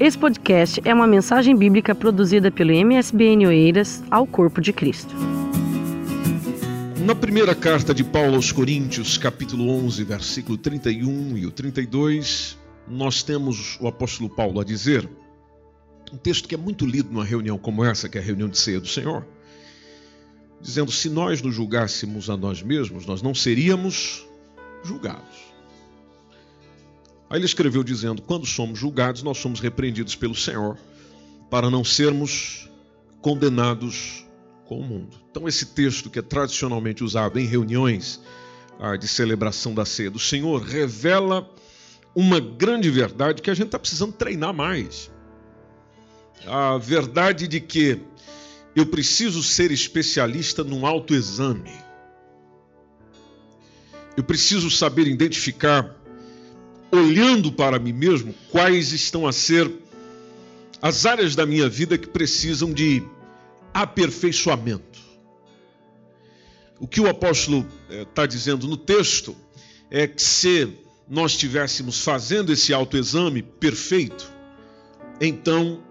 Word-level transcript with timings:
Esse 0.00 0.16
podcast 0.16 0.80
é 0.82 0.94
uma 0.94 1.06
mensagem 1.06 1.54
bíblica 1.54 1.94
produzida 1.94 2.50
pelo 2.50 2.72
MSBN 2.72 3.48
Oeiras 3.48 4.02
ao 4.10 4.26
Corpo 4.26 4.58
de 4.58 4.72
Cristo. 4.72 5.14
Na 7.04 7.14
primeira 7.14 7.54
carta 7.54 7.92
de 7.92 8.02
Paulo 8.02 8.36
aos 8.36 8.50
Coríntios, 8.50 9.18
capítulo 9.18 9.68
11, 9.68 10.02
versículo 10.04 10.56
31 10.56 11.36
e 11.36 11.44
o 11.44 11.50
32, 11.50 12.56
nós 12.88 13.22
temos 13.22 13.78
o 13.78 13.86
apóstolo 13.86 14.30
Paulo 14.30 14.58
a 14.58 14.64
dizer, 14.64 15.06
um 16.10 16.16
texto 16.16 16.48
que 16.48 16.54
é 16.54 16.58
muito 16.58 16.86
lido 16.86 17.12
numa 17.12 17.24
reunião 17.24 17.58
como 17.58 17.84
essa, 17.84 18.08
que 18.08 18.16
é 18.16 18.22
a 18.22 18.24
reunião 18.24 18.48
de 18.48 18.56
ceia 18.56 18.80
do 18.80 18.88
Senhor, 18.88 19.26
dizendo: 20.62 20.90
se 20.90 21.10
nós 21.10 21.42
nos 21.42 21.54
julgássemos 21.54 22.30
a 22.30 22.38
nós 22.38 22.62
mesmos, 22.62 23.04
nós 23.04 23.20
não 23.20 23.34
seríamos 23.34 24.26
julgados. 24.82 25.49
Aí 27.30 27.38
ele 27.38 27.46
escreveu 27.46 27.84
dizendo: 27.84 28.20
Quando 28.20 28.44
somos 28.44 28.76
julgados, 28.76 29.22
nós 29.22 29.38
somos 29.38 29.60
repreendidos 29.60 30.16
pelo 30.16 30.34
Senhor, 30.34 30.76
para 31.48 31.70
não 31.70 31.84
sermos 31.84 32.68
condenados 33.22 34.26
com 34.66 34.80
o 34.80 34.82
mundo. 34.82 35.16
Então, 35.30 35.46
esse 35.46 35.66
texto 35.66 36.10
que 36.10 36.18
é 36.18 36.22
tradicionalmente 36.22 37.04
usado 37.04 37.38
em 37.38 37.46
reuniões 37.46 38.20
ah, 38.80 38.96
de 38.96 39.06
celebração 39.06 39.72
da 39.72 39.84
ceia 39.84 40.10
do 40.10 40.18
Senhor 40.18 40.60
revela 40.60 41.48
uma 42.14 42.40
grande 42.40 42.90
verdade 42.90 43.40
que 43.40 43.50
a 43.50 43.54
gente 43.54 43.66
está 43.66 43.78
precisando 43.78 44.12
treinar 44.12 44.52
mais. 44.52 45.10
A 46.46 46.78
verdade 46.78 47.46
de 47.46 47.60
que 47.60 48.00
eu 48.74 48.86
preciso 48.86 49.42
ser 49.42 49.70
especialista 49.70 50.64
num 50.64 50.84
autoexame. 50.84 51.72
Eu 54.16 54.24
preciso 54.24 54.70
saber 54.70 55.06
identificar 55.06 55.99
olhando 56.90 57.52
para 57.52 57.78
mim 57.78 57.92
mesmo, 57.92 58.34
quais 58.50 58.92
estão 58.92 59.26
a 59.26 59.32
ser 59.32 59.70
as 60.82 61.06
áreas 61.06 61.36
da 61.36 61.46
minha 61.46 61.68
vida 61.68 61.98
que 61.98 62.08
precisam 62.08 62.72
de 62.72 63.02
aperfeiçoamento. 63.72 64.98
O 66.78 66.86
que 66.86 67.00
o 67.00 67.08
apóstolo 67.08 67.66
está 67.90 68.24
eh, 68.24 68.26
dizendo 68.26 68.66
no 68.66 68.76
texto 68.76 69.36
é 69.90 70.06
que 70.06 70.22
se 70.22 70.72
nós 71.08 71.32
estivéssemos 71.32 72.02
fazendo 72.02 72.52
esse 72.52 72.72
autoexame 72.72 73.42
perfeito, 73.42 74.32
então 75.20 75.82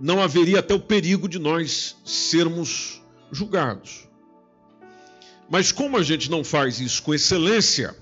não 0.00 0.22
haveria 0.22 0.58
até 0.58 0.74
o 0.74 0.80
perigo 0.80 1.28
de 1.28 1.38
nós 1.38 1.96
sermos 2.04 3.02
julgados. 3.32 4.06
Mas 5.48 5.72
como 5.72 5.96
a 5.96 6.02
gente 6.02 6.30
não 6.30 6.44
faz 6.44 6.80
isso 6.80 7.02
com 7.02 7.14
excelência, 7.14 7.96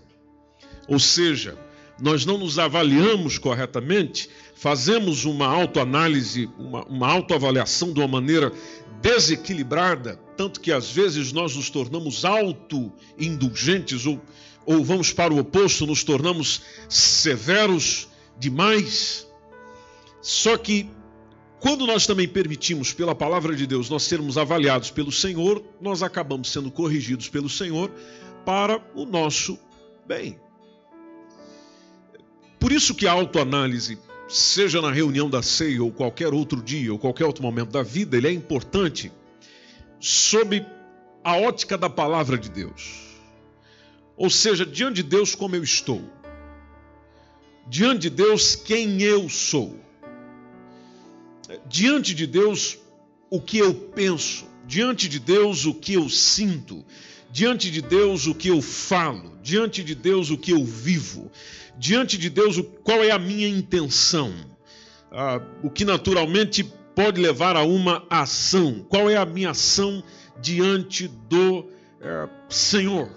ou 0.88 0.98
seja, 0.98 1.56
nós 2.00 2.24
não 2.24 2.38
nos 2.38 2.58
avaliamos 2.58 3.38
corretamente, 3.38 4.28
fazemos 4.54 5.24
uma 5.24 5.46
autoanálise, 5.46 6.48
uma, 6.58 6.84
uma 6.84 7.08
autoavaliação 7.08 7.92
de 7.92 8.00
uma 8.00 8.08
maneira 8.08 8.52
desequilibrada, 9.00 10.18
tanto 10.36 10.60
que 10.60 10.72
às 10.72 10.90
vezes 10.90 11.32
nós 11.32 11.56
nos 11.56 11.68
tornamos 11.68 12.24
auto-indulgentes 12.24 14.06
ou, 14.06 14.20
ou 14.64 14.84
vamos 14.84 15.12
para 15.12 15.34
o 15.34 15.38
oposto, 15.38 15.86
nos 15.86 16.04
tornamos 16.04 16.62
severos 16.88 18.08
demais. 18.38 19.26
Só 20.20 20.56
que 20.56 20.88
quando 21.62 21.86
nós 21.86 22.06
também 22.06 22.26
permitimos, 22.26 22.92
pela 22.92 23.14
palavra 23.14 23.54
de 23.54 23.66
Deus, 23.68 23.88
nós 23.88 24.02
sermos 24.02 24.36
avaliados 24.36 24.90
pelo 24.90 25.12
Senhor, 25.12 25.62
nós 25.80 26.02
acabamos 26.02 26.50
sendo 26.50 26.70
corrigidos 26.70 27.28
pelo 27.28 27.48
Senhor 27.48 27.88
para 28.44 28.80
o 28.94 29.04
nosso 29.04 29.56
bem. 30.06 30.40
Por 32.72 32.76
isso 32.76 32.94
que 32.94 33.06
a 33.06 33.12
autoanálise, 33.12 33.98
seja 34.26 34.80
na 34.80 34.90
reunião 34.90 35.28
da 35.28 35.42
ceia 35.42 35.84
ou 35.84 35.92
qualquer 35.92 36.32
outro 36.32 36.62
dia 36.62 36.90
ou 36.90 36.98
qualquer 36.98 37.26
outro 37.26 37.42
momento 37.42 37.70
da 37.70 37.82
vida, 37.82 38.16
ele 38.16 38.26
é 38.26 38.32
importante 38.32 39.12
sob 40.00 40.64
a 41.22 41.36
ótica 41.36 41.76
da 41.76 41.90
palavra 41.90 42.38
de 42.38 42.48
Deus. 42.48 43.18
Ou 44.16 44.30
seja, 44.30 44.64
diante 44.64 44.94
de 44.94 45.02
Deus 45.02 45.34
como 45.34 45.54
eu 45.54 45.62
estou. 45.62 46.02
Diante 47.68 48.08
de 48.08 48.10
Deus 48.10 48.56
quem 48.56 49.02
eu 49.02 49.28
sou. 49.28 49.78
Diante 51.66 52.14
de 52.14 52.26
Deus 52.26 52.78
o 53.28 53.38
que 53.38 53.58
eu 53.58 53.74
penso. 53.74 54.46
Diante 54.66 55.10
de 55.10 55.18
Deus 55.18 55.66
o 55.66 55.74
que 55.74 55.92
eu 55.92 56.08
sinto 56.08 56.82
diante 57.32 57.70
de 57.70 57.80
Deus 57.80 58.26
o 58.26 58.34
que 58.34 58.48
eu 58.48 58.60
falo, 58.60 59.32
diante 59.42 59.82
de 59.82 59.94
Deus 59.94 60.30
o 60.30 60.36
que 60.36 60.52
eu 60.52 60.62
vivo, 60.62 61.32
diante 61.78 62.18
de 62.18 62.28
Deus 62.28 62.62
qual 62.84 63.02
é 63.02 63.10
a 63.10 63.18
minha 63.18 63.48
intenção, 63.48 64.32
ah, 65.10 65.40
o 65.62 65.70
que 65.70 65.84
naturalmente 65.84 66.62
pode 66.94 67.20
levar 67.20 67.56
a 67.56 67.62
uma 67.62 68.04
ação, 68.10 68.84
qual 68.86 69.08
é 69.08 69.16
a 69.16 69.24
minha 69.24 69.50
ação 69.50 70.04
diante 70.42 71.08
do 71.08 71.64
eh, 72.00 72.28
Senhor. 72.50 73.10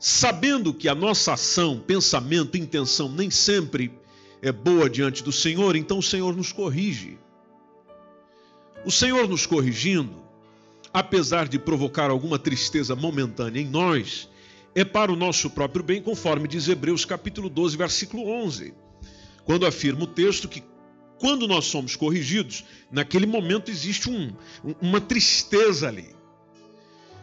Sabendo 0.00 0.74
que 0.74 0.88
a 0.88 0.94
nossa 0.96 1.34
ação, 1.34 1.78
pensamento, 1.78 2.56
intenção 2.56 3.08
nem 3.08 3.30
sempre 3.30 3.92
é 4.42 4.50
boa 4.50 4.90
diante 4.90 5.22
do 5.22 5.30
Senhor, 5.30 5.76
então 5.76 5.98
o 5.98 6.02
Senhor 6.02 6.34
nos 6.34 6.50
corrige. 6.52 7.18
O 8.84 8.90
Senhor 8.90 9.28
nos 9.28 9.46
corrigindo, 9.46 10.27
apesar 10.98 11.46
de 11.46 11.60
provocar 11.60 12.10
alguma 12.10 12.40
tristeza 12.40 12.96
momentânea 12.96 13.60
em 13.60 13.68
nós, 13.68 14.28
é 14.74 14.84
para 14.84 15.12
o 15.12 15.16
nosso 15.16 15.48
próprio 15.48 15.84
bem, 15.84 16.02
conforme 16.02 16.48
diz 16.48 16.66
Hebreus 16.66 17.04
capítulo 17.04 17.48
12, 17.48 17.76
versículo 17.76 18.28
11, 18.28 18.74
quando 19.44 19.64
afirma 19.64 20.02
o 20.02 20.06
texto 20.08 20.48
que 20.48 20.60
quando 21.20 21.46
nós 21.46 21.66
somos 21.66 21.94
corrigidos, 21.94 22.64
naquele 22.90 23.26
momento 23.26 23.70
existe 23.70 24.10
um, 24.10 24.32
uma 24.80 25.00
tristeza 25.00 25.86
ali, 25.86 26.10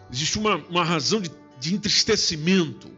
existe 0.09 0.37
uma, 0.37 0.55
uma 0.69 0.83
razão 0.83 1.19
de, 1.19 1.29
de 1.59 1.73
entristecimento. 1.73 2.89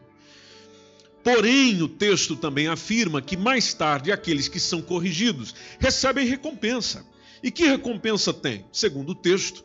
Porém, 1.23 1.81
o 1.81 1.87
texto 1.87 2.35
também 2.35 2.67
afirma 2.67 3.19
que 3.19 3.35
mais 3.35 3.73
tarde 3.73 4.11
aqueles 4.11 4.47
que 4.47 4.59
são 4.59 4.79
corrigidos 4.79 5.55
recebem 5.79 6.27
recompensa. 6.27 7.03
E 7.41 7.51
que 7.51 7.67
recompensa 7.67 8.33
tem? 8.33 8.65
Segundo 8.71 9.09
o 9.09 9.15
texto, 9.15 9.63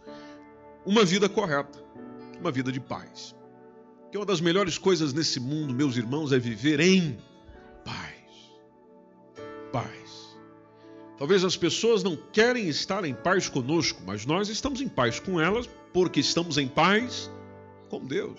uma 0.84 1.04
vida 1.04 1.28
correta, 1.28 1.78
uma 2.40 2.50
vida 2.50 2.72
de 2.72 2.80
paz. 2.80 3.34
Que 4.10 4.18
uma 4.18 4.26
das 4.26 4.40
melhores 4.40 4.76
coisas 4.76 5.12
nesse 5.12 5.40
mundo, 5.40 5.72
meus 5.72 5.96
irmãos, 5.96 6.32
é 6.32 6.38
viver 6.38 6.80
em 6.80 7.16
paz. 7.84 8.12
Paz. 9.72 10.36
Talvez 11.16 11.44
as 11.44 11.56
pessoas 11.56 12.02
não 12.02 12.16
querem 12.16 12.68
estar 12.68 13.04
em 13.04 13.14
paz 13.14 13.48
conosco, 13.48 14.02
mas 14.04 14.26
nós 14.26 14.48
estamos 14.48 14.80
em 14.80 14.88
paz 14.88 15.20
com 15.20 15.40
elas 15.40 15.68
porque 15.92 16.20
estamos 16.20 16.58
em 16.58 16.66
paz 16.66 17.30
com 17.88 18.04
Deus. 18.04 18.38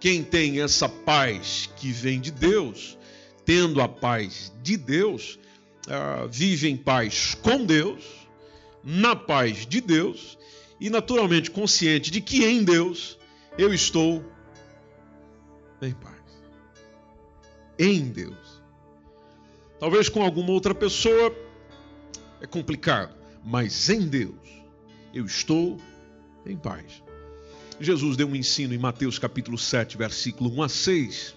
Quem 0.00 0.22
tem 0.22 0.60
essa 0.60 0.88
paz 0.88 1.68
que 1.76 1.92
vem 1.92 2.20
de 2.20 2.30
Deus, 2.30 2.96
tendo 3.44 3.80
a 3.80 3.88
paz 3.88 4.52
de 4.62 4.76
Deus, 4.76 5.38
uh, 5.86 6.28
vive 6.28 6.68
em 6.68 6.76
paz 6.76 7.34
com 7.34 7.64
Deus, 7.64 8.04
na 8.82 9.14
paz 9.14 9.66
de 9.66 9.80
Deus 9.80 10.37
e 10.80 10.88
naturalmente 10.88 11.50
consciente 11.50 12.10
de 12.10 12.20
que 12.20 12.44
em 12.44 12.62
Deus 12.62 13.18
eu 13.56 13.72
estou 13.74 14.24
em 15.82 15.92
paz. 15.92 16.14
Em 17.78 18.08
Deus. 18.08 18.62
Talvez 19.78 20.08
com 20.08 20.22
alguma 20.22 20.50
outra 20.50 20.74
pessoa 20.74 21.34
é 22.40 22.46
complicado, 22.46 23.14
mas 23.44 23.88
em 23.88 24.06
Deus 24.06 24.34
eu 25.12 25.24
estou 25.24 25.78
em 26.46 26.56
paz. 26.56 27.02
Jesus 27.80 28.16
deu 28.16 28.26
um 28.26 28.34
ensino 28.34 28.74
em 28.74 28.78
Mateus 28.78 29.18
capítulo 29.18 29.56
7, 29.56 29.96
versículo 29.96 30.50
1 30.50 30.62
a 30.62 30.68
6, 30.68 31.34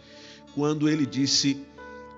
quando 0.56 0.90
ele 0.90 1.06
disse: 1.06 1.64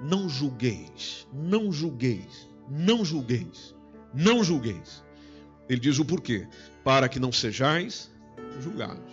Não 0.02 0.30
julgueis, 0.30 1.28
não 1.34 1.72
julgueis, 1.72 2.48
não 2.70 3.04
julgueis, 3.04 3.76
não 4.14 4.44
julgueis. 4.44 5.04
Ele 5.68 5.80
diz 5.80 6.00
o 6.00 6.06
porquê 6.06 6.48
para 6.84 7.08
que 7.08 7.20
não 7.20 7.32
sejais 7.32 8.12
julgados. 8.60 9.12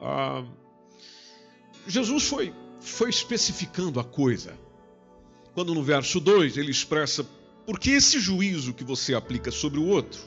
Ah, 0.00 0.44
Jesus 1.86 2.28
foi, 2.28 2.54
foi 2.80 3.10
especificando 3.10 4.00
a 4.00 4.04
coisa. 4.04 4.54
Quando 5.54 5.74
no 5.74 5.82
verso 5.82 6.20
2 6.20 6.56
ele 6.56 6.70
expressa 6.70 7.26
porque 7.66 7.90
esse 7.90 8.18
juízo 8.18 8.72
que 8.72 8.84
você 8.84 9.14
aplica 9.14 9.50
sobre 9.50 9.78
o 9.78 9.86
outro 9.86 10.20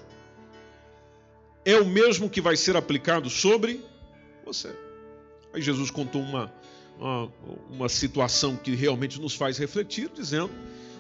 é 1.66 1.76
o 1.76 1.86
mesmo 1.86 2.30
que 2.30 2.42
vai 2.42 2.56
ser 2.56 2.76
aplicado 2.76 3.30
sobre 3.30 3.84
você. 4.46 4.76
Aí 5.54 5.62
Jesus 5.62 5.90
contou 5.90 6.22
uma, 6.22 6.54
uma, 7.00 7.34
uma 7.70 7.90
situação 7.90 8.56
que 8.56 8.76
realmente 8.76 9.20
nos 9.20 9.36
faz 9.36 9.58
refletir, 9.58 10.10
dizendo: 10.14 10.52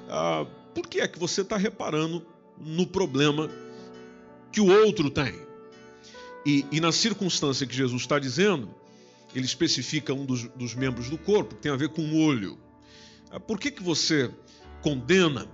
ah, 0.09 0.45
por 0.73 0.87
que 0.87 1.01
é 1.01 1.07
que 1.07 1.19
você 1.19 1.41
está 1.41 1.57
reparando 1.57 2.25
no 2.57 2.85
problema 2.85 3.49
que 4.51 4.61
o 4.61 4.67
outro 4.67 5.09
tem. 5.09 5.33
E, 6.45 6.65
e 6.71 6.79
na 6.79 6.91
circunstância 6.91 7.67
que 7.67 7.75
Jesus 7.75 8.01
está 8.01 8.17
dizendo, 8.17 8.73
ele 9.35 9.45
especifica 9.45 10.13
um 10.13 10.25
dos, 10.25 10.43
dos, 10.49 10.73
membros 10.73 11.09
do 11.09 11.17
corpo, 11.17 11.55
que 11.55 11.61
tem 11.61 11.71
a 11.71 11.75
ver 11.75 11.89
com 11.89 12.01
o 12.01 12.23
olho. 12.23 12.57
Ah, 13.29 13.39
por 13.39 13.59
que, 13.59 13.71
que 13.71 13.83
você 13.83 14.29
condena 14.81 15.47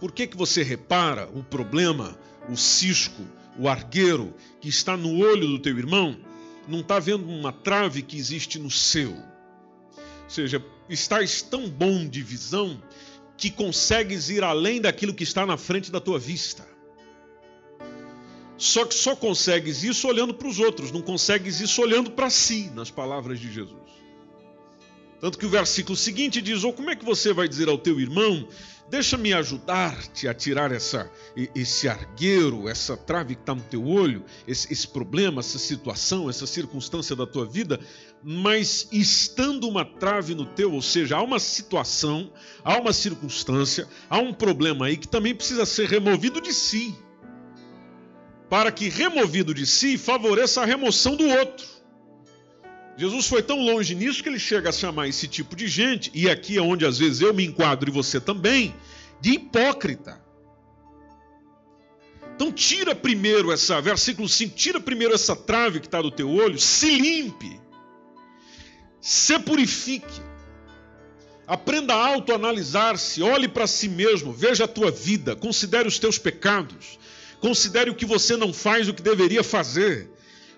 Por 0.00 0.10
que, 0.10 0.26
que 0.26 0.36
você 0.36 0.64
repara 0.64 1.30
o 1.32 1.44
problema, 1.44 2.18
o 2.48 2.56
cisco, 2.56 3.22
o 3.56 3.68
argueiro 3.68 4.34
que 4.60 4.68
está 4.68 4.96
no 4.96 5.18
olho 5.18 5.46
do 5.46 5.60
teu 5.60 5.78
irmão? 5.78 6.18
Não 6.66 6.80
está 6.80 6.98
vendo 6.98 7.28
uma 7.28 7.52
trave 7.52 8.02
que 8.02 8.16
existe 8.16 8.58
no 8.58 8.68
seu. 8.70 9.12
Ou 9.12 10.28
seja, 10.28 10.64
estás 10.88 11.40
tão 11.40 11.70
bom 11.70 12.04
de 12.08 12.20
visão 12.20 12.82
que 13.36 13.48
consegues 13.48 14.28
ir 14.28 14.42
além 14.42 14.80
daquilo 14.80 15.14
que 15.14 15.22
está 15.22 15.46
na 15.46 15.56
frente 15.56 15.92
da 15.92 16.00
tua 16.00 16.18
vista. 16.18 16.66
Só 18.56 18.84
que 18.84 18.94
só 18.94 19.16
consegues 19.16 19.82
isso 19.82 20.06
olhando 20.06 20.34
para 20.34 20.48
os 20.48 20.58
outros, 20.58 20.92
não 20.92 21.02
consegues 21.02 21.60
isso 21.60 21.80
olhando 21.82 22.10
para 22.10 22.30
si, 22.30 22.70
nas 22.74 22.90
palavras 22.90 23.40
de 23.40 23.52
Jesus. 23.52 23.92
Tanto 25.20 25.38
que 25.38 25.46
o 25.46 25.48
versículo 25.50 25.96
seguinte 25.96 26.42
diz: 26.42 26.64
Ou 26.64 26.70
oh, 26.70 26.72
como 26.72 26.90
é 26.90 26.96
que 26.96 27.04
você 27.04 27.32
vai 27.32 27.48
dizer 27.48 27.68
ao 27.68 27.78
teu 27.78 28.00
irmão, 28.00 28.46
deixa-me 28.90 29.32
ajudar-te 29.32 30.26
a 30.26 30.34
tirar 30.34 30.72
essa, 30.72 31.10
esse 31.54 31.88
argueiro, 31.88 32.68
essa 32.68 32.96
trave 32.96 33.36
que 33.36 33.40
está 33.40 33.54
no 33.54 33.62
teu 33.62 33.86
olho, 33.86 34.24
esse, 34.48 34.72
esse 34.72 34.86
problema, 34.86 35.40
essa 35.40 35.58
situação, 35.58 36.28
essa 36.28 36.46
circunstância 36.46 37.14
da 37.14 37.24
tua 37.24 37.46
vida, 37.46 37.78
mas 38.22 38.88
estando 38.90 39.68
uma 39.68 39.84
trave 39.84 40.34
no 40.34 40.44
teu, 40.44 40.72
ou 40.72 40.82
seja, 40.82 41.16
há 41.16 41.22
uma 41.22 41.38
situação, 41.38 42.32
há 42.64 42.76
uma 42.76 42.92
circunstância, 42.92 43.88
há 44.10 44.18
um 44.18 44.34
problema 44.34 44.86
aí 44.86 44.96
que 44.96 45.08
também 45.08 45.34
precisa 45.34 45.64
ser 45.64 45.88
removido 45.88 46.40
de 46.40 46.52
si 46.52 46.94
para 48.52 48.70
que, 48.70 48.90
removido 48.90 49.54
de 49.54 49.64
si, 49.64 49.96
favoreça 49.96 50.60
a 50.60 50.66
remoção 50.66 51.16
do 51.16 51.26
outro. 51.26 51.66
Jesus 52.98 53.26
foi 53.26 53.42
tão 53.42 53.58
longe 53.58 53.94
nisso 53.94 54.22
que 54.22 54.28
ele 54.28 54.38
chega 54.38 54.68
a 54.68 54.72
chamar 54.72 55.08
esse 55.08 55.26
tipo 55.26 55.56
de 55.56 55.66
gente, 55.66 56.10
e 56.12 56.28
aqui 56.28 56.58
é 56.58 56.60
onde 56.60 56.84
às 56.84 56.98
vezes 56.98 57.22
eu 57.22 57.32
me 57.32 57.46
enquadro 57.46 57.88
e 57.88 57.90
você 57.90 58.20
também, 58.20 58.74
de 59.22 59.30
hipócrita. 59.30 60.22
Então 62.34 62.52
tira 62.52 62.94
primeiro 62.94 63.50
essa, 63.50 63.80
versículo 63.80 64.28
5, 64.28 64.54
tira 64.54 64.78
primeiro 64.78 65.14
essa 65.14 65.34
trave 65.34 65.80
que 65.80 65.86
está 65.86 66.02
do 66.02 66.10
teu 66.10 66.28
olho, 66.28 66.58
se 66.58 66.98
limpe, 66.98 67.58
se 69.00 69.38
purifique, 69.38 70.20
aprenda 71.46 71.94
a 71.94 72.06
autoanalisar-se, 72.06 73.22
olhe 73.22 73.48
para 73.48 73.66
si 73.66 73.88
mesmo, 73.88 74.30
veja 74.30 74.64
a 74.64 74.68
tua 74.68 74.90
vida, 74.90 75.34
considere 75.34 75.88
os 75.88 75.98
teus 75.98 76.18
pecados, 76.18 76.98
Considere 77.42 77.90
o 77.90 77.94
que 77.96 78.06
você 78.06 78.36
não 78.36 78.52
faz, 78.52 78.88
o 78.88 78.94
que 78.94 79.02
deveria 79.02 79.42
fazer. 79.42 80.08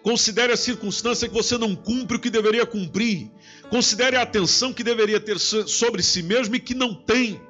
Considere 0.02 0.52
a 0.52 0.56
circunstância 0.56 1.26
que 1.26 1.32
você 1.32 1.56
não 1.56 1.74
cumpre 1.74 2.18
o 2.18 2.20
que 2.20 2.28
deveria 2.28 2.66
cumprir. 2.66 3.30
Considere 3.70 4.16
a 4.16 4.22
atenção 4.22 4.70
que 4.70 4.84
deveria 4.84 5.18
ter 5.18 5.38
sobre 5.38 6.02
si 6.02 6.22
mesmo 6.22 6.54
e 6.54 6.60
que 6.60 6.74
não 6.74 6.94
tem. 6.94 7.40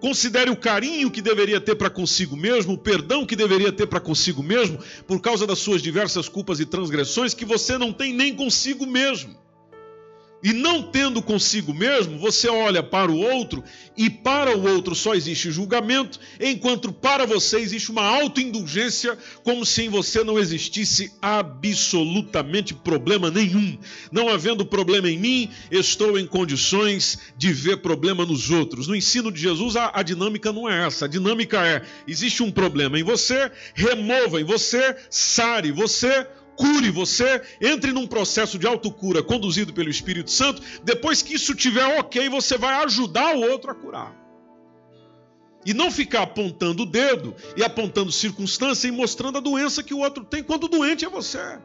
Considere 0.00 0.50
o 0.50 0.56
carinho 0.56 1.10
que 1.10 1.22
deveria 1.22 1.58
ter 1.58 1.76
para 1.76 1.88
consigo 1.88 2.36
mesmo, 2.36 2.74
o 2.74 2.78
perdão 2.78 3.24
que 3.24 3.34
deveria 3.34 3.72
ter 3.72 3.86
para 3.86 4.00
consigo 4.00 4.42
mesmo, 4.42 4.78
por 5.06 5.18
causa 5.18 5.46
das 5.46 5.58
suas 5.60 5.80
diversas 5.80 6.28
culpas 6.28 6.60
e 6.60 6.66
transgressões 6.66 7.32
que 7.32 7.46
você 7.46 7.78
não 7.78 7.90
tem 7.90 8.12
nem 8.12 8.36
consigo 8.36 8.86
mesmo. 8.86 9.34
E 10.42 10.52
não 10.52 10.82
tendo 10.82 11.20
consigo 11.20 11.74
mesmo, 11.74 12.18
você 12.18 12.48
olha 12.48 12.80
para 12.82 13.10
o 13.10 13.18
outro 13.18 13.64
e 13.96 14.08
para 14.08 14.56
o 14.56 14.68
outro 14.72 14.94
só 14.94 15.14
existe 15.14 15.50
julgamento, 15.50 16.20
enquanto 16.40 16.92
para 16.92 17.26
você 17.26 17.58
existe 17.58 17.90
uma 17.90 18.04
autoindulgência, 18.04 19.18
como 19.42 19.66
se 19.66 19.82
em 19.82 19.88
você 19.88 20.22
não 20.22 20.38
existisse 20.38 21.10
absolutamente 21.20 22.72
problema 22.72 23.30
nenhum. 23.30 23.76
Não 24.12 24.28
havendo 24.28 24.64
problema 24.64 25.10
em 25.10 25.18
mim, 25.18 25.50
estou 25.72 26.16
em 26.16 26.26
condições 26.26 27.18
de 27.36 27.52
ver 27.52 27.78
problema 27.78 28.24
nos 28.24 28.50
outros. 28.50 28.86
No 28.86 28.94
ensino 28.94 29.32
de 29.32 29.40
Jesus, 29.40 29.74
a, 29.74 29.90
a 29.92 30.02
dinâmica 30.04 30.52
não 30.52 30.68
é 30.68 30.86
essa. 30.86 31.06
A 31.06 31.08
dinâmica 31.08 31.66
é: 31.66 31.82
existe 32.06 32.44
um 32.44 32.50
problema 32.52 32.98
em 32.98 33.02
você, 33.02 33.50
remova 33.74 34.40
em 34.40 34.44
você, 34.44 34.94
sare 35.10 35.72
você 35.72 36.28
cure 36.58 36.90
você, 36.90 37.40
entre 37.60 37.92
num 37.92 38.06
processo 38.06 38.58
de 38.58 38.66
autocura 38.66 39.22
conduzido 39.22 39.72
pelo 39.72 39.88
Espírito 39.88 40.30
Santo. 40.30 40.60
Depois 40.82 41.22
que 41.22 41.34
isso 41.34 41.52
estiver 41.52 42.00
ok, 42.00 42.28
você 42.28 42.58
vai 42.58 42.74
ajudar 42.84 43.36
o 43.36 43.42
outro 43.42 43.70
a 43.70 43.74
curar. 43.74 44.14
E 45.64 45.72
não 45.72 45.90
ficar 45.90 46.22
apontando 46.22 46.82
o 46.82 46.86
dedo 46.86 47.34
e 47.56 47.62
apontando 47.62 48.10
circunstância 48.10 48.88
e 48.88 48.90
mostrando 48.90 49.38
a 49.38 49.40
doença 49.40 49.82
que 49.82 49.94
o 49.94 49.98
outro 49.98 50.24
tem, 50.24 50.42
quando 50.42 50.66
doente 50.66 51.04
é 51.04 51.08
você. 51.08 51.60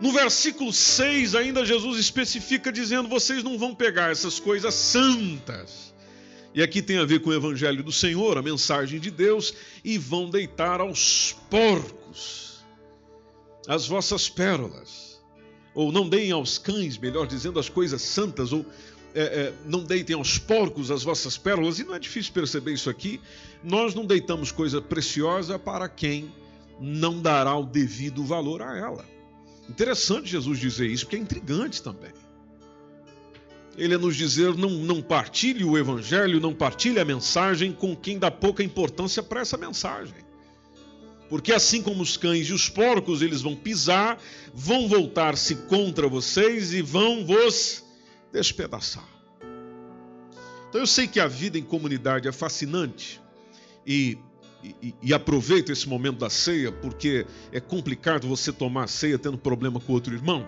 No 0.00 0.10
versículo 0.10 0.72
6, 0.72 1.36
ainda 1.36 1.64
Jesus 1.64 1.98
especifica 1.98 2.72
dizendo: 2.72 3.08
vocês 3.08 3.44
não 3.44 3.56
vão 3.56 3.72
pegar 3.72 4.10
essas 4.10 4.40
coisas 4.40 4.74
santas. 4.74 5.92
E 6.54 6.62
aqui 6.62 6.82
tem 6.82 6.98
a 6.98 7.04
ver 7.04 7.20
com 7.20 7.30
o 7.30 7.34
Evangelho 7.34 7.82
do 7.82 7.92
Senhor, 7.92 8.36
a 8.36 8.42
mensagem 8.42 8.98
de 8.98 9.10
Deus, 9.10 9.54
e 9.84 9.96
vão 9.96 10.28
deitar 10.28 10.80
aos 10.80 11.36
porcos 11.48 12.01
as 13.68 13.86
vossas 13.86 14.28
pérolas, 14.28 15.20
ou 15.74 15.90
não 15.92 16.08
deem 16.08 16.32
aos 16.32 16.58
cães, 16.58 16.98
melhor 16.98 17.26
dizendo, 17.26 17.58
as 17.58 17.68
coisas 17.68 18.02
santas, 18.02 18.52
ou 18.52 18.64
é, 19.14 19.22
é, 19.22 19.54
não 19.66 19.84
deitem 19.84 20.16
aos 20.16 20.38
porcos 20.38 20.90
as 20.90 21.02
vossas 21.02 21.36
pérolas, 21.36 21.78
e 21.78 21.84
não 21.84 21.94
é 21.94 21.98
difícil 21.98 22.32
perceber 22.32 22.72
isso 22.72 22.88
aqui. 22.88 23.20
Nós 23.62 23.94
não 23.94 24.04
deitamos 24.04 24.50
coisa 24.50 24.80
preciosa 24.80 25.58
para 25.58 25.88
quem 25.88 26.32
não 26.80 27.20
dará 27.20 27.56
o 27.56 27.64
devido 27.64 28.24
valor 28.24 28.62
a 28.62 28.76
ela. 28.76 29.04
Interessante 29.68 30.28
Jesus 30.28 30.58
dizer 30.58 30.86
isso, 30.86 31.04
porque 31.04 31.16
é 31.16 31.20
intrigante 31.20 31.82
também. 31.82 32.10
Ele 33.76 33.94
é 33.94 33.98
nos 33.98 34.16
dizer: 34.16 34.54
não, 34.56 34.70
não 34.70 35.00
partilhe 35.00 35.64
o 35.64 35.78
evangelho, 35.78 36.40
não 36.40 36.52
partilhe 36.52 36.98
a 36.98 37.04
mensagem 37.04 37.72
com 37.72 37.96
quem 37.96 38.18
dá 38.18 38.30
pouca 38.30 38.62
importância 38.62 39.22
para 39.22 39.40
essa 39.40 39.56
mensagem. 39.56 40.31
Porque 41.32 41.50
assim 41.50 41.80
como 41.80 42.02
os 42.02 42.18
cães 42.18 42.48
e 42.48 42.52
os 42.52 42.68
porcos, 42.68 43.22
eles 43.22 43.40
vão 43.40 43.56
pisar, 43.56 44.22
vão 44.52 44.86
voltar-se 44.86 45.54
contra 45.54 46.06
vocês 46.06 46.74
e 46.74 46.82
vão 46.82 47.24
vos 47.24 47.82
despedaçar. 48.30 49.08
Então 50.68 50.82
eu 50.82 50.86
sei 50.86 51.08
que 51.08 51.18
a 51.18 51.26
vida 51.26 51.58
em 51.58 51.62
comunidade 51.62 52.28
é 52.28 52.32
fascinante 52.32 53.18
e, 53.86 54.18
e, 54.62 54.94
e 55.02 55.14
aproveito 55.14 55.72
esse 55.72 55.88
momento 55.88 56.18
da 56.18 56.28
ceia 56.28 56.70
porque 56.70 57.24
é 57.50 57.60
complicado 57.60 58.28
você 58.28 58.52
tomar 58.52 58.84
a 58.84 58.86
ceia 58.86 59.18
tendo 59.18 59.38
problema 59.38 59.80
com 59.80 59.90
outro 59.94 60.12
irmão. 60.12 60.46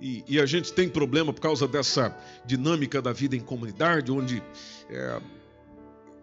E, 0.00 0.24
e, 0.26 0.40
a 0.40 0.44
gente 0.44 0.72
tem 0.72 0.88
problema 0.88 1.32
por 1.32 1.40
causa 1.40 1.68
dessa 1.68 2.12
dinâmica 2.44 3.00
da 3.00 3.12
vida 3.12 3.36
em 3.36 3.40
comunidade, 3.40 4.10
onde 4.10 4.42
é, 4.90 5.20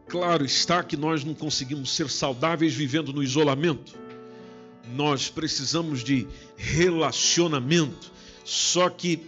Claro 0.08 0.46
está 0.46 0.84
que 0.84 0.98
nós 0.98 1.24
não 1.24 1.34
conseguimos 1.34 1.96
ser 1.96 2.10
saudáveis 2.10 2.74
vivendo 2.74 3.12
no 3.14 3.24
isolamento. 3.24 3.94
Nós 4.94 5.30
precisamos 5.30 6.04
de 6.04 6.28
relacionamento. 6.56 8.12
Só 8.44 8.90
que 8.90 9.26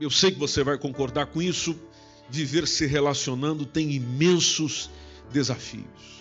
eu 0.00 0.10
sei 0.10 0.30
que 0.30 0.38
você 0.38 0.62
vai 0.62 0.78
concordar 0.78 1.26
com 1.26 1.42
isso. 1.42 1.78
Viver 2.30 2.66
se 2.68 2.86
relacionando 2.86 3.66
tem 3.66 3.90
imensos 3.92 4.90
desafios. 5.32 6.18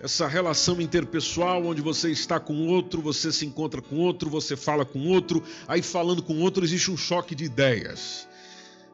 Essa 0.00 0.26
relação 0.26 0.80
interpessoal, 0.80 1.66
onde 1.66 1.82
você 1.82 2.10
está 2.10 2.40
com 2.40 2.68
outro, 2.68 3.02
você 3.02 3.30
se 3.30 3.44
encontra 3.44 3.82
com 3.82 3.96
outro, 3.96 4.30
você 4.30 4.56
fala 4.56 4.82
com 4.82 5.06
outro, 5.06 5.42
aí 5.68 5.82
falando 5.82 6.22
com 6.22 6.40
outro 6.40 6.64
existe 6.64 6.90
um 6.90 6.96
choque 6.96 7.34
de 7.34 7.44
ideias. 7.44 8.26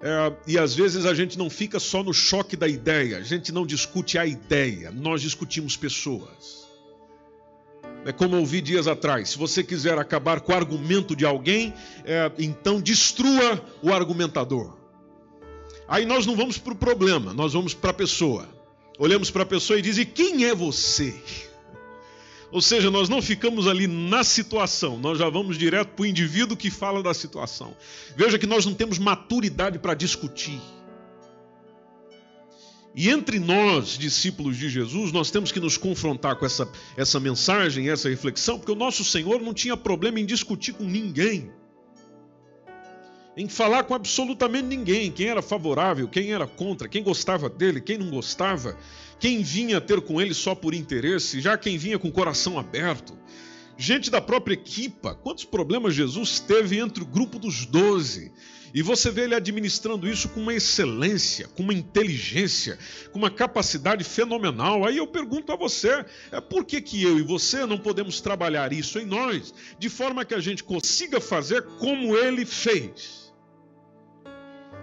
É, 0.01 0.33
e 0.47 0.59
às 0.59 0.75
vezes 0.75 1.07
a 1.07 1.15
gente 1.15 1.39
não 1.39 1.49
fica 1.49 1.81
só 1.81 2.03
no 2.03 2.13
choque 2.13 2.57
da 2.57 2.69
ideia, 2.69 3.19
a 3.19 3.23
gente 3.23 3.51
não 3.51 3.67
discute 3.67 4.19
a 4.19 4.27
ideia, 4.27 4.91
nós 4.91 5.23
discutimos 5.23 5.77
pessoas. 5.77 6.67
É 8.05 8.13
como 8.13 8.37
ouvi 8.37 8.61
dias 8.61 8.87
atrás: 8.87 9.31
se 9.31 9.39
você 9.39 9.65
quiser 9.65 9.99
acabar 9.99 10.41
com 10.41 10.53
o 10.53 10.55
argumento 10.55 11.17
de 11.17 11.25
alguém, 11.25 11.75
é, 12.05 12.31
então 12.39 12.81
destrua 12.81 13.65
o 13.83 13.93
argumentador. 13.93 14.77
Aí 15.89 16.05
nós 16.05 16.27
não 16.27 16.37
vamos 16.37 16.59
para 16.59 16.73
o 16.73 16.77
problema, 16.77 17.33
nós 17.33 17.53
vamos 17.53 17.73
para 17.75 17.91
a 17.91 17.95
pessoa. 17.95 18.49
Olhamos 18.99 19.31
para 19.31 19.43
a 19.43 19.47
pessoa 19.47 19.79
e 19.79 19.83
diz: 19.83 19.99
e 19.99 20.05
quem 20.05 20.45
é 20.45 20.55
você? 20.55 21.15
Ou 22.53 22.61
seja, 22.61 22.91
nós 22.91 23.09
não 23.09 23.21
ficamos 23.21 23.67
ali 23.67 23.87
na 23.87 24.23
situação, 24.23 24.99
nós 24.99 25.19
já 25.19 25.29
vamos 25.29 25.59
direto 25.59 25.89
para 25.89 26.03
o 26.03 26.07
indivíduo 26.07 26.57
que 26.57 26.71
fala 26.71 27.03
da 27.03 27.13
situação. 27.13 27.77
Veja 28.17 28.39
que 28.39 28.47
nós 28.47 28.65
não 28.65 28.75
temos 28.75 28.99
maturidade 28.99 29.79
para 29.79 29.95
discutir. 29.95 30.61
E 32.95 33.11
entre 33.11 33.39
nós, 33.39 33.99
discípulos 33.99 34.57
de 34.57 34.71
Jesus, 34.71 35.13
nós 35.13 35.31
temos 35.31 35.53
que 35.53 35.61
nos 35.61 35.77
confrontar 35.77 36.37
com 36.37 36.47
essa, 36.47 36.67
essa 36.97 37.21
mensagem, 37.21 37.91
essa 37.91 38.09
reflexão, 38.09 38.59
porque 38.59 38.73
o 38.73 38.77
nosso 38.77 39.05
Senhor 39.05 39.43
não 39.43 39.53
tinha 39.53 39.77
problema 39.77 40.19
em 40.19 40.25
discutir 40.25 40.73
com 40.73 40.85
ninguém, 40.85 41.51
em 43.37 43.47
falar 43.49 43.85
com 43.85 43.95
absolutamente 43.95 44.67
ninguém, 44.67 45.13
quem 45.13 45.27
era 45.27 45.43
favorável, 45.43 46.09
quem 46.09 46.33
era 46.33 46.47
contra, 46.47 46.89
quem 46.89 47.03
gostava 47.03 47.51
dele, 47.51 47.83
quem 47.83 47.99
não 47.99 48.09
gostava 48.09 48.79
quem 49.19 49.43
vinha 49.43 49.81
ter 49.81 50.01
com 50.01 50.21
ele 50.21 50.35
só 50.35 50.55
por 50.55 50.75
interesse, 50.75 51.41
já 51.41 51.57
quem 51.57 51.79
vinha 51.79 51.99
com 51.99 52.09
o 52.09 52.13
coração 52.13 52.59
aberto, 52.59 53.17
gente 53.77 54.11
da 54.11 54.21
própria 54.21 54.55
equipa. 54.55 55.15
Quantos 55.15 55.45
problemas 55.45 55.95
Jesus 55.95 56.41
teve 56.41 56.79
entre 56.79 57.03
o 57.03 57.07
grupo 57.07 57.39
dos 57.39 57.67
doze? 57.67 58.33
E 58.75 58.83
você 58.83 59.11
vê 59.11 59.23
ele 59.23 59.35
administrando 59.35 60.07
isso 60.07 60.29
com 60.29 60.41
uma 60.41 60.53
excelência, 60.53 61.49
com 61.49 61.63
uma 61.63 61.73
inteligência, 61.73 62.79
com 63.11 63.19
uma 63.19 63.31
capacidade 63.31 64.05
fenomenal. 64.05 64.85
Aí 64.85 64.99
eu 64.99 65.07
pergunto 65.07 65.51
a 65.51 65.57
você, 65.57 66.05
é 66.31 66.41
por 66.41 66.65
que, 66.65 66.83
que 66.83 67.03
eu 67.03 67.19
e 67.19 67.23
você 67.23 67.65
não 67.65 67.79
podemos 67.79 68.21
trabalhar 68.21 68.75
isso 68.75 68.99
em 68.99 69.07
nós, 69.07 69.55
de 69.79 69.89
forma 69.89 70.27
que 70.27 70.35
a 70.35 70.41
gente 70.41 70.63
consiga 70.63 71.21
fazer 71.23 71.63
como 71.79 72.15
ele 72.17 72.45
fez? 72.45 73.26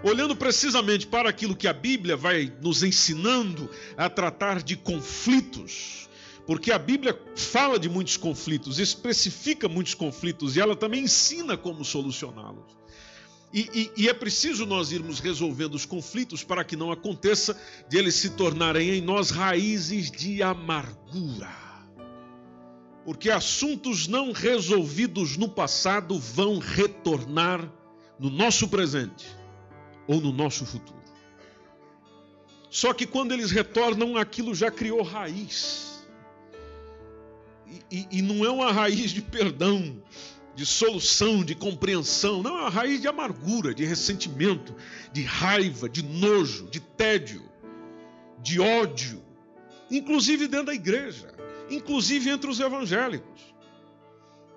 Olhando 0.04 0.36
precisamente 0.36 1.06
para 1.06 1.30
aquilo 1.30 1.56
que 1.56 1.66
a 1.66 1.72
Bíblia 1.72 2.14
vai 2.14 2.52
nos 2.60 2.82
ensinando 2.82 3.70
a 3.96 4.10
tratar 4.10 4.62
de 4.62 4.76
conflitos, 4.76 6.10
porque 6.46 6.70
a 6.70 6.78
Bíblia 6.78 7.18
fala 7.34 7.78
de 7.78 7.88
muitos 7.88 8.18
conflitos, 8.18 8.78
especifica 8.78 9.66
muitos 9.66 9.94
conflitos 9.94 10.56
e 10.56 10.60
ela 10.60 10.76
também 10.76 11.04
ensina 11.04 11.56
como 11.56 11.82
solucioná-los. 11.86 12.76
E, 13.50 13.60
e, 13.72 14.02
e, 14.02 14.08
é 14.08 14.12
preciso 14.12 14.66
nós 14.66 14.92
irmos 14.92 15.20
resolvendo 15.20 15.74
os 15.74 15.86
conflitos 15.86 16.44
para 16.44 16.64
que 16.64 16.76
não 16.76 16.92
aconteça 16.92 17.58
de 17.88 17.96
eles 17.96 18.16
se 18.16 18.30
tornarem 18.30 18.90
em 18.90 19.00
nós 19.00 19.30
raízes 19.30 20.10
de 20.10 20.42
amargura. 20.42 21.48
Porque 23.06 23.30
assuntos 23.30 24.06
não 24.06 24.32
resolvidos 24.32 25.38
no 25.38 25.48
passado 25.48 26.18
vão 26.18 26.58
retornar 26.58 27.72
no 28.18 28.28
nosso 28.28 28.68
presente 28.68 29.43
ou 30.06 30.20
no 30.20 30.32
nosso 30.32 30.64
futuro. 30.66 31.02
Só 32.70 32.92
que 32.92 33.06
quando 33.06 33.32
eles 33.32 33.50
retornam, 33.50 34.16
aquilo 34.16 34.54
já 34.54 34.70
criou 34.70 35.02
raiz. 35.02 36.04
E, 37.90 38.06
e 38.10 38.22
não 38.22 38.44
é 38.44 38.50
uma 38.50 38.72
raiz 38.72 39.12
de 39.12 39.22
perdão, 39.22 40.02
de 40.54 40.66
solução, 40.66 41.44
de 41.44 41.54
compreensão. 41.54 42.42
Não, 42.42 42.58
é 42.58 42.60
uma 42.62 42.70
raiz 42.70 43.00
de 43.00 43.08
amargura, 43.08 43.74
de 43.74 43.84
ressentimento, 43.84 44.74
de 45.12 45.22
raiva, 45.22 45.88
de 45.88 46.02
nojo, 46.02 46.68
de 46.68 46.80
tédio, 46.80 47.42
de 48.42 48.60
ódio, 48.60 49.22
inclusive 49.90 50.48
dentro 50.48 50.66
da 50.66 50.74
igreja, 50.74 51.32
inclusive 51.70 52.28
entre 52.28 52.50
os 52.50 52.60
evangélicos. 52.60 53.54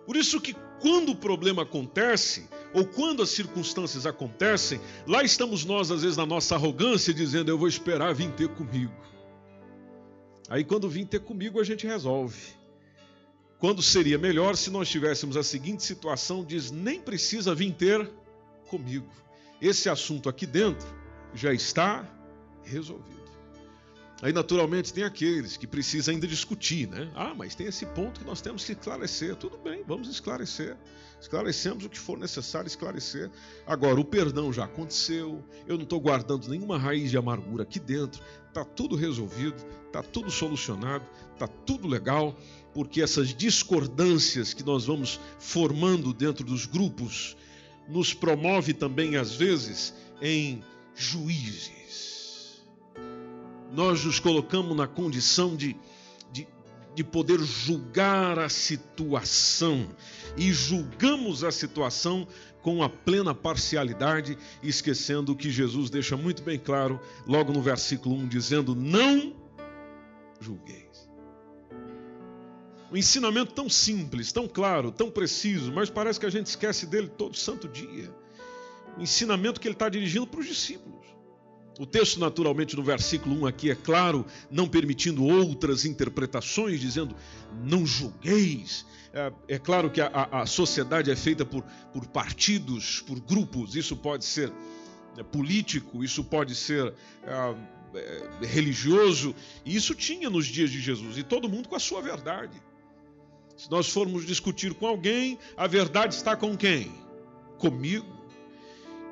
Por 0.06 0.16
isso 0.16 0.42
que 0.42 0.56
quando 0.80 1.12
o 1.12 1.16
problema 1.16 1.64
acontece, 1.64 2.48
ou 2.74 2.86
quando 2.86 3.24
as 3.24 3.30
circunstâncias 3.30 4.06
acontecem, 4.06 4.80
lá 5.08 5.24
estamos 5.24 5.66
nós, 5.66 5.92
às 5.92 6.02
vezes, 6.02 6.18
na 6.18 6.26
nossa 6.26 6.56
arrogância, 6.56 7.14
dizendo: 7.14 7.50
Eu 7.50 7.58
vou 7.58 7.68
esperar 7.68 8.14
vir 8.14 8.32
ter 8.32 8.50
comigo. 8.50 8.94
Aí, 10.50 10.64
quando 10.64 10.90
vir 10.90 11.06
ter 11.06 11.20
comigo, 11.20 11.60
a 11.60 11.64
gente 11.64 11.86
resolve. 11.86 12.58
Quando 13.60 13.82
seria 13.82 14.18
melhor 14.18 14.56
se 14.56 14.70
nós 14.70 14.88
tivéssemos 14.88 15.36
a 15.36 15.44
seguinte 15.44 15.84
situação: 15.84 16.46
diz, 16.46 16.72
nem 16.72 17.02
precisa 17.02 17.56
vir 17.56 17.74
ter 17.74 18.10
comigo. 18.68 19.10
Esse 19.62 19.90
assunto 19.90 20.30
aqui 20.30 20.46
dentro 20.46 20.88
já 21.34 21.54
está 21.54 22.08
resolvido. 22.64 23.27
Aí, 24.22 24.34
naturalmente, 24.34 24.92
tem 24.92 25.04
aqueles 25.04 25.58
que 25.58 25.68
precisam 25.68 26.14
ainda 26.14 26.28
discutir, 26.28 26.88
né? 26.88 27.12
Ah, 27.14 27.36
mas 27.36 27.54
tem 27.54 27.68
esse 27.68 27.86
ponto 27.86 28.20
que 28.20 28.26
nós 28.26 28.42
temos 28.42 28.66
que 28.66 28.72
esclarecer. 28.72 29.36
Tudo 29.36 29.58
bem, 29.60 29.84
vamos 29.86 30.10
esclarecer. 30.10 30.76
Esclarecemos 31.22 31.86
o 31.86 31.90
que 31.90 32.00
for 32.00 32.18
necessário 32.18 32.68
esclarecer. 32.68 33.30
Agora, 33.66 34.00
o 34.00 34.06
perdão 34.06 34.52
já 34.52 34.66
aconteceu, 34.66 35.44
eu 35.68 35.76
não 35.76 35.84
estou 35.84 36.00
guardando 36.00 36.48
nenhuma 36.48 36.78
raiz 36.78 37.12
de 37.12 37.18
amargura 37.18 37.64
aqui 37.64 37.80
dentro, 37.80 38.22
está 38.48 38.66
tudo 38.66 38.96
resolvido, 38.96 39.64
está 39.86 40.02
tudo 40.02 40.32
solucionado, 40.32 41.06
está 41.34 41.48
tudo 41.48 41.88
legal 41.88 42.36
porque 42.74 43.02
essas 43.02 43.34
discordâncias 43.34 44.54
que 44.54 44.64
nós 44.64 44.86
vamos 44.86 45.20
formando 45.40 46.14
dentro 46.14 46.44
dos 46.44 46.66
grupos 46.66 47.36
nos 47.88 48.14
promove 48.14 48.74
também, 48.74 49.16
às 49.16 49.34
vezes, 49.34 49.94
em 50.22 50.64
juízes. 50.96 51.77
Nós 53.72 54.04
nos 54.04 54.20
colocamos 54.20 54.76
na 54.76 54.88
condição 54.88 55.56
de, 55.56 55.76
de, 56.32 56.48
de 56.96 57.04
poder 57.04 57.40
julgar 57.40 58.40
a 58.40 58.50
situação 58.50 59.88
e 60.36 60.52
julgamos 60.54 61.44
a 61.44 61.52
situação 61.52 62.28
com 62.62 62.84
a 62.84 62.90
plena 62.90 63.34
parcialidade, 63.34 64.38
esquecendo 64.62 65.36
que 65.36 65.50
Jesus 65.50 65.90
deixa 65.90 66.18
muito 66.18 66.44
bem 66.44 66.60
claro, 66.60 67.00
logo 67.26 67.54
no 67.54 67.62
versículo 67.62 68.16
1, 68.16 68.28
dizendo: 68.28 68.76
Não 68.76 69.34
julguei. 70.40 70.88
Um 72.92 72.96
ensinamento 72.96 73.54
tão 73.54 73.70
simples, 73.70 74.32
tão 74.32 74.48
claro, 74.48 74.92
tão 74.92 75.12
preciso, 75.12 75.72
mas 75.74 75.90
parece 75.90 76.20
que 76.20 76.26
a 76.26 76.30
gente 76.30 76.48
esquece 76.48 76.86
dele 76.86 77.10
todo 77.10 77.36
santo 77.36 77.68
dia. 77.68 78.10
O 78.98 79.02
ensinamento 79.02 79.60
que 79.60 79.68
ele 79.68 79.76
está 79.76 79.90
dirigindo 79.90 80.26
para 80.26 80.40
os 80.40 80.48
discípulos. 80.48 81.06
O 81.80 81.86
texto, 81.86 82.20
naturalmente, 82.20 82.76
no 82.76 82.84
versículo 82.84 83.42
1 83.42 83.48
aqui 83.48 83.70
é 83.70 83.76
claro, 83.76 84.26
não 84.50 84.68
permitindo 84.68 85.24
outras 85.24 85.86
interpretações, 85.86 86.80
dizendo: 86.80 87.16
não 87.64 87.86
julgueis. 87.86 88.86
É, 89.14 89.32
é 89.48 89.60
claro 89.60 89.90
que 89.90 90.02
a, 90.02 90.10
a, 90.32 90.46
sociedade 90.46 91.10
é 91.12 91.16
feita 91.16 91.46
por, 91.46 91.64
por 91.94 92.06
partidos, 92.08 93.02
por 93.02 93.20
grupos, 93.20 93.76
isso 93.76 93.96
pode 93.96 94.26
ser 94.26 94.52
é, 95.18 95.24
político, 95.24 96.04
isso 96.04 96.24
pode 96.24 96.54
ser 96.56 96.94
é, 97.24 97.56
é, 97.96 98.46
religioso, 98.46 99.34
e 99.66 99.76
isso 99.76 99.96
tinha 99.96 100.30
nos 100.30 100.46
dias 100.46 100.70
de 100.70 100.80
Jesus, 100.80 101.18
e 101.18 101.24
todo 101.24 101.50
mundo 101.50 101.70
com 101.70 101.76
a 101.76 101.80
sua 101.80 102.02
verdade. 102.02 102.62
Se 103.56 103.72
nós 103.72 103.90
formos 103.90 104.26
discutir 104.26 104.74
com 104.74 104.86
alguém, 104.86 105.40
a 105.56 105.66
verdade 105.66 106.14
está 106.14 106.36
com 106.36 106.56
quem? 106.56 106.92
Comigo. 107.58 108.17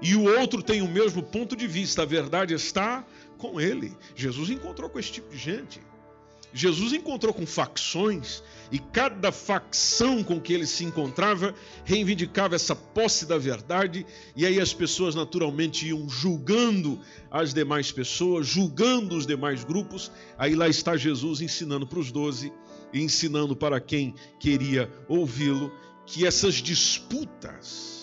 E 0.01 0.15
o 0.15 0.23
outro 0.39 0.61
tem 0.61 0.81
o 0.81 0.87
mesmo 0.87 1.23
ponto 1.23 1.55
de 1.55 1.67
vista, 1.67 2.03
a 2.03 2.05
verdade 2.05 2.53
está 2.53 3.05
com 3.37 3.59
ele. 3.59 3.95
Jesus 4.15 4.49
encontrou 4.49 4.89
com 4.89 4.99
esse 4.99 5.11
tipo 5.11 5.29
de 5.29 5.37
gente. 5.37 5.81
Jesus 6.53 6.93
encontrou 6.93 7.33
com 7.33 7.45
facções 7.45 8.41
e 8.71 8.79
cada 8.79 9.29
facção 9.29 10.23
com 10.23 10.39
que 10.39 10.53
ele 10.53 10.65
se 10.65 10.85
encontrava 10.85 11.53
reivindicava 11.83 12.55
essa 12.55 12.73
posse 12.73 13.25
da 13.25 13.37
verdade, 13.37 14.05
e 14.37 14.45
aí 14.45 14.61
as 14.61 14.73
pessoas 14.73 15.15
naturalmente 15.15 15.85
iam 15.85 16.07
julgando 16.07 16.97
as 17.29 17.53
demais 17.53 17.91
pessoas, 17.91 18.47
julgando 18.47 19.17
os 19.17 19.27
demais 19.27 19.65
grupos. 19.65 20.09
Aí 20.37 20.55
lá 20.55 20.69
está 20.69 20.95
Jesus 20.95 21.41
ensinando 21.41 21.85
para 21.85 21.99
os 21.99 22.09
doze 22.09 22.53
ensinando 22.93 23.55
para 23.55 23.79
quem 23.79 24.15
queria 24.39 24.89
ouvi-lo 25.07 25.71
que 26.05 26.25
essas 26.25 26.55
disputas, 26.55 27.94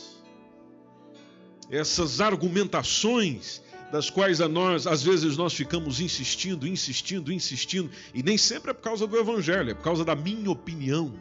essas 1.73 2.21
argumentações 2.21 3.63
das 3.91 4.11
quais 4.11 4.41
a 4.41 4.49
nós, 4.49 4.87
às 4.87 5.03
vezes 5.03 5.37
nós 5.37 5.55
ficamos 5.55 6.01
insistindo, 6.01 6.67
insistindo, 6.69 7.33
insistindo, 7.33 7.91
e 8.15 8.23
nem 8.23 8.37
sempre 8.37 8.71
é 8.71 8.75
por 8.75 8.83
causa 8.83 9.07
do 9.07 9.19
evangelho, 9.19 9.71
é 9.71 9.75
por 9.75 9.83
causa 9.83 10.05
da 10.05 10.15
minha 10.15 10.51
opinião 10.51 11.13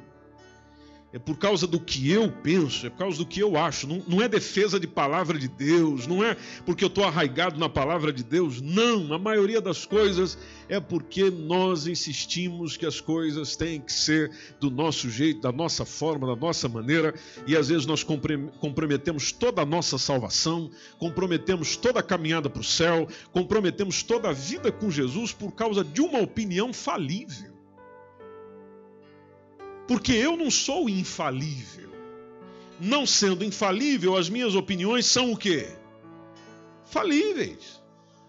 é 1.13 1.19
por 1.19 1.37
causa 1.37 1.67
do 1.67 1.79
que 1.79 2.09
eu 2.09 2.31
penso, 2.31 2.85
é 2.85 2.89
por 2.89 2.99
causa 2.99 3.17
do 3.17 3.25
que 3.25 3.41
eu 3.41 3.57
acho. 3.57 3.85
Não, 3.85 4.01
não 4.07 4.21
é 4.21 4.29
defesa 4.29 4.79
de 4.79 4.87
palavra 4.87 5.37
de 5.37 5.47
Deus, 5.47 6.07
não 6.07 6.23
é 6.23 6.37
porque 6.65 6.83
eu 6.83 6.87
estou 6.87 7.03
arraigado 7.03 7.59
na 7.59 7.67
palavra 7.67 8.13
de 8.13 8.23
Deus. 8.23 8.61
Não, 8.61 9.13
a 9.13 9.19
maioria 9.19 9.59
das 9.59 9.85
coisas 9.85 10.37
é 10.69 10.79
porque 10.79 11.29
nós 11.29 11.85
insistimos 11.85 12.77
que 12.77 12.85
as 12.85 13.01
coisas 13.01 13.57
têm 13.57 13.81
que 13.81 13.91
ser 13.91 14.31
do 14.59 14.71
nosso 14.71 15.09
jeito, 15.09 15.41
da 15.41 15.51
nossa 15.51 15.83
forma, 15.83 16.27
da 16.27 16.35
nossa 16.35 16.69
maneira, 16.69 17.13
e 17.45 17.57
às 17.57 17.67
vezes 17.67 17.85
nós 17.85 18.03
comprometemos 18.03 19.33
toda 19.33 19.61
a 19.61 19.65
nossa 19.65 19.97
salvação, 19.97 20.71
comprometemos 20.97 21.75
toda 21.75 21.99
a 21.99 22.03
caminhada 22.03 22.49
para 22.49 22.61
o 22.61 22.63
céu, 22.63 23.05
comprometemos 23.33 24.01
toda 24.01 24.29
a 24.29 24.33
vida 24.33 24.71
com 24.71 24.89
Jesus 24.89 25.33
por 25.33 25.51
causa 25.51 25.83
de 25.83 25.99
uma 25.99 26.19
opinião 26.19 26.71
falível. 26.71 27.50
Porque 29.91 30.13
eu 30.13 30.37
não 30.37 30.49
sou 30.49 30.89
infalível. 30.89 31.91
Não 32.79 33.05
sendo 33.05 33.43
infalível, 33.43 34.15
as 34.15 34.29
minhas 34.29 34.55
opiniões 34.55 35.05
são 35.05 35.33
o 35.33 35.37
quê? 35.37 35.67
Falíveis. 36.85 37.83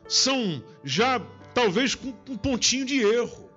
São 0.08 0.60
já 0.82 1.20
talvez 1.54 1.94
com 1.94 2.12
um 2.28 2.36
pontinho 2.36 2.84
de 2.84 3.00
erro. 3.00 3.48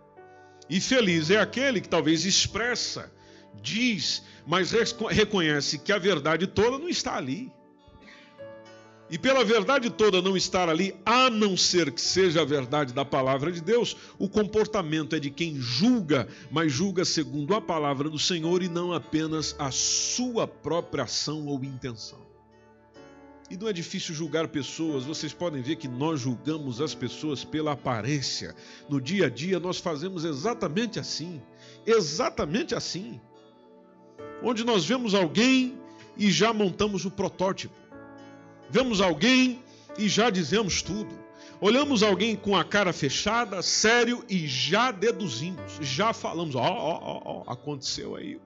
E 0.69 0.79
feliz 0.79 1.31
é 1.31 1.39
aquele 1.39 1.81
que 1.81 1.89
talvez 1.89 2.25
expressa, 2.25 3.11
diz, 3.59 4.21
mas 4.45 4.71
reconhece 5.09 5.79
que 5.79 5.91
a 5.91 5.97
verdade 5.97 6.45
toda 6.45 6.77
não 6.77 6.87
está 6.87 7.17
ali. 7.17 7.51
E 9.09 9.19
pela 9.19 9.45
verdade 9.45 9.89
toda 9.91 10.21
não 10.21 10.35
estar 10.35 10.67
ali, 10.67 10.95
a 11.05 11.29
não 11.29 11.55
ser 11.55 11.91
que 11.91 12.01
seja 12.01 12.41
a 12.41 12.45
verdade 12.45 12.91
da 12.91 13.05
palavra 13.05 13.51
de 13.51 13.61
Deus, 13.61 13.95
o 14.17 14.27
comportamento 14.27 15.15
é 15.15 15.19
de 15.19 15.29
quem 15.29 15.61
julga, 15.61 16.27
mas 16.49 16.71
julga 16.71 17.05
segundo 17.05 17.53
a 17.53 17.61
palavra 17.61 18.09
do 18.09 18.17
Senhor 18.17 18.63
e 18.63 18.67
não 18.67 18.91
apenas 18.91 19.55
a 19.59 19.69
sua 19.69 20.47
própria 20.47 21.03
ação 21.03 21.45
ou 21.45 21.63
intenção. 21.63 22.25
E 23.47 23.55
não 23.55 23.67
é 23.67 23.73
difícil 23.73 24.15
julgar 24.15 24.47
pessoas, 24.47 25.03
vocês 25.03 25.31
podem 25.31 25.61
ver 25.61 25.75
que 25.75 25.87
nós 25.87 26.19
julgamos 26.19 26.81
as 26.81 26.95
pessoas 26.95 27.43
pela 27.43 27.73
aparência. 27.73 28.55
No 28.89 28.99
dia 28.99 29.27
a 29.27 29.29
dia 29.29 29.59
nós 29.59 29.77
fazemos 29.77 30.25
exatamente 30.25 30.99
assim. 30.99 31.39
Exatamente 31.85 32.73
assim. 32.73 33.21
onde 34.41 34.63
nós 34.63 34.83
vemos 34.83 35.13
alguém 35.13 35.77
e 36.17 36.31
já 36.31 36.51
montamos 36.51 37.05
o 37.05 37.11
protótipo. 37.11 37.84
Vemos 38.69 39.01
alguém 39.01 39.63
e 39.97 40.07
já 40.07 40.29
dizemos 40.29 40.81
tudo. 40.81 41.25
Olhamos 41.61 42.03
alguém 42.03 42.35
com 42.35 42.55
a 42.55 42.63
cara 42.63 42.91
fechada, 42.91 43.61
sério 43.61 44.23
e 44.29 44.45
já 44.45 44.91
deduzimos, 44.91 45.77
já 45.81 46.11
falamos, 46.11 46.53
ó, 46.55 46.61
ó, 46.61 46.99
ó, 47.01 47.21
ó, 47.25 47.51
aconteceu 47.51 48.15
aí. 48.15 48.39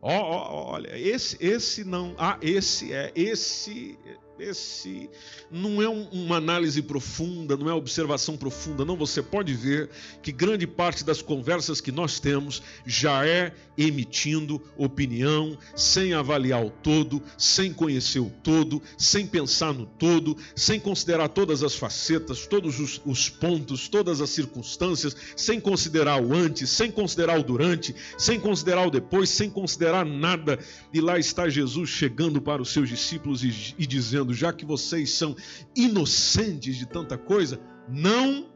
Ó, 0.00 0.10
ó, 0.10 0.72
olha, 0.72 0.96
esse, 0.96 1.36
esse 1.44 1.84
não, 1.84 2.14
ah, 2.18 2.38
esse 2.40 2.92
é, 2.92 3.12
esse 3.14 3.98
esse 4.40 5.10
não 5.50 5.82
é 5.82 5.88
uma 5.88 6.36
análise 6.36 6.80
profunda, 6.82 7.56
não 7.56 7.68
é 7.68 7.72
observação 7.72 8.36
profunda, 8.36 8.84
não. 8.84 8.96
Você 8.96 9.22
pode 9.22 9.52
ver 9.54 9.90
que 10.22 10.30
grande 10.30 10.66
parte 10.66 11.04
das 11.04 11.20
conversas 11.20 11.80
que 11.80 11.90
nós 11.90 12.20
temos 12.20 12.62
já 12.86 13.26
é 13.26 13.52
emitindo 13.76 14.62
opinião, 14.76 15.56
sem 15.74 16.12
avaliar 16.12 16.64
o 16.64 16.70
todo, 16.70 17.22
sem 17.36 17.72
conhecer 17.72 18.20
o 18.20 18.30
todo, 18.42 18.82
sem 18.96 19.26
pensar 19.26 19.72
no 19.72 19.86
todo, 19.86 20.36
sem 20.54 20.78
considerar 20.80 21.28
todas 21.28 21.62
as 21.62 21.74
facetas, 21.74 22.46
todos 22.46 22.80
os, 22.80 23.00
os 23.04 23.28
pontos, 23.28 23.88
todas 23.88 24.20
as 24.20 24.30
circunstâncias, 24.30 25.16
sem 25.36 25.60
considerar 25.60 26.22
o 26.22 26.34
antes, 26.34 26.70
sem 26.70 26.90
considerar 26.90 27.38
o 27.38 27.42
durante, 27.42 27.94
sem 28.16 28.38
considerar 28.38 28.86
o 28.86 28.90
depois, 28.90 29.30
sem 29.30 29.48
considerar 29.50 30.04
nada. 30.04 30.58
E 30.92 31.00
lá 31.00 31.18
está 31.18 31.48
Jesus 31.48 31.88
chegando 31.88 32.40
para 32.40 32.62
os 32.62 32.70
seus 32.70 32.88
discípulos 32.88 33.42
e, 33.44 33.74
e 33.78 33.86
dizendo 33.86 34.27
dizendo: 34.28 34.34
já 34.34 34.52
que 34.52 34.64
vocês 34.64 35.10
são 35.10 35.36
inocentes 35.74 36.76
de 36.76 36.86
tanta 36.86 37.16
coisa, 37.16 37.60
não 37.88 38.46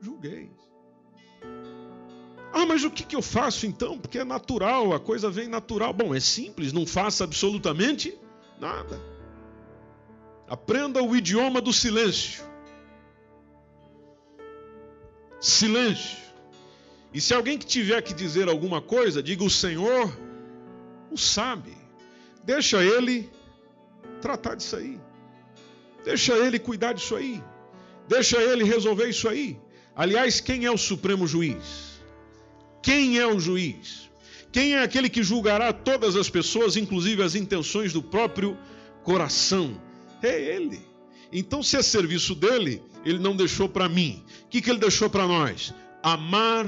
julgueis. 0.00 0.50
Ah, 2.52 2.66
mas 2.66 2.84
o 2.84 2.90
que, 2.90 3.04
que 3.04 3.16
eu 3.16 3.22
faço 3.22 3.66
então? 3.66 3.98
Porque 3.98 4.18
é 4.18 4.24
natural, 4.24 4.92
a 4.92 5.00
coisa 5.00 5.28
vem 5.28 5.48
natural. 5.48 5.92
Bom, 5.92 6.14
é 6.14 6.20
simples, 6.20 6.72
não 6.72 6.86
faça 6.86 7.24
absolutamente 7.24 8.16
nada. 8.60 9.00
Aprenda 10.48 11.02
o 11.02 11.16
idioma 11.16 11.60
do 11.60 11.72
silêncio. 11.72 12.44
Silêncio. 15.40 16.22
E 17.12 17.20
se 17.20 17.34
alguém 17.34 17.58
que 17.58 17.66
tiver 17.66 18.00
que 18.02 18.14
dizer 18.14 18.48
alguma 18.48 18.80
coisa, 18.80 19.22
diga: 19.22 19.42
O 19.42 19.50
Senhor 19.50 20.16
o 21.10 21.16
sabe. 21.16 21.76
Deixa 22.44 22.84
ele 22.84 23.30
tratar 24.24 24.54
disso 24.54 24.76
aí. 24.76 24.98
Deixa 26.02 26.32
ele 26.32 26.58
cuidar 26.58 26.94
disso 26.94 27.14
aí. 27.14 27.44
Deixa 28.08 28.40
ele 28.40 28.64
resolver 28.64 29.06
isso 29.06 29.28
aí. 29.28 29.58
Aliás, 29.94 30.40
quem 30.40 30.64
é 30.64 30.70
o 30.70 30.78
supremo 30.78 31.26
juiz? 31.26 32.00
Quem 32.82 33.18
é 33.18 33.26
o 33.26 33.38
juiz? 33.38 34.10
Quem 34.50 34.76
é 34.76 34.82
aquele 34.82 35.10
que 35.10 35.22
julgará 35.22 35.74
todas 35.74 36.16
as 36.16 36.30
pessoas, 36.30 36.74
inclusive 36.74 37.22
as 37.22 37.34
intenções 37.34 37.92
do 37.92 38.02
próprio 38.02 38.56
coração? 39.02 39.78
É 40.22 40.56
ele. 40.56 40.80
Então, 41.30 41.62
se 41.62 41.76
é 41.76 41.82
serviço 41.82 42.34
dele, 42.34 42.82
ele 43.04 43.18
não 43.18 43.36
deixou 43.36 43.68
para 43.68 43.90
mim. 43.90 44.24
O 44.44 44.48
que, 44.48 44.62
que 44.62 44.70
ele 44.70 44.78
deixou 44.78 45.10
para 45.10 45.26
nós? 45.26 45.74
Amar 46.02 46.66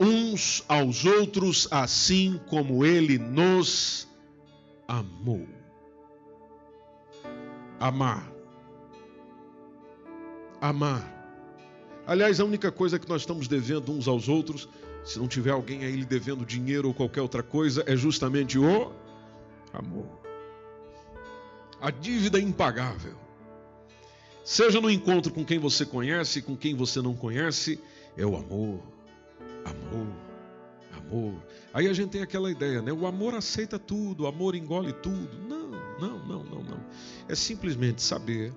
uns 0.00 0.64
aos 0.68 1.04
outros 1.04 1.68
assim 1.70 2.40
como 2.48 2.84
ele 2.84 3.18
nos 3.18 4.08
amou 4.88 5.57
amar. 7.78 8.30
Amar. 10.60 11.14
Aliás, 12.06 12.40
a 12.40 12.44
única 12.44 12.72
coisa 12.72 12.98
que 12.98 13.08
nós 13.08 13.22
estamos 13.22 13.46
devendo 13.46 13.92
uns 13.92 14.08
aos 14.08 14.28
outros, 14.28 14.68
se 15.04 15.18
não 15.18 15.28
tiver 15.28 15.50
alguém 15.50 15.84
aí 15.84 15.94
lhe 15.94 16.04
devendo 16.04 16.44
dinheiro 16.44 16.88
ou 16.88 16.94
qualquer 16.94 17.22
outra 17.22 17.42
coisa, 17.42 17.84
é 17.86 17.94
justamente 17.94 18.58
o 18.58 18.92
amor. 19.72 20.08
A 21.80 21.90
dívida 21.90 22.40
impagável. 22.40 23.14
Seja 24.44 24.80
no 24.80 24.90
encontro 24.90 25.32
com 25.32 25.44
quem 25.44 25.58
você 25.58 25.84
conhece, 25.84 26.40
com 26.40 26.56
quem 26.56 26.74
você 26.74 27.02
não 27.02 27.14
conhece, 27.14 27.78
é 28.16 28.24
o 28.24 28.34
amor. 28.34 28.80
Amor. 29.64 30.06
Amor. 30.96 31.34
Aí 31.72 31.86
a 31.86 31.92
gente 31.92 32.10
tem 32.10 32.22
aquela 32.22 32.50
ideia, 32.50 32.80
né? 32.80 32.90
O 32.90 33.06
amor 33.06 33.34
aceita 33.34 33.78
tudo, 33.78 34.24
o 34.24 34.26
amor 34.26 34.54
engole 34.54 34.92
tudo. 34.94 35.38
Não, 35.46 35.57
não, 35.98 36.18
não, 36.26 36.44
não, 36.44 36.62
não. 36.62 36.80
É 37.28 37.34
simplesmente 37.34 38.02
saber 38.02 38.52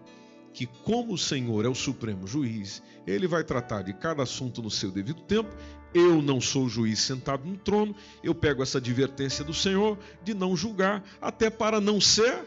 que, 0.54 0.66
como 0.66 1.14
o 1.14 1.18
Senhor 1.18 1.66
é 1.66 1.70
o 1.70 1.76
supremo 1.76 2.28
juiz, 2.28 2.84
ele 3.08 3.28
vai 3.28 3.44
tratar 3.44 3.82
de 3.82 3.94
cada 3.94 4.24
assunto 4.24 4.62
no 4.62 4.70
seu 4.70 4.92
devido 4.92 5.22
tempo. 5.22 5.50
Eu 5.94 6.22
não 6.22 6.40
sou 6.40 6.70
juiz 6.70 7.00
sentado 7.00 7.46
no 7.46 7.58
trono, 7.58 7.96
eu 8.24 8.34
pego 8.34 8.64
essa 8.64 8.78
advertência 8.78 9.44
do 9.44 9.54
Senhor 9.54 9.98
de 10.24 10.34
não 10.34 10.56
julgar, 10.56 11.04
até 11.22 11.50
para 11.50 11.82
não 11.82 12.00
ser 12.00 12.46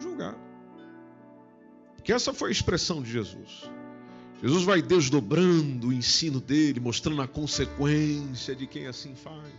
julgado. 0.00 0.38
Que 2.04 2.12
essa 2.12 2.32
foi 2.32 2.50
a 2.50 2.52
expressão 2.52 3.02
de 3.02 3.10
Jesus. 3.10 3.70
Jesus 4.42 4.62
vai 4.62 4.82
desdobrando 4.82 5.88
o 5.88 5.92
ensino 5.92 6.40
dele, 6.40 6.78
mostrando 6.78 7.22
a 7.22 7.26
consequência 7.26 8.54
de 8.54 8.66
quem 8.66 8.86
assim 8.86 9.14
faz 9.14 9.52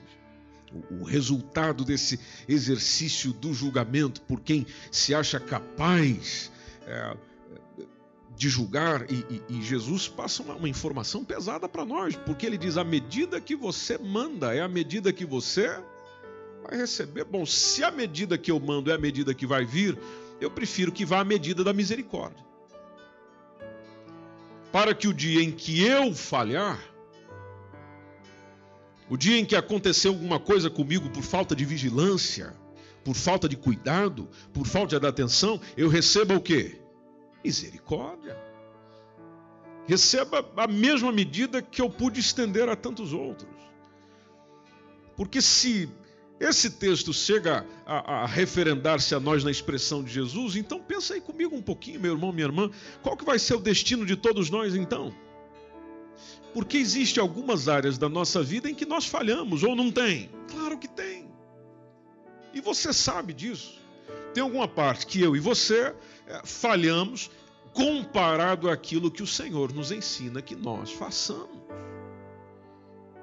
o, 0.91 1.03
resultado 1.03 1.83
desse 1.83 2.19
exercício 2.47 3.31
do 3.33 3.53
julgamento 3.53 4.21
por 4.21 4.41
quem 4.41 4.65
se 4.91 5.13
acha 5.13 5.39
capaz 5.39 6.51
é, 6.85 7.15
de 8.35 8.49
julgar, 8.49 9.09
e, 9.09 9.25
e, 9.29 9.41
e, 9.57 9.61
Jesus 9.61 10.07
passa 10.07 10.43
uma, 10.43 10.55
uma 10.55 10.69
informação 10.69 11.23
pesada 11.23 11.69
para 11.69 11.85
nós, 11.85 12.15
porque 12.15 12.45
ele 12.45 12.57
diz: 12.57 12.77
a 12.77 12.83
medida 12.83 13.39
que 13.39 13.55
você 13.55 13.97
manda 13.97 14.53
é 14.53 14.61
a 14.61 14.67
medida 14.67 15.13
que 15.13 15.25
você 15.25 15.79
vai 16.63 16.77
receber. 16.77 17.23
Bom, 17.23 17.45
se 17.45 17.83
a 17.83 17.91
medida 17.91 18.37
que 18.37 18.51
eu 18.51 18.59
mando 18.59 18.91
é 18.91 18.95
a 18.95 18.97
medida 18.97 19.33
que 19.33 19.45
vai 19.45 19.65
vir, 19.65 19.97
eu 20.41 20.51
prefiro 20.51 20.91
que 20.91 21.05
vá 21.05 21.21
a 21.21 21.25
medida 21.25 21.63
da 21.63 21.71
misericórdia. 21.71 22.43
Para 24.71 24.93
que 24.93 25.07
o 25.07 25.13
dia 25.13 25.41
em 25.41 25.51
que 25.51 25.81
eu 25.81 26.13
falhar, 26.13 26.79
o 29.09 29.17
dia 29.17 29.37
em 29.37 29.45
que 29.45 29.55
aconteceu 29.55 30.11
alguma 30.11 30.39
coisa 30.39 30.69
comigo 30.69 31.09
por 31.09 31.21
falta 31.21 31.55
de 31.55 31.63
vigilância, 31.63 32.55
por 33.03 33.13
falta 33.13 33.47
de 33.47 33.55
cuidado, 33.55 34.27
por 34.51 34.65
falta 34.65 34.99
de 34.99 35.05
atenção, 35.05 35.61
eu 35.77 35.87
receba 35.87 36.35
o 36.35 36.41
quê? 36.41 36.79
Misericórdia. 37.43 38.35
Receba 39.87 40.43
a 40.57 40.67
mesma 40.67 41.11
medida 41.11 41.61
que 41.61 41.81
eu 41.81 41.89
pude 41.89 42.19
estender 42.19 42.67
a 42.67 42.75
tantos 42.75 43.13
outros. 43.13 43.53
Porque 45.15 45.39
se 45.39 45.87
esse 46.39 46.71
texto 46.71 47.13
chega 47.13 47.65
a, 47.85 48.23
a 48.23 48.25
referendar-se 48.25 49.13
a 49.13 49.19
nós 49.19 49.43
na 49.43 49.51
expressão 49.51 50.03
de 50.03 50.11
Jesus, 50.11 50.55
então 50.55 50.81
pensa 50.81 51.13
aí 51.13 51.21
comigo 51.21 51.55
um 51.55 51.61
pouquinho, 51.61 51.99
meu 51.99 52.13
irmão, 52.13 52.31
minha 52.31 52.47
irmã, 52.47 52.71
qual 53.03 53.15
que 53.15 53.23
vai 53.23 53.37
ser 53.37 53.53
o 53.53 53.59
destino 53.59 54.03
de 54.03 54.15
todos 54.15 54.49
nós 54.49 54.75
então? 54.75 55.13
Porque 56.55 56.77
existe 56.77 57.19
algumas 57.19 57.67
áreas 57.67 57.97
da 57.97 58.07
nossa 58.07 58.41
vida 58.41 58.69
em 58.69 58.73
que 58.73 58.85
nós 58.85 59.05
falhamos 59.05 59.61
ou 59.61 59.75
não 59.75 59.91
tem? 59.91 60.29
Claro 60.49 60.77
que 60.77 60.87
tem. 60.87 61.27
E 62.53 62.61
você 62.61 62.93
sabe 62.93 63.33
disso. 63.33 63.77
Tem 64.33 64.41
alguma 64.41 64.65
parte 64.65 65.05
que 65.05 65.21
eu 65.21 65.35
e 65.35 65.39
você 65.41 65.93
é, 66.25 66.41
falhamos 66.45 67.29
comparado 67.73 68.69
àquilo 68.69 69.11
que 69.11 69.21
o 69.21 69.27
Senhor 69.27 69.73
nos 69.73 69.91
ensina 69.91 70.41
que 70.41 70.55
nós 70.55 70.93
façamos. 70.93 71.59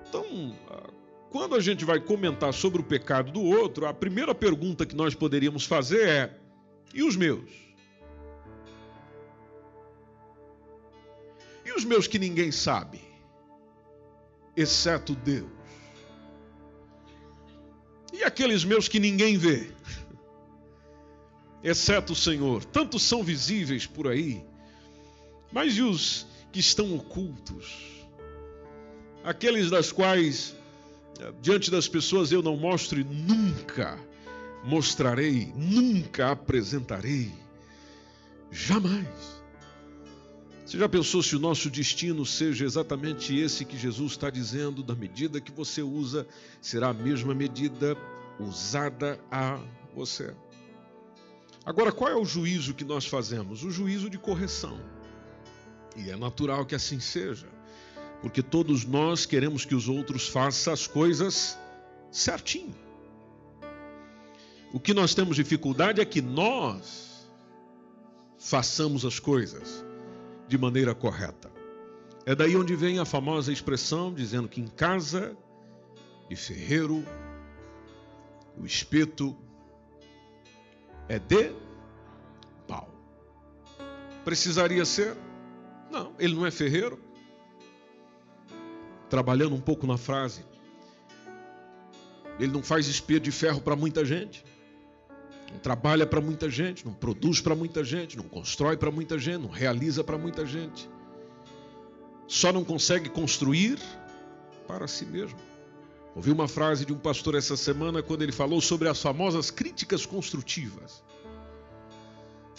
Então, 0.06 0.54
ah, 0.68 0.90
quando 1.30 1.54
a 1.54 1.60
gente 1.60 1.86
vai 1.86 1.98
comentar 1.98 2.52
sobre 2.52 2.82
o 2.82 2.84
pecado 2.84 3.32
do 3.32 3.40
outro, 3.40 3.86
a 3.86 3.94
primeira 3.94 4.34
pergunta 4.34 4.84
que 4.84 4.94
nós 4.94 5.14
poderíamos 5.14 5.64
fazer 5.64 6.06
é: 6.06 6.38
e 6.92 7.02
os 7.02 7.16
meus? 7.16 7.50
E 11.64 11.72
os 11.72 11.82
meus 11.82 12.06
que 12.06 12.18
ninguém 12.18 12.52
sabe? 12.52 13.11
Exceto 14.56 15.14
Deus. 15.14 15.50
E 18.12 18.22
aqueles 18.22 18.64
meus 18.64 18.88
que 18.88 19.00
ninguém 19.00 19.38
vê, 19.38 19.70
exceto 21.62 22.12
o 22.12 22.16
Senhor, 22.16 22.64
tantos 22.64 23.02
são 23.02 23.22
visíveis 23.24 23.86
por 23.86 24.06
aí, 24.06 24.44
mas 25.50 25.76
e 25.76 25.82
os 25.82 26.26
que 26.52 26.60
estão 26.60 26.94
ocultos? 26.94 27.90
Aqueles 29.24 29.70
das 29.70 29.90
quais, 29.90 30.54
diante 31.40 31.70
das 31.70 31.88
pessoas, 31.88 32.32
eu 32.32 32.42
não 32.42 32.56
mostro 32.56 33.00
e 33.00 33.04
nunca 33.04 33.98
mostrarei, 34.64 35.52
nunca 35.56 36.32
apresentarei, 36.32 37.32
jamais. 38.50 39.41
Você 40.72 40.78
já 40.78 40.88
pensou 40.88 41.22
se 41.22 41.36
o 41.36 41.38
nosso 41.38 41.68
destino 41.68 42.24
seja 42.24 42.64
exatamente 42.64 43.38
esse 43.38 43.62
que 43.62 43.76
Jesus 43.76 44.12
está 44.12 44.30
dizendo? 44.30 44.82
Da 44.82 44.94
medida 44.94 45.38
que 45.38 45.52
você 45.52 45.82
usa, 45.82 46.26
será 46.62 46.88
a 46.88 46.94
mesma 46.94 47.34
medida 47.34 47.94
usada 48.40 49.20
a 49.30 49.60
você. 49.94 50.34
Agora, 51.62 51.92
qual 51.92 52.10
é 52.10 52.16
o 52.16 52.24
juízo 52.24 52.72
que 52.72 52.86
nós 52.86 53.04
fazemos? 53.04 53.62
O 53.64 53.70
juízo 53.70 54.08
de 54.08 54.16
correção. 54.16 54.80
E 55.94 56.08
é 56.08 56.16
natural 56.16 56.64
que 56.64 56.74
assim 56.74 57.00
seja, 57.00 57.48
porque 58.22 58.42
todos 58.42 58.86
nós 58.86 59.26
queremos 59.26 59.66
que 59.66 59.74
os 59.74 59.90
outros 59.90 60.26
façam 60.26 60.72
as 60.72 60.86
coisas 60.86 61.58
certinho. 62.10 62.74
O 64.72 64.80
que 64.80 64.94
nós 64.94 65.14
temos 65.14 65.36
dificuldade 65.36 66.00
é 66.00 66.04
que 66.06 66.22
nós 66.22 67.28
façamos 68.38 69.04
as 69.04 69.18
coisas 69.18 69.91
de 70.48 70.58
maneira 70.58 70.94
correta. 70.94 71.50
É 72.24 72.34
daí 72.34 72.56
onde 72.56 72.76
vem 72.76 72.98
a 72.98 73.04
famosa 73.04 73.52
expressão 73.52 74.12
dizendo 74.12 74.48
que 74.48 74.60
em 74.60 74.66
casa 74.66 75.36
de 76.28 76.36
ferreiro 76.36 77.04
o 78.56 78.64
espeto 78.64 79.36
é 81.08 81.18
de 81.18 81.52
pau. 82.68 82.88
Precisaria 84.24 84.84
ser? 84.84 85.16
Não, 85.90 86.12
ele 86.18 86.34
não 86.34 86.46
é 86.46 86.50
ferreiro. 86.50 87.00
Trabalhando 89.10 89.54
um 89.54 89.60
pouco 89.60 89.86
na 89.86 89.98
frase, 89.98 90.44
ele 92.38 92.52
não 92.52 92.62
faz 92.62 92.86
espeto 92.86 93.24
de 93.24 93.32
ferro 93.32 93.60
para 93.60 93.76
muita 93.76 94.04
gente 94.04 94.44
não 95.52 95.58
trabalha 95.58 96.06
para 96.06 96.20
muita 96.20 96.48
gente, 96.48 96.84
não 96.84 96.94
produz 96.94 97.40
para 97.40 97.54
muita 97.54 97.84
gente, 97.84 98.16
não 98.16 98.24
constrói 98.24 98.76
para 98.76 98.90
muita 98.90 99.18
gente, 99.18 99.42
não 99.42 99.50
realiza 99.50 100.02
para 100.02 100.16
muita 100.16 100.46
gente. 100.46 100.88
Só 102.26 102.52
não 102.52 102.64
consegue 102.64 103.10
construir 103.10 103.78
para 104.66 104.88
si 104.88 105.04
mesmo. 105.04 105.38
Ouvi 106.14 106.30
uma 106.30 106.48
frase 106.48 106.84
de 106.86 106.92
um 106.92 106.98
pastor 106.98 107.34
essa 107.34 107.56
semana 107.56 108.02
quando 108.02 108.22
ele 108.22 108.32
falou 108.32 108.60
sobre 108.60 108.88
as 108.88 109.00
famosas 109.00 109.50
críticas 109.50 110.06
construtivas. 110.06 111.02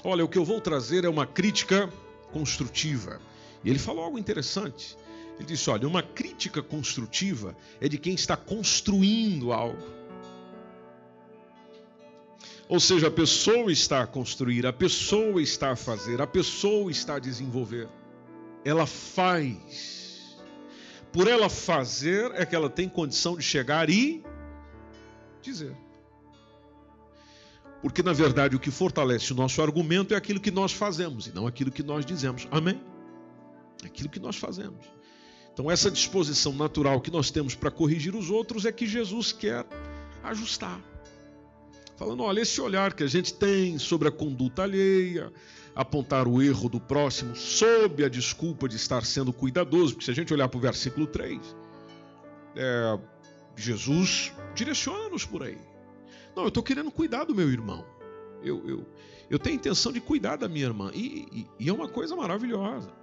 Olha, 0.03 0.23
o 0.23 0.27
que 0.27 0.37
eu 0.37 0.45
vou 0.45 0.61
trazer 0.61 1.05
é 1.05 1.09
uma 1.09 1.25
crítica 1.25 1.89
construtiva. 2.31 3.19
E 3.63 3.69
ele 3.69 3.79
falou 3.79 4.03
algo 4.03 4.19
interessante. 4.19 4.97
Ele 5.37 5.45
disse: 5.45 5.69
olha, 5.69 5.87
uma 5.87 6.03
crítica 6.03 6.61
construtiva 6.61 7.55
é 7.79 7.87
de 7.87 7.97
quem 7.97 8.13
está 8.13 8.35
construindo 8.35 9.51
algo. 9.53 9.81
Ou 12.73 12.79
seja, 12.79 13.05
a 13.05 13.11
pessoa 13.11 13.71
está 13.71 14.01
a 14.01 14.07
construir, 14.07 14.65
a 14.65 14.73
pessoa 14.73 15.39
está 15.39 15.73
a 15.73 15.75
fazer, 15.75 16.19
a 16.19 16.25
pessoa 16.25 16.89
está 16.89 17.17
a 17.17 17.19
desenvolver. 17.19 17.87
Ela 18.65 18.87
faz. 18.87 20.35
Por 21.11 21.27
ela 21.27 21.49
fazer 21.49 22.31
é 22.33 22.43
que 22.47 22.55
ela 22.55 22.71
tem 22.71 22.89
condição 22.89 23.37
de 23.37 23.43
chegar 23.43 23.91
e 23.91 24.23
dizer. 25.39 25.77
Porque 27.79 28.01
na 28.01 28.11
verdade 28.11 28.55
o 28.55 28.59
que 28.59 28.71
fortalece 28.71 29.31
o 29.33 29.35
nosso 29.35 29.61
argumento 29.61 30.15
é 30.15 30.17
aquilo 30.17 30.39
que 30.39 30.49
nós 30.49 30.71
fazemos 30.71 31.27
e 31.27 31.31
não 31.31 31.45
aquilo 31.45 31.71
que 31.71 31.83
nós 31.83 32.03
dizemos. 32.03 32.47
Amém? 32.49 32.81
Aquilo 33.85 34.09
que 34.09 34.19
nós 34.19 34.35
fazemos. 34.35 34.83
Então, 35.53 35.69
essa 35.69 35.91
disposição 35.91 36.51
natural 36.53 36.99
que 37.01 37.11
nós 37.11 37.29
temos 37.29 37.53
para 37.53 37.69
corrigir 37.69 38.15
os 38.15 38.31
outros 38.31 38.65
é 38.65 38.71
que 38.71 38.87
Jesus 38.87 39.31
quer 39.31 39.63
ajustar 40.23 40.81
falando: 41.95 42.23
olha, 42.23 42.41
esse 42.41 42.59
olhar 42.61 42.93
que 42.93 43.03
a 43.03 43.07
gente 43.07 43.33
tem 43.33 43.77
sobre 43.77 44.07
a 44.07 44.11
conduta 44.11 44.63
alheia, 44.63 45.31
apontar 45.75 46.27
o 46.27 46.41
erro 46.41 46.69
do 46.69 46.79
próximo 46.79 47.35
sob 47.35 48.03
a 48.03 48.09
desculpa 48.09 48.67
de 48.67 48.75
estar 48.75 49.05
sendo 49.05 49.33
cuidadoso, 49.33 49.93
porque 49.93 50.05
se 50.05 50.11
a 50.11 50.15
gente 50.15 50.33
olhar 50.33 50.47
para 50.47 50.57
o 50.57 50.61
versículo 50.61 51.07
3, 51.07 51.39
é, 52.55 52.99
Jesus 53.55 54.33
direciona-nos 54.55 55.25
por 55.25 55.43
aí. 55.43 55.57
Não, 56.35 56.43
eu 56.43 56.49
estou 56.49 56.63
querendo 56.63 56.91
cuidar 56.91 57.23
do 57.25 57.35
meu 57.35 57.49
irmão. 57.49 57.85
Eu, 58.43 58.67
eu, 58.67 58.85
eu 59.29 59.39
tenho 59.39 59.55
intenção 59.55 59.91
de 59.91 60.01
cuidar 60.01 60.35
da 60.35 60.47
minha 60.47 60.65
irmã. 60.65 60.91
E, 60.93 61.27
e, 61.31 61.47
e 61.59 61.69
é 61.69 61.73
uma 61.73 61.87
coisa 61.87 62.15
maravilhosa. 62.15 63.02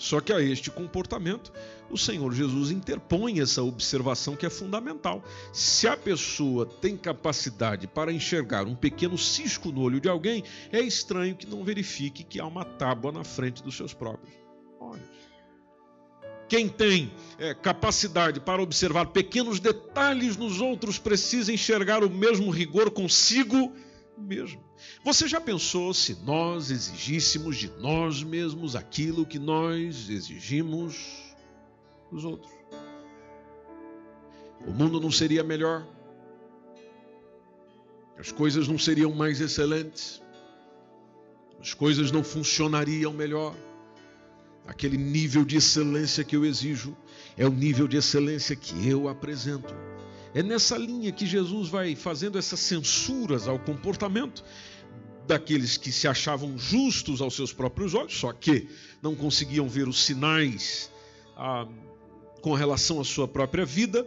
Só 0.00 0.18
que 0.18 0.32
a 0.32 0.40
este 0.40 0.70
comportamento, 0.70 1.52
o 1.90 1.98
Senhor 1.98 2.32
Jesus 2.32 2.70
interpõe 2.70 3.38
essa 3.38 3.62
observação 3.62 4.34
que 4.34 4.46
é 4.46 4.50
fundamental. 4.50 5.22
Se 5.52 5.86
a 5.86 5.94
pessoa 5.94 6.64
tem 6.64 6.96
capacidade 6.96 7.86
para 7.86 8.10
enxergar 8.10 8.66
um 8.66 8.74
pequeno 8.74 9.18
cisco 9.18 9.70
no 9.70 9.82
olho 9.82 10.00
de 10.00 10.08
alguém, 10.08 10.42
é 10.72 10.80
estranho 10.80 11.36
que 11.36 11.46
não 11.46 11.62
verifique 11.62 12.24
que 12.24 12.40
há 12.40 12.46
uma 12.46 12.64
tábua 12.64 13.12
na 13.12 13.24
frente 13.24 13.62
dos 13.62 13.76
seus 13.76 13.92
próprios 13.92 14.34
olhos. 14.80 15.04
Quem 16.48 16.66
tem 16.66 17.12
é, 17.38 17.52
capacidade 17.52 18.40
para 18.40 18.62
observar 18.62 19.08
pequenos 19.08 19.60
detalhes 19.60 20.34
nos 20.34 20.62
outros 20.62 20.98
precisa 20.98 21.52
enxergar 21.52 22.02
o 22.02 22.08
mesmo 22.08 22.50
rigor 22.50 22.90
consigo 22.90 23.70
mesmo. 24.16 24.69
Você 25.04 25.26
já 25.26 25.40
pensou 25.40 25.92
se 25.94 26.14
nós 26.24 26.70
exigíssemos 26.70 27.56
de 27.56 27.68
nós 27.78 28.22
mesmos 28.22 28.76
aquilo 28.76 29.26
que 29.26 29.38
nós 29.38 30.08
exigimos 30.08 31.34
dos 32.10 32.24
outros? 32.24 32.52
O 34.66 34.72
mundo 34.72 35.00
não 35.00 35.10
seria 35.10 35.42
melhor? 35.42 35.86
As 38.18 38.30
coisas 38.30 38.68
não 38.68 38.78
seriam 38.78 39.12
mais 39.12 39.40
excelentes? 39.40 40.22
As 41.58 41.72
coisas 41.72 42.10
não 42.10 42.22
funcionariam 42.22 43.12
melhor? 43.12 43.56
Aquele 44.66 44.98
nível 44.98 45.44
de 45.44 45.56
excelência 45.56 46.22
que 46.22 46.36
eu 46.36 46.44
exijo 46.44 46.96
é 47.36 47.46
o 47.46 47.50
nível 47.50 47.88
de 47.88 47.96
excelência 47.96 48.54
que 48.54 48.88
eu 48.88 49.08
apresento. 49.08 49.74
É 50.34 50.42
nessa 50.42 50.76
linha 50.78 51.10
que 51.10 51.26
Jesus 51.26 51.68
vai 51.68 51.96
fazendo 51.96 52.38
essas 52.38 52.60
censuras 52.60 53.48
ao 53.48 53.58
comportamento 53.58 54.44
daqueles 55.26 55.76
que 55.76 55.90
se 55.90 56.06
achavam 56.06 56.56
justos 56.56 57.20
aos 57.20 57.34
seus 57.34 57.52
próprios 57.52 57.94
olhos, 57.94 58.16
só 58.16 58.32
que 58.32 58.68
não 59.02 59.14
conseguiam 59.14 59.68
ver 59.68 59.88
os 59.88 60.04
sinais 60.04 60.90
ah, 61.36 61.66
com 62.40 62.54
relação 62.54 63.00
à 63.00 63.04
sua 63.04 63.26
própria 63.26 63.64
vida, 63.64 64.06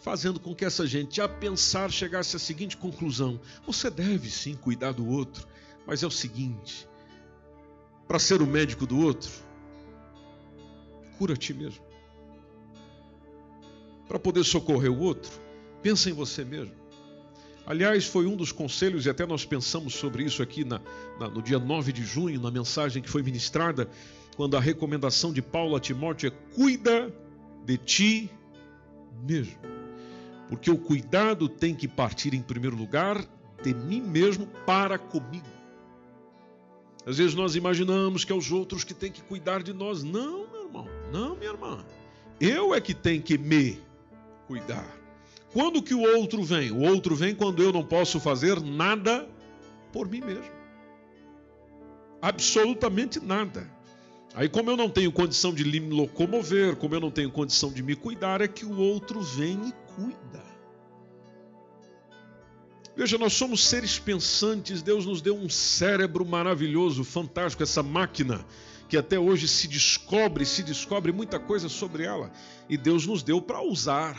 fazendo 0.00 0.40
com 0.40 0.54
que 0.54 0.64
essa 0.64 0.86
gente, 0.86 1.20
a 1.20 1.28
pensar, 1.28 1.90
chegasse 1.90 2.36
à 2.36 2.38
seguinte 2.38 2.76
conclusão: 2.76 3.40
você 3.66 3.90
deve 3.90 4.30
sim 4.30 4.54
cuidar 4.54 4.92
do 4.92 5.06
outro, 5.06 5.46
mas 5.86 6.02
é 6.02 6.06
o 6.06 6.10
seguinte, 6.10 6.86
para 8.06 8.18
ser 8.18 8.42
o 8.42 8.46
médico 8.46 8.86
do 8.86 8.98
outro, 8.98 9.30
cura 11.18 11.34
a 11.34 11.36
ti 11.36 11.54
mesmo. 11.54 11.82
Para 14.06 14.18
poder 14.18 14.44
socorrer 14.44 14.92
o 14.92 14.98
outro, 14.98 15.41
Pensa 15.82 16.08
em 16.08 16.12
você 16.12 16.44
mesmo. 16.44 16.74
Aliás, 17.66 18.06
foi 18.06 18.26
um 18.26 18.36
dos 18.36 18.50
conselhos, 18.50 19.06
e 19.06 19.10
até 19.10 19.24
nós 19.24 19.44
pensamos 19.44 19.94
sobre 19.94 20.24
isso 20.24 20.42
aqui 20.42 20.64
na, 20.64 20.80
na, 21.18 21.28
no 21.28 21.40
dia 21.40 21.58
9 21.58 21.92
de 21.92 22.04
junho, 22.04 22.40
na 22.40 22.50
mensagem 22.50 23.02
que 23.02 23.08
foi 23.08 23.22
ministrada, 23.22 23.88
quando 24.36 24.56
a 24.56 24.60
recomendação 24.60 25.32
de 25.32 25.40
Paulo 25.40 25.76
a 25.76 25.80
Timóteo 25.80 26.28
é: 26.28 26.54
cuida 26.54 27.12
de 27.64 27.76
ti 27.76 28.30
mesmo. 29.24 29.54
Porque 30.48 30.70
o 30.70 30.76
cuidado 30.76 31.48
tem 31.48 31.74
que 31.74 31.86
partir, 31.86 32.34
em 32.34 32.42
primeiro 32.42 32.76
lugar, 32.76 33.24
de 33.62 33.72
mim 33.72 34.00
mesmo 34.00 34.46
para 34.66 34.98
comigo. 34.98 35.46
Às 37.06 37.18
vezes 37.18 37.34
nós 37.34 37.56
imaginamos 37.56 38.24
que 38.24 38.32
é 38.32 38.34
os 38.34 38.52
outros 38.52 38.84
que 38.84 38.94
têm 38.94 39.10
que 39.10 39.22
cuidar 39.22 39.62
de 39.62 39.72
nós. 39.72 40.02
Não, 40.02 40.46
meu 40.50 40.64
irmão, 40.64 40.88
não, 41.12 41.36
minha 41.36 41.50
irmã. 41.50 41.84
Eu 42.40 42.74
é 42.74 42.80
que 42.80 42.92
tenho 42.92 43.22
que 43.22 43.38
me 43.38 43.80
cuidar. 44.46 45.01
Quando 45.52 45.82
que 45.82 45.94
o 45.94 46.00
outro 46.00 46.42
vem? 46.42 46.70
O 46.70 46.80
outro 46.80 47.14
vem 47.14 47.34
quando 47.34 47.62
eu 47.62 47.72
não 47.72 47.84
posso 47.84 48.18
fazer 48.18 48.60
nada 48.60 49.28
por 49.92 50.08
mim 50.08 50.20
mesmo. 50.20 50.50
Absolutamente 52.20 53.20
nada. 53.20 53.68
Aí, 54.34 54.48
como 54.48 54.70
eu 54.70 54.76
não 54.76 54.88
tenho 54.88 55.12
condição 55.12 55.52
de 55.52 55.64
me 55.64 55.80
locomover, 55.80 56.76
como 56.76 56.94
eu 56.94 57.00
não 57.00 57.10
tenho 57.10 57.30
condição 57.30 57.70
de 57.70 57.82
me 57.82 57.94
cuidar, 57.94 58.40
é 58.40 58.48
que 58.48 58.64
o 58.64 58.78
outro 58.78 59.20
vem 59.20 59.68
e 59.68 59.72
cuida. 59.94 60.42
Veja, 62.96 63.18
nós 63.18 63.32
somos 63.34 63.66
seres 63.66 63.98
pensantes, 63.98 64.82
Deus 64.82 65.04
nos 65.04 65.20
deu 65.20 65.36
um 65.36 65.48
cérebro 65.48 66.24
maravilhoso, 66.24 67.04
fantástico, 67.04 67.62
essa 67.62 67.82
máquina 67.82 68.44
que 68.88 68.96
até 68.96 69.18
hoje 69.18 69.48
se 69.48 69.66
descobre, 69.66 70.44
se 70.44 70.62
descobre 70.62 71.12
muita 71.12 71.38
coisa 71.38 71.68
sobre 71.68 72.04
ela, 72.04 72.30
e 72.68 72.76
Deus 72.76 73.06
nos 73.06 73.22
deu 73.22 73.40
para 73.40 73.62
usar. 73.62 74.18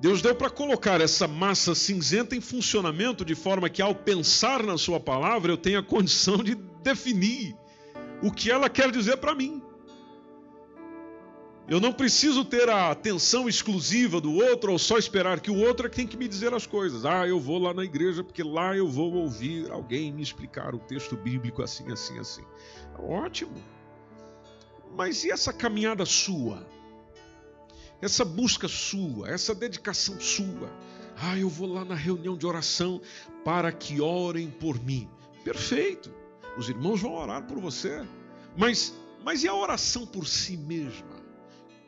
Deus 0.00 0.22
deu 0.22 0.34
para 0.34 0.48
colocar 0.48 0.98
essa 1.02 1.28
massa 1.28 1.74
cinzenta 1.74 2.34
em 2.34 2.40
funcionamento 2.40 3.22
de 3.22 3.34
forma 3.34 3.68
que, 3.68 3.82
ao 3.82 3.94
pensar 3.94 4.62
na 4.62 4.78
Sua 4.78 4.98
palavra, 4.98 5.52
eu 5.52 5.58
tenha 5.58 5.82
condição 5.82 6.38
de 6.38 6.54
definir 6.54 7.54
o 8.22 8.32
que 8.32 8.50
ela 8.50 8.70
quer 8.70 8.90
dizer 8.90 9.18
para 9.18 9.34
mim. 9.34 9.62
Eu 11.68 11.78
não 11.78 11.92
preciso 11.92 12.44
ter 12.46 12.68
a 12.70 12.90
atenção 12.90 13.46
exclusiva 13.46 14.20
do 14.22 14.32
outro 14.34 14.72
ou 14.72 14.78
só 14.78 14.96
esperar 14.96 15.38
que 15.38 15.50
o 15.50 15.58
outro 15.58 15.86
é 15.86 15.90
que 15.90 15.96
tem 15.96 16.06
que 16.06 16.16
me 16.16 16.26
dizer 16.26 16.52
as 16.54 16.66
coisas. 16.66 17.04
Ah, 17.04 17.28
eu 17.28 17.38
vou 17.38 17.58
lá 17.58 17.74
na 17.74 17.84
igreja 17.84 18.24
porque 18.24 18.42
lá 18.42 18.74
eu 18.74 18.88
vou 18.88 19.12
ouvir 19.12 19.70
alguém 19.70 20.10
me 20.10 20.22
explicar 20.22 20.74
o 20.74 20.78
texto 20.78 21.14
bíblico 21.14 21.62
assim, 21.62 21.92
assim, 21.92 22.18
assim. 22.18 22.44
Ótimo. 22.98 23.62
Mas 24.96 25.24
e 25.24 25.30
essa 25.30 25.52
caminhada 25.52 26.04
sua? 26.06 26.66
Essa 28.00 28.24
busca 28.24 28.68
sua, 28.68 29.28
essa 29.28 29.54
dedicação 29.54 30.18
sua. 30.20 30.72
Ah, 31.16 31.36
eu 31.36 31.48
vou 31.48 31.70
lá 31.70 31.84
na 31.84 31.94
reunião 31.94 32.36
de 32.36 32.46
oração 32.46 33.00
para 33.44 33.70
que 33.70 34.00
orem 34.00 34.50
por 34.50 34.82
mim. 34.82 35.08
Perfeito. 35.44 36.12
Os 36.56 36.68
irmãos 36.68 37.00
vão 37.00 37.14
orar 37.14 37.46
por 37.46 37.58
você. 37.58 38.06
Mas, 38.56 38.94
mas 39.22 39.42
e 39.42 39.48
a 39.48 39.54
oração 39.54 40.06
por 40.06 40.26
si 40.26 40.56
mesma? 40.56 41.20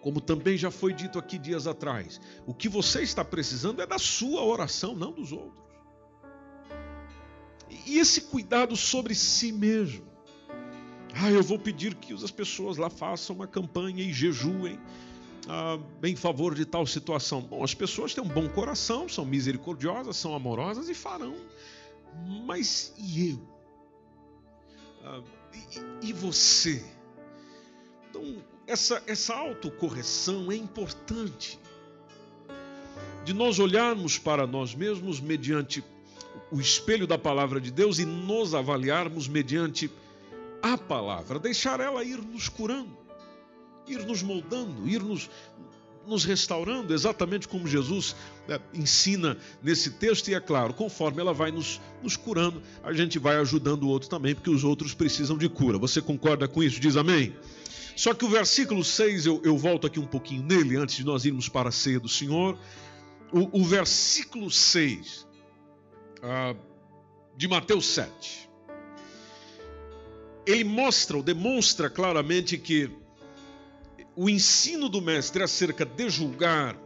Como 0.00 0.20
também 0.20 0.56
já 0.56 0.70
foi 0.70 0.92
dito 0.92 1.18
aqui 1.18 1.38
dias 1.38 1.66
atrás, 1.66 2.20
o 2.44 2.52
que 2.52 2.68
você 2.68 3.02
está 3.02 3.24
precisando 3.24 3.80
é 3.80 3.86
da 3.86 3.98
sua 3.98 4.42
oração, 4.42 4.94
não 4.94 5.12
dos 5.12 5.32
outros. 5.32 5.62
E 7.86 7.98
esse 7.98 8.22
cuidado 8.22 8.76
sobre 8.76 9.14
si 9.14 9.52
mesmo. 9.52 10.04
Ah, 11.14 11.30
eu 11.30 11.42
vou 11.42 11.58
pedir 11.58 11.94
que 11.94 12.12
as 12.12 12.30
pessoas 12.30 12.76
lá 12.76 12.90
façam 12.90 13.36
uma 13.36 13.46
campanha 13.46 14.02
e 14.02 14.12
jejuem 14.12 14.78
ah, 15.48 15.78
em 16.02 16.16
favor 16.16 16.54
de 16.54 16.64
tal 16.64 16.86
situação. 16.86 17.40
Bom, 17.40 17.62
as 17.64 17.74
pessoas 17.74 18.14
têm 18.14 18.22
um 18.22 18.28
bom 18.28 18.48
coração, 18.48 19.08
são 19.08 19.24
misericordiosas, 19.24 20.16
são 20.16 20.34
amorosas 20.34 20.88
e 20.88 20.94
farão. 20.94 21.34
Mas 22.46 22.92
e 22.98 23.30
eu? 23.30 23.40
Ah, 25.04 25.20
e, 26.02 26.08
e 26.08 26.12
você? 26.12 26.84
Então, 28.08 28.42
essa, 28.66 29.02
essa 29.06 29.34
autocorreção 29.34 30.50
é 30.52 30.56
importante. 30.56 31.58
De 33.24 33.32
nós 33.32 33.58
olharmos 33.58 34.18
para 34.18 34.46
nós 34.46 34.74
mesmos 34.74 35.20
mediante 35.20 35.82
o 36.50 36.60
espelho 36.60 37.06
da 37.06 37.16
palavra 37.16 37.60
de 37.60 37.70
Deus 37.70 37.98
e 37.98 38.04
nos 38.04 38.54
avaliarmos 38.54 39.28
mediante 39.28 39.90
a 40.62 40.78
palavra, 40.78 41.38
deixar 41.38 41.80
ela 41.80 42.04
ir 42.04 42.18
nos 42.18 42.48
curando, 42.48 42.96
ir 43.92 44.04
nos 44.06 44.22
moldando, 44.22 44.88
ir 44.88 45.02
nos, 45.02 45.28
nos 46.06 46.24
restaurando, 46.24 46.92
exatamente 46.92 47.46
como 47.46 47.66
Jesus 47.66 48.16
né, 48.48 48.58
ensina 48.74 49.36
nesse 49.62 49.90
texto, 49.92 50.28
e 50.28 50.34
é 50.34 50.40
claro, 50.40 50.74
conforme 50.74 51.20
ela 51.20 51.32
vai 51.32 51.50
nos, 51.50 51.80
nos 52.02 52.16
curando, 52.16 52.62
a 52.82 52.92
gente 52.92 53.18
vai 53.18 53.36
ajudando 53.36 53.84
o 53.84 53.88
outro 53.88 54.08
também, 54.08 54.34
porque 54.34 54.50
os 54.50 54.64
outros 54.64 54.94
precisam 54.94 55.36
de 55.36 55.48
cura. 55.48 55.78
Você 55.78 56.00
concorda 56.00 56.48
com 56.48 56.62
isso? 56.62 56.80
Diz 56.80 56.96
amém? 56.96 57.34
Só 57.94 58.14
que 58.14 58.24
o 58.24 58.28
versículo 58.28 58.82
6, 58.82 59.26
eu, 59.26 59.40
eu 59.44 59.56
volto 59.56 59.86
aqui 59.86 60.00
um 60.00 60.06
pouquinho 60.06 60.42
nele, 60.42 60.76
antes 60.76 60.96
de 60.96 61.04
nós 61.04 61.24
irmos 61.24 61.48
para 61.48 61.68
a 61.68 61.72
ceia 61.72 62.00
do 62.00 62.08
Senhor. 62.08 62.58
O, 63.32 63.60
o 63.60 63.64
versículo 63.64 64.50
6 64.50 65.26
ah, 66.22 66.54
de 67.36 67.48
Mateus 67.48 67.86
7. 67.86 68.48
Ele 70.46 70.64
mostra 70.64 71.16
ou 71.16 71.22
demonstra 71.22 71.88
claramente 71.88 72.58
que 72.58 72.90
o 74.14 74.28
ensino 74.28 74.88
do 74.88 75.00
Mestre 75.00 75.42
acerca 75.42 75.84
de 75.84 76.08
julgar, 76.10 76.76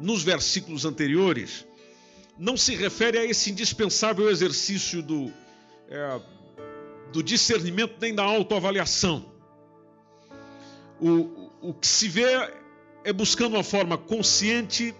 nos 0.00 0.22
versículos 0.22 0.84
anteriores, 0.84 1.66
não 2.38 2.56
se 2.56 2.74
refere 2.74 3.18
a 3.18 3.24
esse 3.24 3.50
indispensável 3.50 4.28
exercício 4.28 5.02
do, 5.02 5.32
é, 5.88 6.20
do 7.12 7.22
discernimento 7.22 7.94
nem 8.00 8.14
da 8.14 8.22
autoavaliação 8.22 9.36
o, 11.00 11.50
o 11.60 11.74
que 11.74 11.86
se 11.86 12.08
vê 12.08 12.24
é 13.04 13.12
buscando 13.12 13.54
uma 13.54 13.62
forma 13.62 13.96
consciente, 13.96 14.94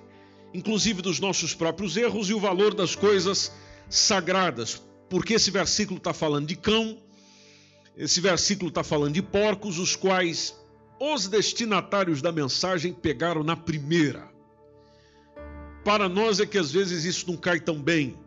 inclusive 0.52 1.02
dos 1.02 1.20
nossos 1.20 1.54
próprios 1.54 1.96
erros 1.96 2.28
e 2.28 2.34
o 2.34 2.40
valor 2.40 2.74
das 2.74 2.94
coisas 2.94 3.52
sagradas. 3.88 4.82
Porque 5.08 5.34
esse 5.34 5.50
versículo 5.50 5.98
está 5.98 6.12
falando 6.12 6.46
de 6.46 6.56
cão, 6.56 6.98
esse 7.96 8.20
versículo 8.20 8.68
está 8.68 8.84
falando 8.84 9.14
de 9.14 9.22
porcos, 9.22 9.78
os 9.78 9.96
quais 9.96 10.54
os 10.98 11.28
destinatários 11.28 12.22
da 12.22 12.32
mensagem 12.32 12.92
pegaram 12.92 13.42
na 13.42 13.56
primeira. 13.56 14.28
Para 15.85 16.09
nós 16.09 16.40
é 16.40 16.46
que 16.46 16.59
às 16.59 16.72
vezes 16.72 17.04
isso 17.04 17.26
não 17.28 17.37
cai 17.37 17.61
tão 17.61 17.80
bem, 17.80 18.18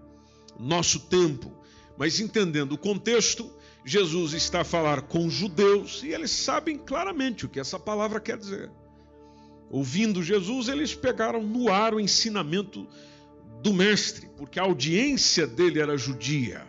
nosso 0.58 1.00
tempo, 1.02 1.52
mas 1.98 2.20
entendendo 2.20 2.74
o 2.74 2.78
contexto, 2.78 3.52
Jesus 3.84 4.34
está 4.34 4.62
a 4.62 4.66
falar 4.66 5.02
com 5.04 5.30
judeus 5.30 6.04
e 6.04 6.10
eles 6.10 6.32
sabem 6.32 6.78
claramente 6.78 7.46
o 7.46 7.50
que 7.50 7.60
essa 7.60 7.80
palavra 7.80 8.20
quer 8.20 8.38
dizer. 8.38 8.70
Ouvindo 9.70 10.24
Jesus, 10.24 10.68
eles 10.68 10.96
pegaram 10.96 11.44
no 11.44 11.72
ar 11.72 11.94
o 11.94 12.00
ensinamento 12.00 12.88
do 13.62 13.74
Mestre, 13.74 14.30
porque 14.38 14.60
a 14.60 14.64
audiência 14.64 15.46
dele 15.46 15.80
era 15.80 15.98
judia. 15.98 16.68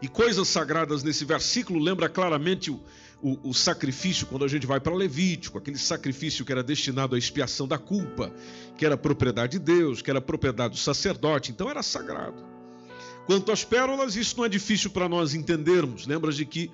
E 0.00 0.08
coisas 0.08 0.48
sagradas 0.48 1.02
nesse 1.02 1.24
versículo 1.24 1.78
lembra 1.78 2.08
claramente 2.08 2.70
o, 2.70 2.80
o, 3.20 3.50
o 3.50 3.54
sacrifício, 3.54 4.26
quando 4.26 4.44
a 4.44 4.48
gente 4.48 4.66
vai 4.66 4.78
para 4.80 4.94
Levítico, 4.94 5.58
aquele 5.58 5.78
sacrifício 5.78 6.44
que 6.44 6.52
era 6.52 6.62
destinado 6.62 7.14
à 7.14 7.18
expiação 7.18 7.66
da 7.66 7.78
culpa, 7.78 8.32
que 8.76 8.86
era 8.86 8.96
propriedade 8.96 9.52
de 9.52 9.58
Deus, 9.58 10.00
que 10.00 10.10
era 10.10 10.20
propriedade 10.20 10.74
do 10.74 10.80
sacerdote, 10.80 11.50
então 11.50 11.68
era 11.68 11.82
sagrado. 11.82 12.46
Quanto 13.26 13.52
às 13.52 13.64
pérolas, 13.64 14.16
isso 14.16 14.36
não 14.36 14.44
é 14.44 14.48
difícil 14.48 14.90
para 14.90 15.08
nós 15.08 15.34
entendermos. 15.34 16.06
Lembras 16.06 16.36
de 16.36 16.46
que 16.46 16.70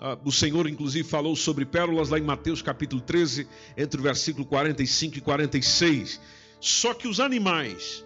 ah, 0.00 0.18
o 0.24 0.32
Senhor, 0.32 0.66
inclusive, 0.66 1.06
falou 1.06 1.36
sobre 1.36 1.64
pérolas 1.64 2.08
lá 2.08 2.18
em 2.18 2.22
Mateus 2.22 2.62
capítulo 2.62 3.00
13, 3.00 3.46
entre 3.76 4.00
o 4.00 4.02
versículo 4.02 4.44
45 4.46 5.18
e 5.18 5.20
46. 5.20 6.20
Só 6.58 6.94
que 6.94 7.06
os 7.06 7.20
animais, 7.20 8.04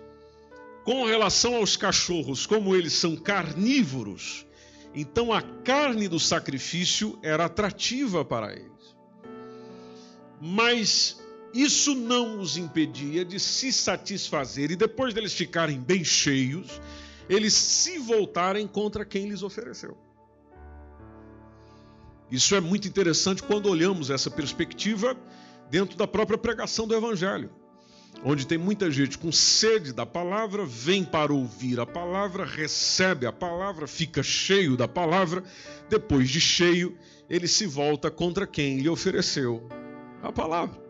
com 0.84 1.04
relação 1.04 1.56
aos 1.56 1.76
cachorros, 1.76 2.46
como 2.46 2.74
eles 2.74 2.92
são 2.92 3.16
carnívoros, 3.16 4.45
então 4.96 5.30
a 5.30 5.42
carne 5.42 6.08
do 6.08 6.18
sacrifício 6.18 7.18
era 7.22 7.44
atrativa 7.44 8.24
para 8.24 8.54
eles. 8.54 8.96
Mas 10.40 11.22
isso 11.52 11.94
não 11.94 12.40
os 12.40 12.56
impedia 12.56 13.22
de 13.22 13.38
se 13.38 13.70
satisfazer 13.74 14.70
e 14.70 14.76
depois 14.76 15.12
deles 15.12 15.34
ficarem 15.34 15.78
bem 15.78 16.02
cheios, 16.02 16.80
eles 17.28 17.52
se 17.52 17.98
voltarem 17.98 18.66
contra 18.66 19.04
quem 19.04 19.28
lhes 19.28 19.42
ofereceu. 19.42 19.98
Isso 22.30 22.54
é 22.54 22.60
muito 22.60 22.88
interessante 22.88 23.42
quando 23.42 23.68
olhamos 23.68 24.08
essa 24.08 24.30
perspectiva 24.30 25.14
dentro 25.70 25.96
da 25.98 26.06
própria 26.06 26.38
pregação 26.38 26.86
do 26.86 26.94
Evangelho, 26.94 27.50
onde 28.24 28.46
tem 28.46 28.58
muita 28.58 28.90
gente 28.90 29.18
com 29.18 29.30
sede 29.30 29.92
da 29.92 30.06
palavra, 30.06 30.64
vem 30.64 31.04
para 31.04 31.32
ouvir 31.32 31.78
a 31.78 31.86
palavra, 31.86 32.44
recebe 32.44 33.26
a 33.26 33.32
palavra, 33.32 33.86
fica 33.86 34.22
cheio 34.22 34.76
da 34.76 34.88
palavra, 34.88 35.44
depois 35.88 36.28
de 36.28 36.40
cheio, 36.40 36.96
ele 37.28 37.46
se 37.46 37.66
volta 37.66 38.10
contra 38.10 38.46
quem 38.46 38.78
lhe 38.78 38.88
ofereceu 38.88 39.68
a 40.22 40.32
palavra. 40.32 40.86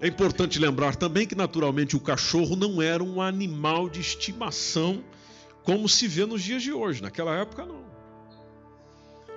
É 0.00 0.08
importante 0.08 0.58
lembrar 0.58 0.96
também 0.96 1.26
que, 1.26 1.34
naturalmente, 1.34 1.96
o 1.96 2.00
cachorro 2.00 2.56
não 2.56 2.82
era 2.82 3.02
um 3.02 3.22
animal 3.22 3.88
de 3.88 4.00
estimação 4.00 5.02
como 5.62 5.88
se 5.88 6.06
vê 6.06 6.26
nos 6.26 6.42
dias 6.42 6.62
de 6.62 6.72
hoje. 6.72 7.02
Naquela 7.02 7.34
época, 7.34 7.64
não. 7.64 7.84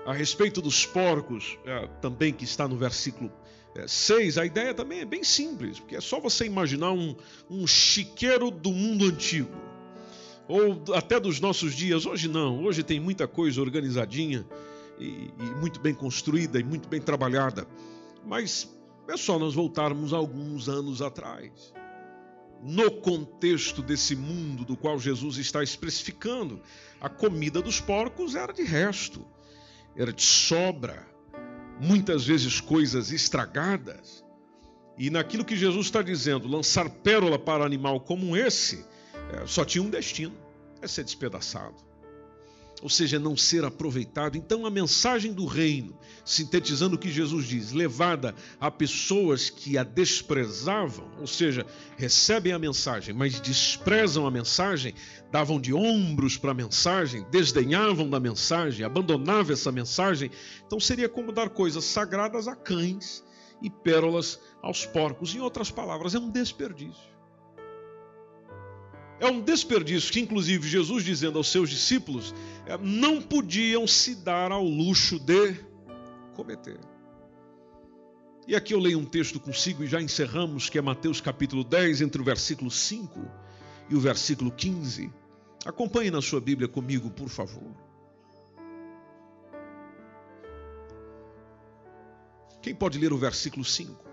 A 0.06 0.14
respeito 0.14 0.62
dos 0.62 0.86
porcos, 0.86 1.58
é, 1.66 1.88
também 2.02 2.34
que 2.34 2.44
está 2.44 2.68
no 2.68 2.76
versículo 2.76 3.32
é, 3.76 3.88
6, 3.88 4.38
a 4.38 4.46
ideia 4.46 4.74
também 4.74 5.02
é 5.02 5.06
bem 5.06 5.24
simples, 5.24 5.80
porque 5.80 5.96
é 5.96 6.02
só 6.02 6.20
você 6.20 6.46
imaginar 6.46 6.92
um, 6.92 7.16
um 7.50 7.68
chiqueiro 7.68 8.50
do 8.50 8.72
mundo 8.72 9.06
antigo, 9.06 9.52
ou 10.48 10.82
até 10.96 11.20
dos 11.20 11.40
nossos 11.40 11.76
dias. 11.76 12.06
Hoje 12.06 12.28
não, 12.28 12.64
hoje 12.64 12.84
tem 12.84 13.00
muita 13.00 13.28
coisa 13.28 13.62
organizadinha 13.62 14.46
e, 15.00 15.32
e 15.40 15.44
muito 15.60 15.80
bem 15.80 15.94
construída 15.94 16.60
e 16.60 16.64
muito 16.64 16.88
bem 16.88 17.02
trabalhada. 17.02 17.68
Mas 18.26 18.70
é 19.08 19.16
só 19.16 19.38
nós 19.38 19.54
voltarmos 19.54 20.14
alguns 20.14 20.68
anos 20.68 21.02
atrás. 21.02 21.74
No 22.64 22.90
contexto 22.90 23.84
desse 23.84 24.16
mundo 24.16 24.66
do 24.66 24.76
qual 24.76 24.98
Jesus 24.98 25.38
está 25.38 25.62
especificando, 25.62 26.60
a 27.00 27.08
comida 27.08 27.62
dos 27.62 27.80
porcos 27.80 28.36
era 28.36 28.52
de 28.52 28.64
resto, 28.64 29.26
era 29.96 30.12
de 30.12 30.24
sobra, 30.24 31.08
muitas 31.80 32.26
vezes 32.26 32.60
coisas 32.60 33.12
estragadas. 33.12 34.24
E 34.98 35.10
naquilo 35.10 35.46
que 35.46 35.56
Jesus 35.56 35.88
está 35.88 36.02
dizendo, 36.02 36.48
lançar 36.48 36.90
pérola 36.90 37.38
para 37.38 37.64
animal 37.64 38.00
como 38.00 38.36
esse, 38.36 38.86
é, 39.34 39.46
só 39.46 39.64
tinha 39.64 39.84
um 39.84 39.90
destino: 39.90 40.36
é 40.82 40.88
ser 40.88 41.04
despedaçado 41.04 41.87
ou 42.82 42.90
seja, 42.90 43.20
não 43.20 43.36
ser 43.36 43.66
aproveitado. 43.66 44.38
Então, 44.38 44.66
a 44.66 44.70
mensagem 44.70 45.34
do 45.34 45.46
reino, 45.46 45.98
sintetizando 46.24 46.96
o 46.96 47.00
que 47.00 47.10
Jesus 47.10 47.46
diz, 47.48 47.72
levada 47.72 48.36
a 48.60 48.70
pessoas 48.70 49.50
que 49.50 49.78
a 49.78 49.84
desprezavam, 49.84 51.10
ou 51.20 51.28
seja, 51.28 51.66
recebem 51.98 52.54
a 52.54 52.60
mensagem, 52.60 53.14
mas 53.14 53.40
desprezam 53.40 54.28
a 54.28 54.32
mensagem, 54.32 54.94
davam 55.32 55.60
de 55.60 55.74
ombros 55.74 56.38
para 56.38 56.52
a 56.52 56.56
mensagem, 56.56 57.26
desdenhavam 57.32 58.10
da 58.10 58.20
mensagem, 58.20 58.86
abandonavam 58.86 59.54
essa 59.54 59.72
mensagem. 59.72 60.30
Então, 60.66 60.80
seria 60.80 61.10
como 61.10 61.32
dar 61.32 61.50
coisas 61.50 61.84
sagradas 61.84 62.48
a 62.48 62.56
cães 62.56 63.24
e 63.62 63.70
pérolas 63.70 64.40
aos 64.62 64.86
porcos. 64.86 65.34
Em 65.34 65.40
outras 65.40 65.72
palavras, 65.72 66.14
é 66.14 66.20
um 66.20 66.30
desperdício. 66.30 67.17
É 69.20 69.26
um 69.26 69.42
desperdício 69.42 70.12
que, 70.12 70.20
inclusive, 70.20 70.68
Jesus 70.68 71.04
dizendo 71.04 71.38
aos 71.38 71.52
seus 71.52 71.70
discípulos, 71.70 72.36
é, 72.66 72.78
não 72.78 73.22
podiam 73.22 73.88
se 73.88 74.16
dar 74.16 74.52
ao 74.52 74.64
luxo 74.64 75.20
de 75.20 75.56
cometer. 76.36 76.80
E 78.48 78.56
aqui 78.56 78.74
eu 78.74 78.80
leio 78.80 79.00
um 79.00 79.06
texto 79.06 79.40
consigo 79.40 79.84
e 79.84 79.88
já 79.88 80.02
encerramos, 80.02 80.70
que 80.70 80.78
é 80.78 80.82
Mateus 80.82 81.20
capítulo 81.20 81.64
10, 81.64 82.02
entre 82.02 82.22
o 82.22 82.24
versículo 82.24 82.70
5 82.70 83.20
e 83.90 83.96
o 83.96 84.00
versículo 84.00 84.52
15. 84.52 85.12
Acompanhe 85.66 86.12
na 86.12 86.22
sua 86.22 86.40
Bíblia 86.40 86.68
comigo, 86.68 87.10
por 87.10 87.28
favor. 87.28 87.76
Quem 92.62 92.76
pode 92.76 93.00
ler 93.00 93.12
o 93.12 93.18
versículo 93.18 93.66
5? 93.66 94.07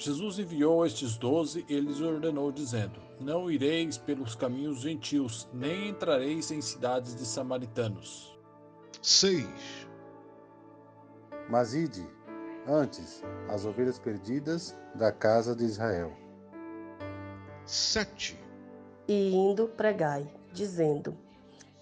Jesus 0.00 0.38
enviou 0.38 0.86
estes 0.86 1.18
doze 1.18 1.62
e 1.68 1.78
lhes 1.78 2.00
ordenou, 2.00 2.50
dizendo: 2.50 2.98
Não 3.20 3.50
ireis 3.50 3.98
pelos 3.98 4.34
caminhos 4.34 4.80
gentios, 4.80 5.46
nem 5.52 5.90
entrareis 5.90 6.50
em 6.50 6.62
cidades 6.62 7.14
de 7.14 7.26
samaritanos. 7.26 8.34
6. 9.02 9.46
Mas 11.50 11.74
ide, 11.74 12.08
antes, 12.66 13.22
as 13.50 13.66
ovelhas 13.66 13.98
perdidas 13.98 14.74
da 14.94 15.12
casa 15.12 15.54
de 15.54 15.64
Israel. 15.64 16.16
7. 17.66 18.42
E 19.06 19.34
indo 19.34 19.68
pregai, 19.68 20.26
dizendo: 20.50 21.14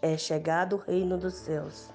É 0.03 0.17
chegado 0.19 0.75
o 0.75 0.81
reino 0.81 1.17
dos 1.17 1.35
céus. 1.35 1.95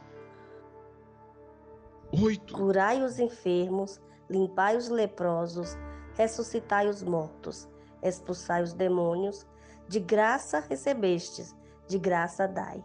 8. 2.13 2.53
Curai 2.53 3.03
os 3.03 3.19
enfermos, 3.19 3.99
limpai 4.29 4.77
os 4.77 4.88
leprosos, 4.88 5.75
ressuscitai 6.15 6.88
os 6.88 7.02
mortos, 7.02 7.67
expulsai 8.02 8.63
os 8.63 8.73
demônios, 8.73 9.45
de 9.88 9.99
graça 9.99 10.60
recebestes, 10.60 11.56
de 11.88 11.97
graça 11.99 12.47
dai. 12.47 12.84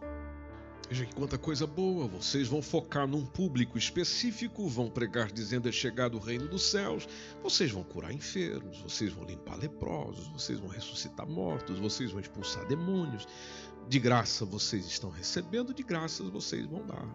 Veja 0.89 1.05
que 1.05 1.13
quanta 1.13 1.37
coisa 1.37 1.67
boa! 1.67 2.07
Vocês 2.07 2.47
vão 2.47 2.63
focar 2.63 3.05
num 3.05 3.23
público 3.23 3.77
específico, 3.77 4.67
vão 4.67 4.89
pregar 4.89 5.31
dizendo 5.31 5.69
é 5.69 5.71
chegado 5.71 6.17
o 6.17 6.19
reino 6.19 6.47
dos 6.47 6.63
céus, 6.63 7.07
vocês 7.43 7.71
vão 7.71 7.83
curar 7.83 8.11
enfermos, 8.11 8.81
vocês 8.81 9.13
vão 9.13 9.23
limpar 9.23 9.59
leprosos, 9.59 10.27
vocês 10.29 10.57
vão 10.57 10.67
ressuscitar 10.67 11.27
mortos, 11.27 11.77
vocês 11.77 12.11
vão 12.11 12.19
expulsar 12.19 12.65
demônios. 12.65 13.27
De 13.87 13.99
graça 13.99 14.45
vocês 14.45 14.85
estão 14.87 15.11
recebendo, 15.11 15.75
de 15.75 15.83
graças 15.83 16.27
vocês 16.27 16.65
vão 16.65 16.83
dar. 16.85 17.07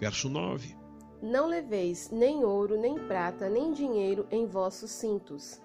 Verso 0.00 0.28
9. 0.28 0.85
Não 1.22 1.46
leveis 1.46 2.10
nem 2.10 2.44
ouro, 2.44 2.78
nem 2.78 2.98
prata, 2.98 3.48
nem 3.48 3.72
dinheiro 3.72 4.26
em 4.30 4.46
vossos 4.46 4.90
cintos. 4.90 5.60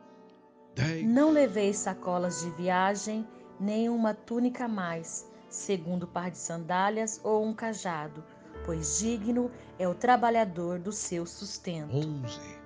10. 0.76 1.06
Não 1.06 1.32
leveis 1.32 1.78
sacolas 1.78 2.42
de 2.42 2.50
viagem, 2.52 3.28
nem 3.60 3.90
uma 3.90 4.14
túnica 4.14 4.66
a 4.66 4.68
mais, 4.68 5.30
segundo 5.50 6.08
par 6.08 6.32
de 6.32 6.38
sandálias 6.38 7.20
ou 7.24 7.46
um 7.46 7.54
cajado, 7.54 8.24
pois 8.66 9.00
digno 9.00 9.52
é 9.78 9.88
o 9.88 9.94
trabalhador 9.94 10.80
do 10.80 10.92
seu 10.92 11.26
sustento. 11.26 11.96
11. 11.96 12.62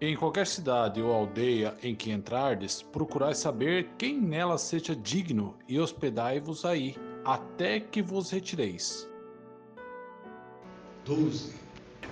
Em 0.00 0.16
qualquer 0.16 0.46
cidade 0.46 1.02
ou 1.02 1.12
aldeia 1.12 1.76
em 1.82 1.94
que 1.94 2.12
entrardes, 2.12 2.82
procurai 2.82 3.34
saber 3.34 3.90
quem 3.98 4.20
nela 4.20 4.56
seja 4.56 4.94
digno 4.94 5.56
e 5.66 5.78
hospedai-vos 5.80 6.64
aí, 6.64 6.96
até 7.28 7.78
que 7.78 8.00
vos 8.00 8.30
retireis. 8.30 9.06
12. 11.04 11.54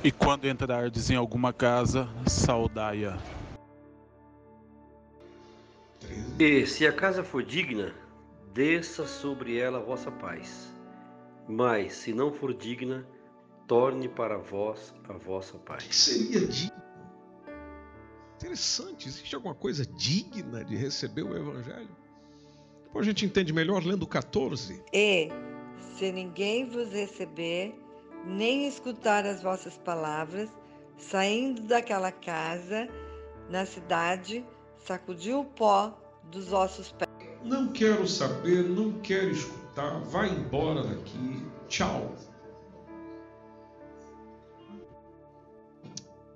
E 0.05 0.13
quando 0.13 0.47
entrardes 0.47 1.09
em 1.09 1.17
alguma 1.17 1.55
casa, 1.55 2.07
saudai-a. 2.27 3.19
13. 6.01 6.37
E 6.39 6.67
se 6.67 6.87
a 6.87 6.93
casa 6.93 7.25
for 7.25 7.43
digna, 7.43 7.95
desça 8.53 9.07
sobre 9.07 9.59
ela 9.59 9.79
a 9.79 9.83
vossa 9.83 10.11
paz. 10.11 10.71
Mas 11.49 11.95
se 11.95 12.13
não 12.13 12.31
for 12.31 12.53
digna, 12.53 13.07
torne 13.67 14.11
para 14.11 14.37
vós 14.37 14.95
a 15.09 15.15
vossa 15.15 15.57
paz. 15.57 15.85
seria 15.97 16.47
digno? 16.47 16.83
Interessante, 18.37 19.09
existe 19.09 19.35
alguma 19.35 19.55
coisa 19.55 19.87
digna 19.87 20.63
de 20.63 20.77
receber 20.77 21.23
o 21.23 21.35
Evangelho? 21.35 22.06
Depois 22.97 23.09
a 23.09 23.11
gente 23.11 23.27
entende 23.27 23.53
melhor 23.53 23.85
lendo 23.85 24.05
o 24.05 24.07
14. 24.07 24.83
E, 24.91 25.29
se 25.99 26.11
ninguém 26.11 26.67
vos 26.67 26.91
receber, 26.91 27.79
nem 28.25 28.67
escutar 28.67 29.27
as 29.27 29.43
vossas 29.43 29.77
palavras, 29.77 30.49
saindo 30.97 31.61
daquela 31.65 32.11
casa, 32.11 32.89
na 33.51 33.67
cidade, 33.67 34.43
sacudiu 34.79 35.41
o 35.41 35.45
pó 35.45 35.95
dos 36.31 36.49
vossos 36.49 36.91
pés. 36.93 37.11
Não 37.45 37.71
quero 37.71 38.09
saber, 38.09 38.63
não 38.63 38.93
quero 39.01 39.31
escutar, 39.31 40.01
vai 40.05 40.31
embora 40.31 40.83
daqui, 40.83 41.47
tchau. 41.69 42.15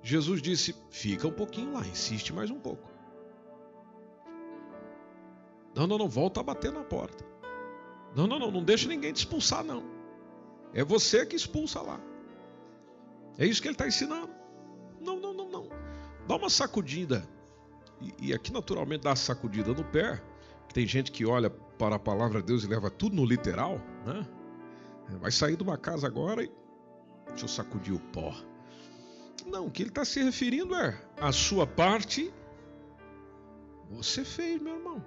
Jesus 0.03 0.43
disse: 0.43 0.75
fica 0.91 1.27
um 1.27 1.33
pouquinho 1.33 1.73
lá, 1.73 1.87
insiste 1.87 2.31
mais 2.31 2.51
um 2.51 2.59
pouco. 2.59 2.90
Não, 5.75 5.87
não, 5.87 5.97
não, 5.97 6.09
volta 6.09 6.39
a 6.39 6.43
bater 6.43 6.71
na 6.71 6.83
porta. 6.83 7.25
Não, 8.15 8.27
não, 8.27 8.37
não, 8.37 8.51
não 8.51 8.63
deixa 8.63 8.87
ninguém 8.87 9.13
te 9.13 9.17
expulsar, 9.17 9.63
não. 9.63 9.83
É 10.73 10.83
você 10.83 11.25
que 11.25 11.35
expulsa 11.35 11.81
lá. 11.81 11.99
É 13.37 13.45
isso 13.45 13.61
que 13.61 13.67
ele 13.67 13.75
está 13.75 13.87
ensinando. 13.87 14.29
Não, 14.99 15.19
não, 15.19 15.33
não, 15.33 15.49
não. 15.49 15.67
Dá 16.27 16.35
uma 16.35 16.49
sacudida. 16.49 17.27
E, 18.01 18.29
e 18.29 18.33
aqui, 18.33 18.51
naturalmente, 18.51 19.03
dá 19.03 19.11
a 19.11 19.15
sacudida 19.15 19.73
no 19.73 19.83
pé. 19.83 20.21
Tem 20.73 20.85
gente 20.85 21.11
que 21.11 21.25
olha 21.25 21.49
para 21.49 21.95
a 21.95 21.99
palavra 21.99 22.39
de 22.41 22.47
Deus 22.47 22.63
e 22.63 22.67
leva 22.67 22.89
tudo 22.89 23.15
no 23.15 23.25
literal, 23.25 23.81
né? 24.05 24.27
Vai 25.19 25.31
sair 25.31 25.57
de 25.57 25.63
uma 25.63 25.77
casa 25.77 26.07
agora 26.07 26.43
e. 26.43 26.51
Deixa 27.27 27.45
eu 27.45 27.49
sacudir 27.49 27.93
o 27.93 27.99
pó. 27.99 28.33
Não, 29.45 29.67
o 29.67 29.71
que 29.71 29.83
ele 29.83 29.89
está 29.89 30.05
se 30.05 30.21
referindo 30.21 30.75
é 30.75 30.99
a 31.19 31.31
sua 31.31 31.65
parte. 31.65 32.33
Você 33.89 34.23
fez, 34.23 34.61
meu 34.61 34.75
irmão. 34.75 35.03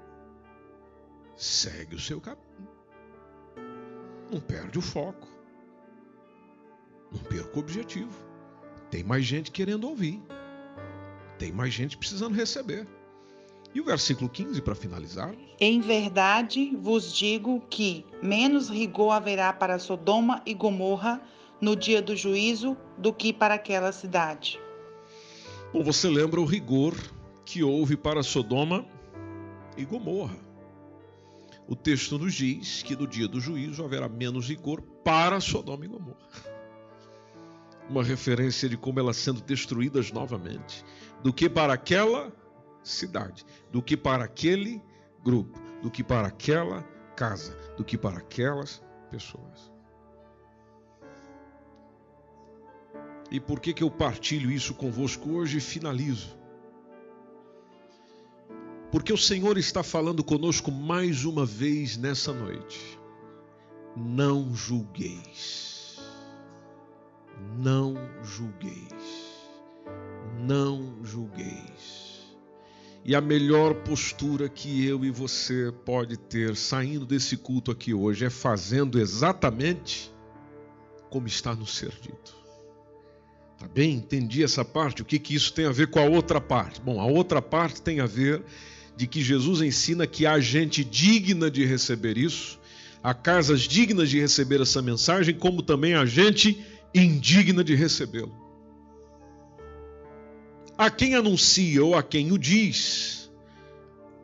Segue 1.36 1.96
o 1.96 2.00
seu 2.00 2.20
caminho. 2.20 2.44
Não 4.30 4.40
perde 4.40 4.78
o 4.78 4.82
foco. 4.82 5.28
Não 7.10 7.20
perca 7.20 7.56
o 7.56 7.60
objetivo. 7.60 8.12
Tem 8.90 9.02
mais 9.02 9.24
gente 9.24 9.50
querendo 9.50 9.88
ouvir. 9.88 10.22
Tem 11.38 11.52
mais 11.52 11.72
gente 11.72 11.96
precisando 11.96 12.34
receber. 12.34 12.86
E 13.74 13.80
o 13.80 13.84
versículo 13.84 14.30
15 14.30 14.62
para 14.62 14.74
finalizar. 14.74 15.34
Em 15.60 15.80
verdade 15.80 16.76
vos 16.76 17.12
digo 17.12 17.60
que 17.68 18.06
menos 18.22 18.68
rigor 18.68 19.10
haverá 19.10 19.52
para 19.52 19.80
Sodoma 19.80 20.40
e 20.46 20.54
Gomorra 20.54 21.20
no 21.60 21.74
dia 21.74 22.00
do 22.00 22.14
juízo 22.14 22.76
do 22.96 23.12
que 23.12 23.32
para 23.32 23.54
aquela 23.54 23.90
cidade. 23.90 24.60
Bom, 25.72 25.82
você 25.82 26.08
lembra 26.08 26.40
o 26.40 26.44
rigor 26.44 26.94
que 27.44 27.64
houve 27.64 27.96
para 27.96 28.22
Sodoma 28.22 28.86
e 29.76 29.84
Gomorra. 29.84 30.43
O 31.66 31.74
texto 31.74 32.18
nos 32.18 32.34
diz 32.34 32.82
que 32.82 32.94
no 32.94 33.06
dia 33.06 33.26
do 33.26 33.40
juízo 33.40 33.84
haverá 33.84 34.08
menos 34.08 34.48
rigor 34.48 34.82
para 34.82 35.40
Sodoma 35.40 35.84
e 35.84 35.88
Gomorra. 35.88 36.28
Uma 37.88 38.02
referência 38.02 38.68
de 38.68 38.76
como 38.76 39.00
elas 39.00 39.16
sendo 39.16 39.40
destruídas 39.40 40.12
novamente, 40.12 40.84
do 41.22 41.32
que 41.32 41.48
para 41.48 41.72
aquela 41.72 42.32
cidade, 42.82 43.44
do 43.72 43.82
que 43.82 43.96
para 43.96 44.24
aquele 44.24 44.82
grupo, 45.22 45.58
do 45.82 45.90
que 45.90 46.04
para 46.04 46.28
aquela 46.28 46.82
casa, 47.16 47.56
do 47.76 47.84
que 47.84 47.96
para 47.96 48.18
aquelas 48.18 48.82
pessoas. 49.10 49.72
E 53.30 53.40
por 53.40 53.58
que, 53.58 53.72
que 53.72 53.82
eu 53.82 53.90
partilho 53.90 54.50
isso 54.50 54.74
convosco 54.74 55.30
hoje 55.30 55.58
e 55.58 55.60
finalizo? 55.60 56.38
Porque 58.94 59.12
o 59.12 59.18
Senhor 59.18 59.58
está 59.58 59.82
falando 59.82 60.22
conosco 60.22 60.70
mais 60.70 61.24
uma 61.24 61.44
vez 61.44 61.96
nessa 61.96 62.32
noite. 62.32 62.96
Não 63.96 64.54
julgueis. 64.54 65.98
Não 67.58 67.96
julgueis. 68.22 69.50
Não 70.38 70.94
julgueis. 71.02 72.36
E 73.04 73.16
a 73.16 73.20
melhor 73.20 73.74
postura 73.82 74.48
que 74.48 74.86
eu 74.86 75.04
e 75.04 75.10
você 75.10 75.74
pode 75.84 76.16
ter 76.16 76.54
saindo 76.54 77.04
desse 77.04 77.36
culto 77.36 77.72
aqui 77.72 77.92
hoje 77.92 78.24
é 78.24 78.30
fazendo 78.30 79.00
exatamente 79.00 80.14
como 81.10 81.26
está 81.26 81.52
no 81.52 81.66
ser 81.66 81.90
dito. 82.00 82.36
Tá 83.58 83.66
bem? 83.66 83.96
Entendi 83.96 84.44
essa 84.44 84.64
parte. 84.64 85.02
O 85.02 85.04
que, 85.04 85.18
que 85.18 85.34
isso 85.34 85.52
tem 85.52 85.66
a 85.66 85.72
ver 85.72 85.90
com 85.90 85.98
a 85.98 86.04
outra 86.04 86.40
parte? 86.40 86.80
Bom, 86.80 87.00
a 87.00 87.06
outra 87.06 87.42
parte 87.42 87.82
tem 87.82 87.98
a 87.98 88.06
ver 88.06 88.44
de 88.96 89.06
que 89.06 89.22
Jesus 89.22 89.60
ensina 89.60 90.06
que 90.06 90.26
há 90.26 90.38
gente 90.38 90.84
digna 90.84 91.50
de 91.50 91.64
receber 91.64 92.16
isso, 92.16 92.58
há 93.02 93.12
casas 93.12 93.62
dignas 93.62 94.08
de 94.08 94.20
receber 94.20 94.60
essa 94.60 94.80
mensagem, 94.80 95.34
como 95.34 95.62
também 95.62 95.94
há 95.94 96.06
gente 96.06 96.64
indigna 96.94 97.64
de 97.64 97.74
recebê-lo. 97.74 98.34
A 100.78 100.90
quem 100.90 101.14
anuncia 101.14 101.84
ou 101.84 101.94
a 101.94 102.02
quem 102.02 102.32
o 102.32 102.38
diz, 102.38 103.30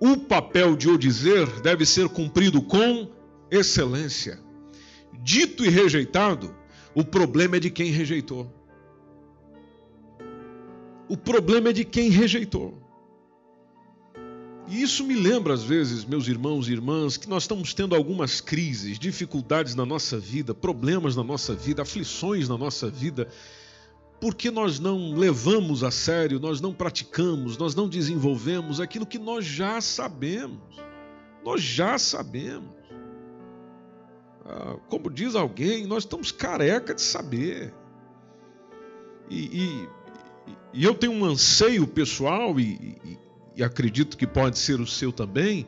o 0.00 0.16
papel 0.16 0.76
de 0.76 0.88
o 0.88 0.96
dizer 0.96 1.46
deve 1.60 1.84
ser 1.84 2.08
cumprido 2.08 2.62
com 2.62 3.10
excelência. 3.50 4.40
Dito 5.22 5.64
e 5.64 5.68
rejeitado, 5.68 6.54
o 6.94 7.04
problema 7.04 7.56
é 7.56 7.60
de 7.60 7.70
quem 7.70 7.90
rejeitou. 7.90 8.50
O 11.08 11.16
problema 11.16 11.70
é 11.70 11.72
de 11.72 11.84
quem 11.84 12.08
rejeitou. 12.08 12.79
E 14.70 14.82
isso 14.82 15.02
me 15.02 15.16
lembra, 15.16 15.52
às 15.52 15.64
vezes, 15.64 16.04
meus 16.04 16.28
irmãos 16.28 16.68
e 16.68 16.72
irmãs, 16.72 17.16
que 17.16 17.28
nós 17.28 17.42
estamos 17.42 17.74
tendo 17.74 17.92
algumas 17.92 18.40
crises, 18.40 19.00
dificuldades 19.00 19.74
na 19.74 19.84
nossa 19.84 20.16
vida, 20.16 20.54
problemas 20.54 21.16
na 21.16 21.24
nossa 21.24 21.56
vida, 21.56 21.82
aflições 21.82 22.48
na 22.48 22.56
nossa 22.56 22.88
vida, 22.88 23.26
porque 24.20 24.48
nós 24.48 24.78
não 24.78 25.12
levamos 25.14 25.82
a 25.82 25.90
sério, 25.90 26.38
nós 26.38 26.60
não 26.60 26.72
praticamos, 26.72 27.58
nós 27.58 27.74
não 27.74 27.88
desenvolvemos 27.88 28.80
aquilo 28.80 29.04
que 29.04 29.18
nós 29.18 29.44
já 29.44 29.80
sabemos. 29.80 30.60
Nós 31.44 31.60
já 31.60 31.98
sabemos. 31.98 32.70
Ah, 34.46 34.76
como 34.88 35.10
diz 35.10 35.34
alguém, 35.34 35.84
nós 35.84 36.04
estamos 36.04 36.30
careca 36.30 36.94
de 36.94 37.02
saber. 37.02 37.74
E, 39.28 39.62
e, 39.62 39.88
e 40.74 40.84
eu 40.84 40.94
tenho 40.94 41.12
um 41.12 41.24
anseio 41.24 41.88
pessoal, 41.88 42.60
e, 42.60 42.98
e, 43.04 43.29
e 43.60 43.64
acredito 43.64 44.16
que 44.16 44.26
pode 44.26 44.58
ser 44.58 44.80
o 44.80 44.86
seu 44.86 45.12
também, 45.12 45.66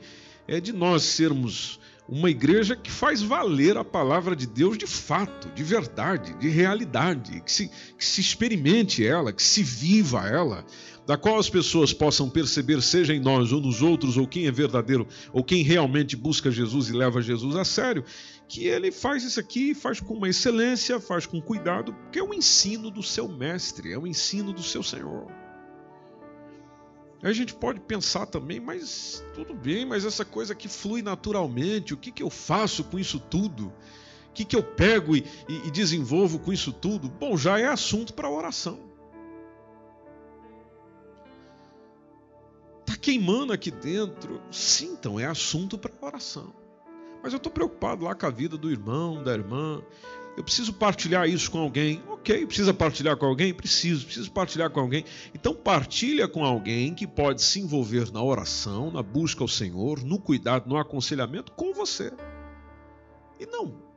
é 0.48 0.58
de 0.58 0.72
nós 0.72 1.02
sermos 1.02 1.78
uma 2.08 2.30
igreja 2.30 2.74
que 2.74 2.90
faz 2.90 3.22
valer 3.22 3.76
a 3.76 3.84
palavra 3.84 4.34
de 4.34 4.46
Deus 4.46 4.78
de 4.78 4.86
fato, 4.86 5.50
de 5.54 5.62
verdade, 5.62 6.34
de 6.38 6.48
realidade, 6.48 7.42
que 7.42 7.52
se, 7.52 7.68
que 7.68 8.04
se 8.04 8.20
experimente 8.20 9.06
ela, 9.06 9.30
que 9.30 9.42
se 9.42 9.62
viva 9.62 10.26
ela, 10.26 10.64
da 11.06 11.18
qual 11.18 11.38
as 11.38 11.50
pessoas 11.50 11.92
possam 11.92 12.30
perceber, 12.30 12.80
seja 12.80 13.12
em 13.12 13.20
nós 13.20 13.52
ou 13.52 13.60
nos 13.60 13.82
outros, 13.82 14.16
ou 14.16 14.26
quem 14.26 14.46
é 14.46 14.50
verdadeiro, 14.50 15.06
ou 15.30 15.44
quem 15.44 15.62
realmente 15.62 16.16
busca 16.16 16.50
Jesus 16.50 16.88
e 16.88 16.92
leva 16.92 17.20
Jesus 17.20 17.56
a 17.56 17.64
sério, 17.64 18.04
que 18.48 18.66
ele 18.66 18.90
faz 18.90 19.22
isso 19.22 19.38
aqui, 19.38 19.74
faz 19.74 20.00
com 20.00 20.14
uma 20.14 20.30
excelência, 20.30 20.98
faz 20.98 21.26
com 21.26 21.42
cuidado, 21.42 21.92
porque 21.92 22.18
é 22.18 22.22
o 22.22 22.32
ensino 22.32 22.90
do 22.90 23.02
seu 23.02 23.28
mestre, 23.28 23.92
é 23.92 23.98
o 23.98 24.06
ensino 24.06 24.52
do 24.52 24.62
seu 24.62 24.82
Senhor. 24.82 25.41
A 27.22 27.32
gente 27.32 27.54
pode 27.54 27.78
pensar 27.78 28.26
também, 28.26 28.58
mas 28.58 29.24
tudo 29.32 29.54
bem, 29.54 29.86
mas 29.86 30.04
essa 30.04 30.24
coisa 30.24 30.56
que 30.56 30.68
flui 30.68 31.02
naturalmente, 31.02 31.94
o 31.94 31.96
que, 31.96 32.10
que 32.10 32.22
eu 32.22 32.28
faço 32.28 32.82
com 32.82 32.98
isso 32.98 33.20
tudo? 33.20 33.72
O 34.28 34.32
que, 34.34 34.44
que 34.44 34.56
eu 34.56 34.62
pego 34.62 35.14
e, 35.14 35.24
e, 35.48 35.68
e 35.68 35.70
desenvolvo 35.70 36.40
com 36.40 36.52
isso 36.52 36.72
tudo? 36.72 37.08
Bom, 37.08 37.36
já 37.36 37.60
é 37.60 37.66
assunto 37.66 38.12
para 38.12 38.28
oração. 38.28 38.80
Está 42.80 42.96
queimando 42.96 43.52
aqui 43.52 43.70
dentro. 43.70 44.42
Sim, 44.50 44.94
então 44.98 45.20
é 45.20 45.26
assunto 45.26 45.78
para 45.78 45.92
oração. 46.00 46.52
Mas 47.22 47.32
eu 47.32 47.36
estou 47.36 47.52
preocupado 47.52 48.04
lá 48.04 48.16
com 48.16 48.26
a 48.26 48.30
vida 48.30 48.58
do 48.58 48.68
irmão, 48.68 49.22
da 49.22 49.32
irmã. 49.32 49.80
Eu 50.36 50.42
preciso 50.42 50.72
partilhar 50.72 51.28
isso 51.28 51.50
com 51.50 51.58
alguém. 51.58 52.02
Ok, 52.08 52.46
precisa 52.46 52.72
partilhar 52.72 53.16
com 53.16 53.26
alguém? 53.26 53.52
Preciso, 53.52 54.04
preciso 54.04 54.30
partilhar 54.30 54.70
com 54.70 54.80
alguém. 54.80 55.04
Então 55.34 55.54
partilha 55.54 56.26
com 56.26 56.44
alguém 56.44 56.94
que 56.94 57.06
pode 57.06 57.42
se 57.42 57.60
envolver 57.60 58.10
na 58.12 58.22
oração, 58.22 58.90
na 58.90 59.02
busca 59.02 59.42
ao 59.42 59.48
Senhor, 59.48 60.02
no 60.02 60.18
cuidado, 60.18 60.68
no 60.68 60.76
aconselhamento 60.76 61.52
com 61.52 61.74
você. 61.74 62.12
E 63.38 63.46
não 63.46 63.92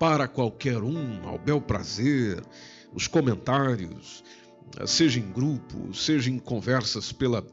para 0.00 0.26
qualquer 0.26 0.82
um, 0.82 1.28
ao 1.28 1.38
bel 1.38 1.60
prazer, 1.60 2.42
os 2.90 3.06
comentários, 3.06 4.24
seja 4.86 5.20
em 5.20 5.30
grupo, 5.30 5.92
seja 5.92 6.30
em 6.30 6.38
conversas 6.38 7.12
pela, 7.12 7.46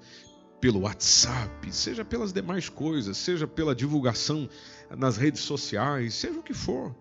pelo 0.61 0.79
WhatsApp, 0.83 1.73
seja 1.73 2.05
pelas 2.05 2.31
demais 2.31 2.69
coisas, 2.69 3.17
seja 3.17 3.45
pela 3.45 3.75
divulgação 3.75 4.49
nas 4.97 5.17
redes 5.17 5.41
sociais, 5.41 6.13
seja 6.13 6.39
o 6.39 6.43
que 6.43 6.53
for. 6.53 6.95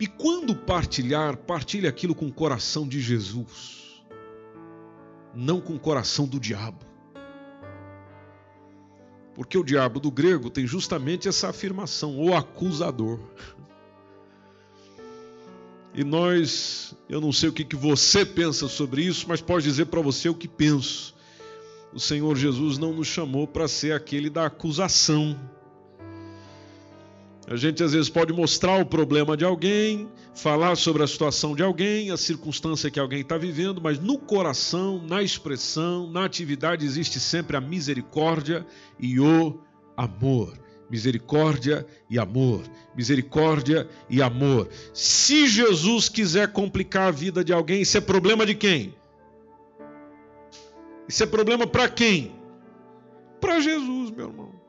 E 0.00 0.06
quando 0.06 0.56
partilhar, 0.56 1.36
partilhe 1.36 1.86
aquilo 1.86 2.14
com 2.14 2.26
o 2.26 2.32
coração 2.32 2.88
de 2.88 2.98
Jesus, 2.98 4.02
não 5.34 5.60
com 5.60 5.74
o 5.74 5.78
coração 5.78 6.26
do 6.26 6.40
diabo. 6.40 6.86
Porque 9.34 9.58
o 9.58 9.62
diabo 9.62 10.00
do 10.00 10.10
grego 10.10 10.48
tem 10.48 10.66
justamente 10.66 11.28
essa 11.28 11.50
afirmação, 11.50 12.18
o 12.18 12.34
acusador. 12.34 13.20
E 15.94 16.02
nós, 16.02 16.94
eu 17.06 17.20
não 17.20 17.30
sei 17.30 17.50
o 17.50 17.52
que, 17.52 17.64
que 17.64 17.76
você 17.76 18.24
pensa 18.24 18.68
sobre 18.68 19.02
isso, 19.02 19.26
mas 19.28 19.42
pode 19.42 19.64
dizer 19.64 19.86
para 19.86 20.00
você 20.00 20.30
o 20.30 20.34
que 20.34 20.48
penso. 20.48 21.14
O 21.92 22.00
Senhor 22.00 22.34
Jesus 22.36 22.78
não 22.78 22.94
nos 22.94 23.08
chamou 23.08 23.46
para 23.46 23.68
ser 23.68 23.92
aquele 23.92 24.30
da 24.30 24.46
acusação 24.46 25.38
a 27.50 27.56
gente 27.56 27.82
às 27.82 27.92
vezes 27.92 28.08
pode 28.08 28.32
mostrar 28.32 28.80
o 28.80 28.86
problema 28.86 29.36
de 29.36 29.44
alguém, 29.44 30.08
falar 30.32 30.76
sobre 30.76 31.02
a 31.02 31.06
situação 31.08 31.52
de 31.52 31.64
alguém, 31.64 32.12
a 32.12 32.16
circunstância 32.16 32.88
que 32.92 33.00
alguém 33.00 33.22
está 33.22 33.36
vivendo, 33.36 33.80
mas 33.82 33.98
no 33.98 34.16
coração, 34.16 35.02
na 35.04 35.20
expressão, 35.20 36.08
na 36.08 36.24
atividade 36.24 36.86
existe 36.86 37.18
sempre 37.18 37.56
a 37.56 37.60
misericórdia 37.60 38.64
e 39.00 39.18
o 39.18 39.60
amor. 39.96 40.56
Misericórdia 40.88 41.84
e 42.08 42.20
amor. 42.20 42.62
Misericórdia 42.96 43.88
e 44.08 44.22
amor. 44.22 44.68
Se 44.94 45.48
Jesus 45.48 46.08
quiser 46.08 46.52
complicar 46.52 47.08
a 47.08 47.10
vida 47.10 47.42
de 47.42 47.52
alguém, 47.52 47.82
isso 47.82 47.98
é 47.98 48.00
problema 48.00 48.46
de 48.46 48.54
quem? 48.54 48.94
Isso 51.08 51.24
é 51.24 51.26
problema 51.26 51.66
para 51.66 51.88
quem? 51.88 52.32
Para 53.40 53.58
Jesus, 53.58 54.12
meu 54.12 54.28
irmão. 54.28 54.59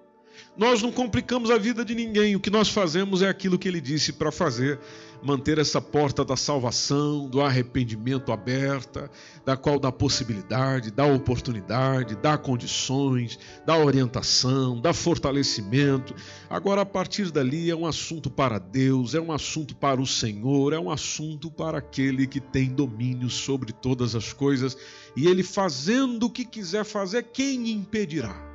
Nós 0.57 0.81
não 0.81 0.91
complicamos 0.91 1.49
a 1.49 1.57
vida 1.57 1.83
de 1.85 1.95
ninguém, 1.95 2.35
o 2.35 2.39
que 2.39 2.49
nós 2.49 2.67
fazemos 2.67 3.21
é 3.21 3.29
aquilo 3.29 3.57
que 3.57 3.69
ele 3.69 3.79
disse 3.79 4.11
para 4.11 4.33
fazer: 4.33 4.77
manter 5.23 5.57
essa 5.57 5.81
porta 5.81 6.25
da 6.25 6.35
salvação, 6.35 7.29
do 7.29 7.39
arrependimento 7.39 8.33
aberta, 8.33 9.09
da 9.45 9.55
qual 9.55 9.79
dá 9.79 9.93
possibilidade, 9.93 10.91
dá 10.91 11.05
oportunidade, 11.05 12.17
dá 12.17 12.37
condições, 12.37 13.39
dá 13.65 13.77
orientação, 13.77 14.79
dá 14.79 14.93
fortalecimento. 14.93 16.13
Agora, 16.49 16.81
a 16.81 16.85
partir 16.85 17.31
dali, 17.31 17.69
é 17.69 17.75
um 17.75 17.87
assunto 17.87 18.29
para 18.29 18.59
Deus, 18.59 19.15
é 19.15 19.21
um 19.21 19.31
assunto 19.31 19.73
para 19.73 20.01
o 20.01 20.05
Senhor, 20.05 20.73
é 20.73 20.79
um 20.79 20.91
assunto 20.91 21.49
para 21.49 21.77
aquele 21.77 22.27
que 22.27 22.41
tem 22.41 22.69
domínio 22.69 23.29
sobre 23.29 23.71
todas 23.71 24.15
as 24.15 24.33
coisas 24.33 24.77
e 25.15 25.27
ele 25.27 25.43
fazendo 25.43 26.25
o 26.25 26.29
que 26.29 26.43
quiser 26.43 26.83
fazer, 26.83 27.23
quem 27.23 27.71
impedirá? 27.71 28.50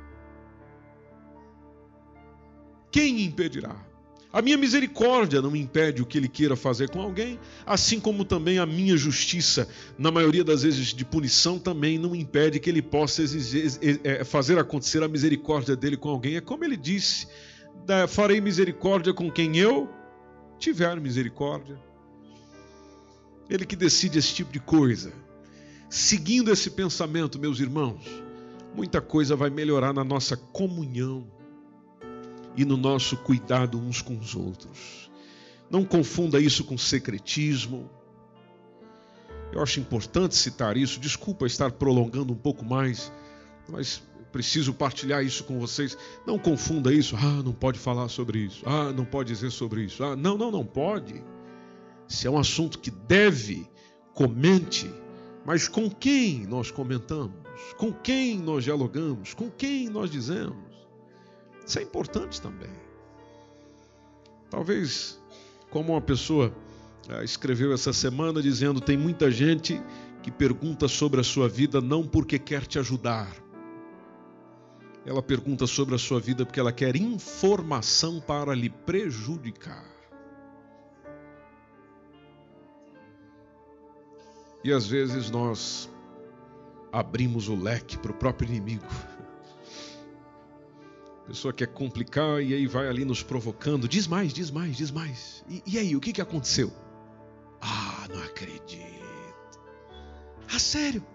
Quem 2.97 3.21
impedirá? 3.21 3.75
A 4.33 4.41
minha 4.41 4.57
misericórdia 4.57 5.39
não 5.39 5.55
impede 5.55 6.01
o 6.01 6.05
que 6.05 6.17
ele 6.17 6.27
queira 6.27 6.55
fazer 6.55 6.89
com 6.89 6.99
alguém, 6.99 7.39
assim 7.63 7.99
como 7.99 8.25
também 8.25 8.57
a 8.57 8.65
minha 8.65 8.97
justiça, 8.97 9.69
na 9.99 10.09
maioria 10.09 10.43
das 10.43 10.63
vezes 10.63 10.95
de 10.95 11.05
punição, 11.05 11.59
também 11.59 11.99
não 11.99 12.15
impede 12.15 12.59
que 12.59 12.67
ele 12.67 12.81
possa 12.81 13.21
exigir, 13.21 13.99
é, 14.03 14.23
fazer 14.23 14.57
acontecer 14.57 15.03
a 15.03 15.07
misericórdia 15.07 15.75
dele 15.75 15.95
com 15.95 16.09
alguém. 16.09 16.37
É 16.37 16.41
como 16.41 16.65
ele 16.65 16.75
disse: 16.75 17.27
farei 18.07 18.41
misericórdia 18.41 19.13
com 19.13 19.31
quem 19.31 19.55
eu 19.57 19.87
tiver 20.57 20.99
misericórdia. 20.99 21.79
Ele 23.47 23.63
que 23.63 23.75
decide 23.75 24.17
esse 24.17 24.33
tipo 24.33 24.51
de 24.51 24.59
coisa. 24.59 25.13
Seguindo 25.87 26.51
esse 26.51 26.71
pensamento, 26.71 27.37
meus 27.37 27.59
irmãos, 27.59 28.01
muita 28.75 28.99
coisa 29.01 29.35
vai 29.35 29.51
melhorar 29.51 29.93
na 29.93 30.03
nossa 30.03 30.35
comunhão 30.35 31.36
e 32.57 32.65
no 32.65 32.75
nosso 32.75 33.15
cuidado 33.15 33.79
uns 33.79 34.01
com 34.01 34.17
os 34.17 34.35
outros. 34.35 35.09
Não 35.69 35.85
confunda 35.85 36.39
isso 36.39 36.63
com 36.63 36.77
secretismo. 36.77 37.89
Eu 39.53 39.61
acho 39.61 39.79
importante 39.79 40.35
citar 40.35 40.75
isso. 40.75 40.99
Desculpa 40.99 41.45
estar 41.45 41.71
prolongando 41.71 42.33
um 42.33 42.37
pouco 42.37 42.65
mais, 42.65 43.11
mas 43.69 44.01
preciso 44.31 44.73
partilhar 44.73 45.23
isso 45.23 45.43
com 45.43 45.59
vocês. 45.59 45.97
Não 46.25 46.39
confunda 46.39 46.91
isso. 46.91 47.15
Ah, 47.15 47.43
não 47.43 47.53
pode 47.53 47.77
falar 47.77 48.09
sobre 48.09 48.39
isso. 48.39 48.63
Ah, 48.65 48.91
não 48.91 49.05
pode 49.05 49.31
dizer 49.31 49.51
sobre 49.51 49.83
isso. 49.83 50.03
Ah, 50.03 50.15
não, 50.15 50.37
não, 50.37 50.51
não 50.51 50.65
pode. 50.65 51.23
Se 52.07 52.25
é 52.25 52.29
um 52.31 52.39
assunto 52.39 52.79
que 52.79 52.89
deve, 52.89 53.69
comente. 54.13 54.91
Mas 55.45 55.67
com 55.67 55.89
quem 55.89 56.45
nós 56.45 56.71
comentamos? 56.71 57.35
Com 57.77 57.93
quem 57.93 58.37
nós 58.39 58.63
dialogamos? 58.63 59.33
Com 59.33 59.49
quem 59.49 59.89
nós 59.89 60.09
dizemos? 60.09 60.66
Isso 61.67 61.79
é 61.79 61.81
importante 61.81 62.41
também. 62.41 62.71
Talvez, 64.49 65.19
como 65.69 65.91
uma 65.91 66.01
pessoa 66.01 66.55
ah, 67.09 67.23
escreveu 67.25 67.73
essa 67.73 67.91
semana 67.91 68.41
dizendo: 68.41 68.79
tem 68.79 68.95
muita 68.95 69.29
gente 69.29 69.81
que 70.23 70.31
pergunta 70.31 70.87
sobre 70.87 71.19
a 71.19 71.23
sua 71.23 71.49
vida 71.49 71.81
não 71.81 72.07
porque 72.07 72.39
quer 72.39 72.65
te 72.65 72.79
ajudar. 72.79 73.29
Ela 75.05 75.21
pergunta 75.21 75.67
sobre 75.67 75.95
a 75.95 75.97
sua 75.97 76.19
vida 76.21 76.45
porque 76.45 76.59
ela 76.59 76.71
quer 76.71 76.95
informação 76.95 78.21
para 78.21 78.55
lhe 78.55 78.69
prejudicar. 78.69 79.85
E 84.63 84.71
às 84.71 84.87
vezes 84.87 85.29
nós 85.29 85.89
abrimos 86.91 87.47
o 87.47 87.55
leque 87.55 87.97
para 87.97 88.11
o 88.11 88.15
próprio 88.15 88.49
inimigo. 88.49 88.85
Pessoa 91.27 91.53
quer 91.53 91.67
complicar 91.67 92.41
e 92.41 92.53
aí 92.53 92.65
vai 92.65 92.87
ali 92.87 93.03
nos 93.03 93.21
provocando. 93.21 93.85
Diz 93.85 94.07
mais, 94.07 94.31
diz 94.31 94.49
mais, 94.49 94.77
diz 94.77 94.91
mais. 94.91 95.43
E, 95.49 95.61
e 95.65 95.77
aí, 95.77 95.93
o 95.93 95.99
que, 95.99 96.13
que 96.13 96.21
aconteceu? 96.21 96.71
Ah, 97.61 98.07
não 98.09 98.23
acredito. 98.23 98.87
Ah, 100.49 100.57
sério? 100.57 101.05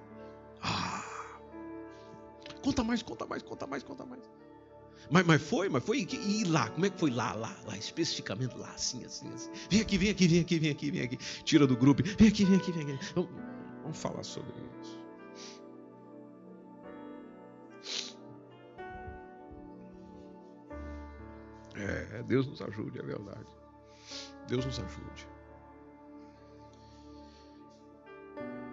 Ah. 0.63 1.03
Conta 2.63 2.85
mais, 2.85 3.03
conta 3.03 3.27
mais, 3.27 3.43
conta 3.43 3.67
mais, 3.67 3.83
conta 3.83 4.05
mais. 4.05 4.23
Mas, 5.11 5.27
mas 5.27 5.43
foi, 5.43 5.71
mas 5.71 5.83
foi. 5.83 6.07
E 6.11 6.45
lá? 6.45 6.69
Como 6.69 6.85
é 6.85 6.91
que 6.91 6.99
foi 6.99 7.11
lá, 7.11 7.33
lá, 7.33 7.57
lá, 7.67 7.77
especificamente 7.79 8.55
lá, 8.57 8.71
assim, 8.75 9.05
assim, 9.07 9.33
assim. 9.33 9.51
Vem 9.71 9.81
aqui, 9.81 9.97
vem 9.97 10.11
aqui, 10.11 10.29
vem 10.29 10.41
aqui, 10.41 10.59
vem 10.59 10.71
aqui, 10.71 10.91
vem 10.91 11.03
aqui. 11.03 11.17
Tira 11.43 11.67
do 11.67 11.77
grupo. 11.77 12.03
Vem 12.03 12.29
aqui, 12.29 12.45
vem 12.45 12.57
aqui, 12.57 12.71
vem 12.71 12.83
aqui. 12.83 13.13
Vamos, 13.15 13.31
vamos 13.83 13.99
falar 13.99 14.23
sobre 14.23 14.53
isso. 14.83 15.01
Deus 22.23 22.47
nos 22.47 22.62
ajude, 22.62 22.99
é 22.99 23.03
verdade. 23.03 23.47
Deus 24.49 24.64
nos 24.64 24.79
ajude. 24.79 25.29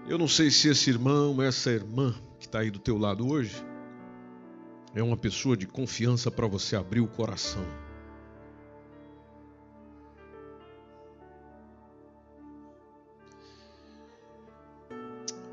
Eu 0.07 0.17
não 0.17 0.27
sei 0.27 0.49
se 0.49 0.67
esse 0.67 0.89
irmão, 0.89 1.41
essa 1.41 1.69
irmã 1.69 2.15
que 2.39 2.45
está 2.47 2.59
aí 2.59 2.71
do 2.71 2.79
teu 2.79 2.97
lado 2.97 3.27
hoje, 3.27 3.63
é 4.95 5.03
uma 5.03 5.15
pessoa 5.15 5.55
de 5.55 5.67
confiança 5.67 6.31
para 6.31 6.47
você 6.47 6.75
abrir 6.75 6.99
o 6.99 7.07
coração. 7.07 7.63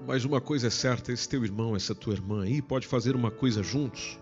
Mas 0.07 0.25
uma 0.25 0.41
coisa 0.41 0.69
é 0.69 0.71
certa, 0.71 1.13
esse 1.13 1.29
teu 1.29 1.45
irmão, 1.45 1.75
essa 1.75 1.95
tua 1.95 2.15
irmã 2.15 2.45
aí 2.45 2.63
pode 2.63 2.87
fazer 2.87 3.17
uma 3.17 3.31
coisa 3.31 3.63
juntos, 3.63 4.19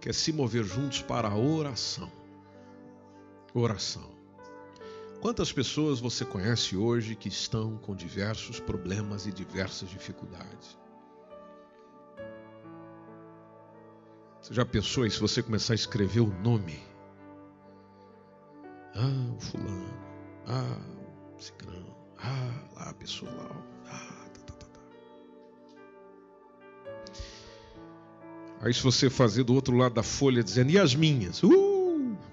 que 0.00 0.08
é 0.08 0.12
se 0.12 0.32
mover 0.32 0.64
juntos 0.64 1.00
para 1.00 1.28
a 1.28 1.36
oração. 1.36 2.10
Oração. 3.58 4.04
Quantas 5.22 5.50
pessoas 5.50 5.98
você 5.98 6.26
conhece 6.26 6.76
hoje 6.76 7.16
que 7.16 7.28
estão 7.30 7.78
com 7.78 7.96
diversos 7.96 8.60
problemas 8.60 9.26
e 9.26 9.32
diversas 9.32 9.88
dificuldades? 9.88 10.78
Você 14.42 14.52
já 14.52 14.62
pensou 14.66 15.06
em 15.06 15.10
se 15.10 15.18
você 15.18 15.42
começar 15.42 15.72
a 15.72 15.74
escrever 15.74 16.20
o 16.20 16.26
nome? 16.42 16.78
Ah, 18.94 19.34
o 19.34 19.40
fulano. 19.40 19.94
Ah, 20.46 20.78
o 21.34 21.42
ciclano. 21.42 21.96
Ah, 22.18 22.52
lá 22.74 22.90
a 22.90 22.94
pessoa 22.94 23.30
lá. 23.30 23.48
Ah, 23.86 24.28
tá, 24.34 24.40
tá, 24.42 24.52
tá, 24.52 24.66
tá. 24.66 24.80
Aí 28.60 28.74
se 28.74 28.82
você 28.82 29.08
fazer 29.08 29.44
do 29.44 29.54
outro 29.54 29.74
lado 29.74 29.94
da 29.94 30.02
folha 30.02 30.44
dizendo, 30.44 30.72
e 30.72 30.78
as 30.78 30.94
minhas? 30.94 31.42
Uh, 31.42 31.65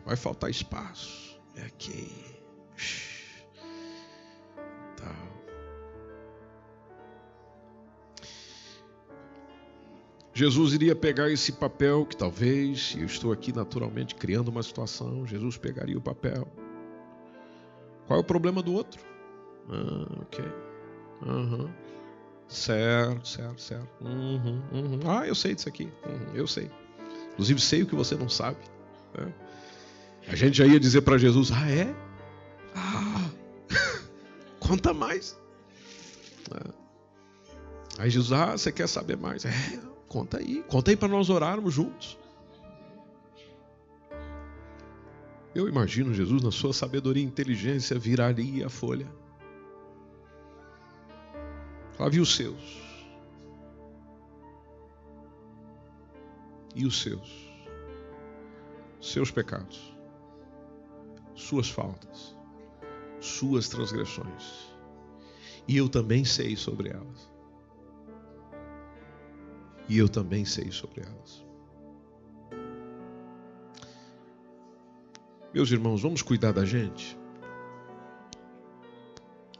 vai 0.05 0.15
faltar 0.15 0.49
espaço. 0.49 1.39
É 1.55 1.61
aqui. 1.63 2.33
Jesus 10.33 10.73
iria 10.73 10.95
pegar 10.95 11.29
esse 11.29 11.51
papel 11.51 12.07
que 12.07 12.17
talvez, 12.17 12.95
eu 12.97 13.05
estou 13.05 13.31
aqui 13.31 13.53
naturalmente 13.53 14.15
criando 14.15 14.47
uma 14.47 14.63
situação, 14.63 15.27
Jesus 15.27 15.57
pegaria 15.57 15.95
o 15.95 16.01
papel. 16.01 16.47
Qual 18.07 18.17
é 18.17 18.21
o 18.21 18.25
problema 18.25 18.61
do 18.63 18.73
outro? 18.73 18.99
Ah, 19.69 20.21
ok. 20.21 20.43
Uhum. 21.21 21.69
Certo, 22.47 23.27
certo, 23.27 23.61
certo. 23.61 24.03
Uhum, 24.03 24.61
uhum. 24.71 24.99
Ah, 25.05 25.27
eu 25.27 25.35
sei 25.35 25.53
disso 25.53 25.69
aqui. 25.69 25.85
Uhum, 26.03 26.33
eu 26.33 26.47
sei. 26.47 26.69
Inclusive 27.33 27.61
sei 27.61 27.83
o 27.83 27.87
que 27.87 27.95
você 27.95 28.15
não 28.15 28.27
sabe. 28.27 28.57
Né? 29.15 29.31
A 30.28 30.36
gente 30.36 30.57
já 30.57 30.65
ia 30.65 30.80
dizer 30.80 31.01
para 31.01 31.17
Jesus: 31.17 31.51
Ah, 31.51 31.69
é? 31.69 31.93
Ah, 32.76 33.30
conta 34.59 34.93
mais. 34.93 35.39
É. 36.51 36.84
Aí 37.99 38.09
Jesus, 38.09 38.32
ah, 38.32 38.57
você 38.57 38.71
quer 38.71 38.88
saber 38.88 39.15
mais? 39.17 39.45
É, 39.45 39.51
Conta 40.13 40.38
aí, 40.38 40.63
conta 40.67 40.91
aí 40.91 40.95
para 40.95 41.07
nós 41.07 41.32
orarmos 41.32 41.74
juntos. 41.74 42.19
Eu 45.55 45.67
imagino 45.67 46.13
Jesus, 46.13 46.43
na 46.43 46.51
sua 46.51 46.71
sabedoria 46.71 47.24
e 47.24 47.26
inteligência, 47.26 47.97
viraria 47.97 48.67
a 48.67 48.69
folha. 48.69 49.07
Falava, 51.93 52.15
e 52.15 52.19
os 52.19 52.36
seus? 52.36 52.80
E 56.76 56.86
os 56.86 57.01
seus? 57.01 57.51
Seus 59.01 59.32
pecados, 59.32 59.92
suas 61.36 61.69
faltas, 61.69 62.36
suas 63.19 63.69
transgressões. 63.69 64.73
E 65.67 65.77
eu 65.77 65.88
também 65.88 66.25
sei 66.25 66.55
sobre 66.55 66.89
elas 66.89 67.34
e 69.88 69.97
eu 69.97 70.07
também 70.07 70.45
sei 70.45 70.71
sobre 70.71 71.01
elas. 71.01 71.45
Meus 75.53 75.71
irmãos, 75.71 76.01
vamos 76.01 76.21
cuidar 76.21 76.51
da 76.51 76.65
gente. 76.65 77.17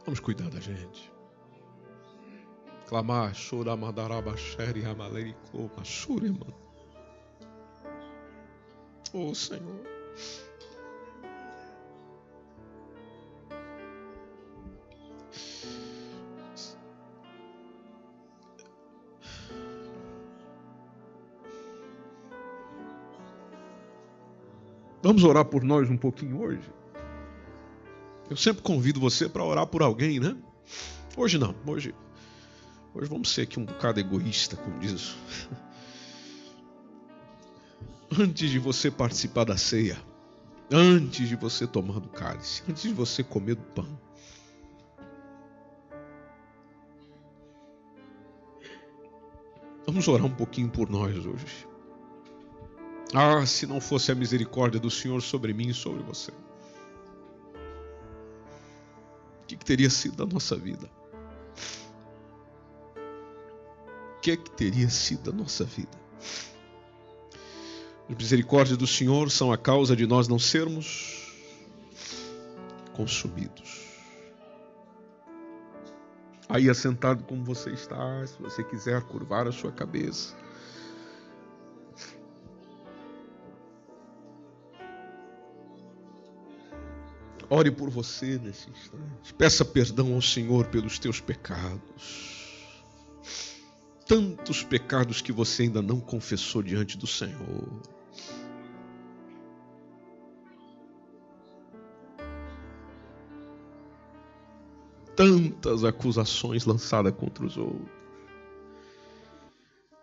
Vamos 0.04 0.20
cuidar 0.20 0.50
da 0.50 0.60
gente. 0.60 1.12
Clamar, 2.88 3.34
chorar, 3.34 3.76
mandaraba, 3.76 4.36
xere, 4.36 4.84
amalericô, 4.84 5.70
machurema. 5.76 6.46
Oh 9.12 9.34
Senhor. 9.34 9.80
Vamos 25.04 25.22
orar 25.22 25.44
por 25.44 25.62
nós 25.62 25.90
um 25.90 25.98
pouquinho 25.98 26.40
hoje? 26.40 26.62
Eu 28.30 28.38
sempre 28.38 28.62
convido 28.62 28.98
você 28.98 29.28
para 29.28 29.44
orar 29.44 29.66
por 29.66 29.82
alguém, 29.82 30.18
né? 30.18 30.34
Hoje 31.14 31.36
não, 31.36 31.54
hoje, 31.66 31.94
hoje 32.94 33.06
vamos 33.06 33.28
ser 33.28 33.42
aqui 33.42 33.60
um 33.60 33.66
bocado 33.66 34.00
egoísta, 34.00 34.56
como 34.56 34.78
diz. 34.78 35.14
Antes 38.18 38.48
de 38.48 38.58
você 38.58 38.90
participar 38.90 39.44
da 39.44 39.58
ceia, 39.58 39.98
antes 40.70 41.28
de 41.28 41.36
você 41.36 41.66
tomar 41.66 42.00
do 42.00 42.08
cálice, 42.08 42.62
antes 42.66 42.84
de 42.84 42.94
você 42.94 43.22
comer 43.22 43.56
do 43.56 43.62
pão, 43.62 44.00
vamos 49.84 50.08
orar 50.08 50.24
um 50.24 50.34
pouquinho 50.34 50.70
por 50.70 50.88
nós 50.88 51.26
hoje. 51.26 51.73
Ah, 53.12 53.44
se 53.44 53.66
não 53.66 53.80
fosse 53.80 54.10
a 54.10 54.14
misericórdia 54.14 54.80
do 54.80 54.90
Senhor 54.90 55.20
sobre 55.20 55.52
mim 55.52 55.68
e 55.68 55.74
sobre 55.74 56.02
você. 56.02 56.30
O 59.42 59.46
que, 59.46 59.56
que 59.56 59.64
teria 59.64 59.90
sido 59.90 60.16
da 60.16 60.26
nossa 60.26 60.56
vida? 60.56 60.90
O 64.16 64.20
que, 64.20 64.36
que 64.36 64.50
teria 64.52 64.88
sido 64.88 65.30
da 65.30 65.36
nossa 65.36 65.64
vida? 65.64 66.04
As 68.08 68.16
misericórdias 68.16 68.76
do 68.76 68.86
Senhor 68.86 69.30
são 69.30 69.52
a 69.52 69.58
causa 69.58 69.94
de 69.94 70.06
nós 70.06 70.28
não 70.28 70.38
sermos 70.38 71.32
consumidos. 72.94 73.84
Aí 76.48 76.68
assentado 76.68 77.24
como 77.24 77.44
você 77.44 77.70
está, 77.70 78.26
se 78.26 78.40
você 78.40 78.62
quiser 78.62 79.02
curvar 79.02 79.48
a 79.48 79.52
sua 79.52 79.72
cabeça. 79.72 80.43
Ore 87.50 87.70
por 87.70 87.90
você 87.90 88.38
nesse 88.38 88.70
instante. 88.70 89.34
Peça 89.36 89.64
perdão 89.64 90.14
ao 90.14 90.22
Senhor 90.22 90.66
pelos 90.66 90.98
teus 90.98 91.20
pecados. 91.20 92.82
Tantos 94.06 94.62
pecados 94.62 95.20
que 95.20 95.32
você 95.32 95.64
ainda 95.64 95.82
não 95.82 96.00
confessou 96.00 96.62
diante 96.62 96.96
do 96.96 97.06
Senhor. 97.06 97.68
Tantas 105.16 105.84
acusações 105.84 106.64
lançadas 106.64 107.14
contra 107.14 107.44
os 107.46 107.56
outros. 107.56 108.04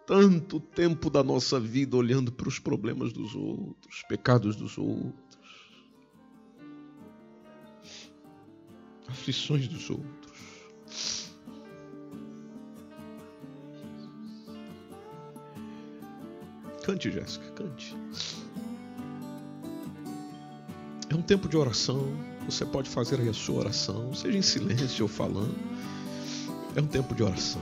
Tanto 0.07 0.59
tempo 0.59 1.09
da 1.09 1.23
nossa 1.23 1.59
vida 1.59 1.95
olhando 1.95 2.31
para 2.31 2.47
os 2.47 2.59
problemas 2.59 3.13
dos 3.13 3.35
outros, 3.35 4.03
pecados 4.07 4.55
dos 4.55 4.77
outros 4.77 5.30
aflições 9.11 9.67
dos 9.67 9.89
outros. 9.89 11.31
Cante, 16.83 17.11
Jéssica, 17.11 17.51
cante. 17.51 17.95
É 21.09 21.15
um 21.15 21.21
tempo 21.21 21.47
de 21.47 21.55
oração. 21.55 22.11
Você 22.45 22.65
pode 22.65 22.89
fazer 22.89 23.21
a 23.29 23.33
sua 23.33 23.59
oração, 23.59 24.13
seja 24.15 24.37
em 24.37 24.41
silêncio 24.41 25.03
ou 25.03 25.09
falando. 25.09 25.55
É 26.75 26.81
um 26.81 26.87
tempo 26.87 27.13
de 27.13 27.21
oração. 27.21 27.61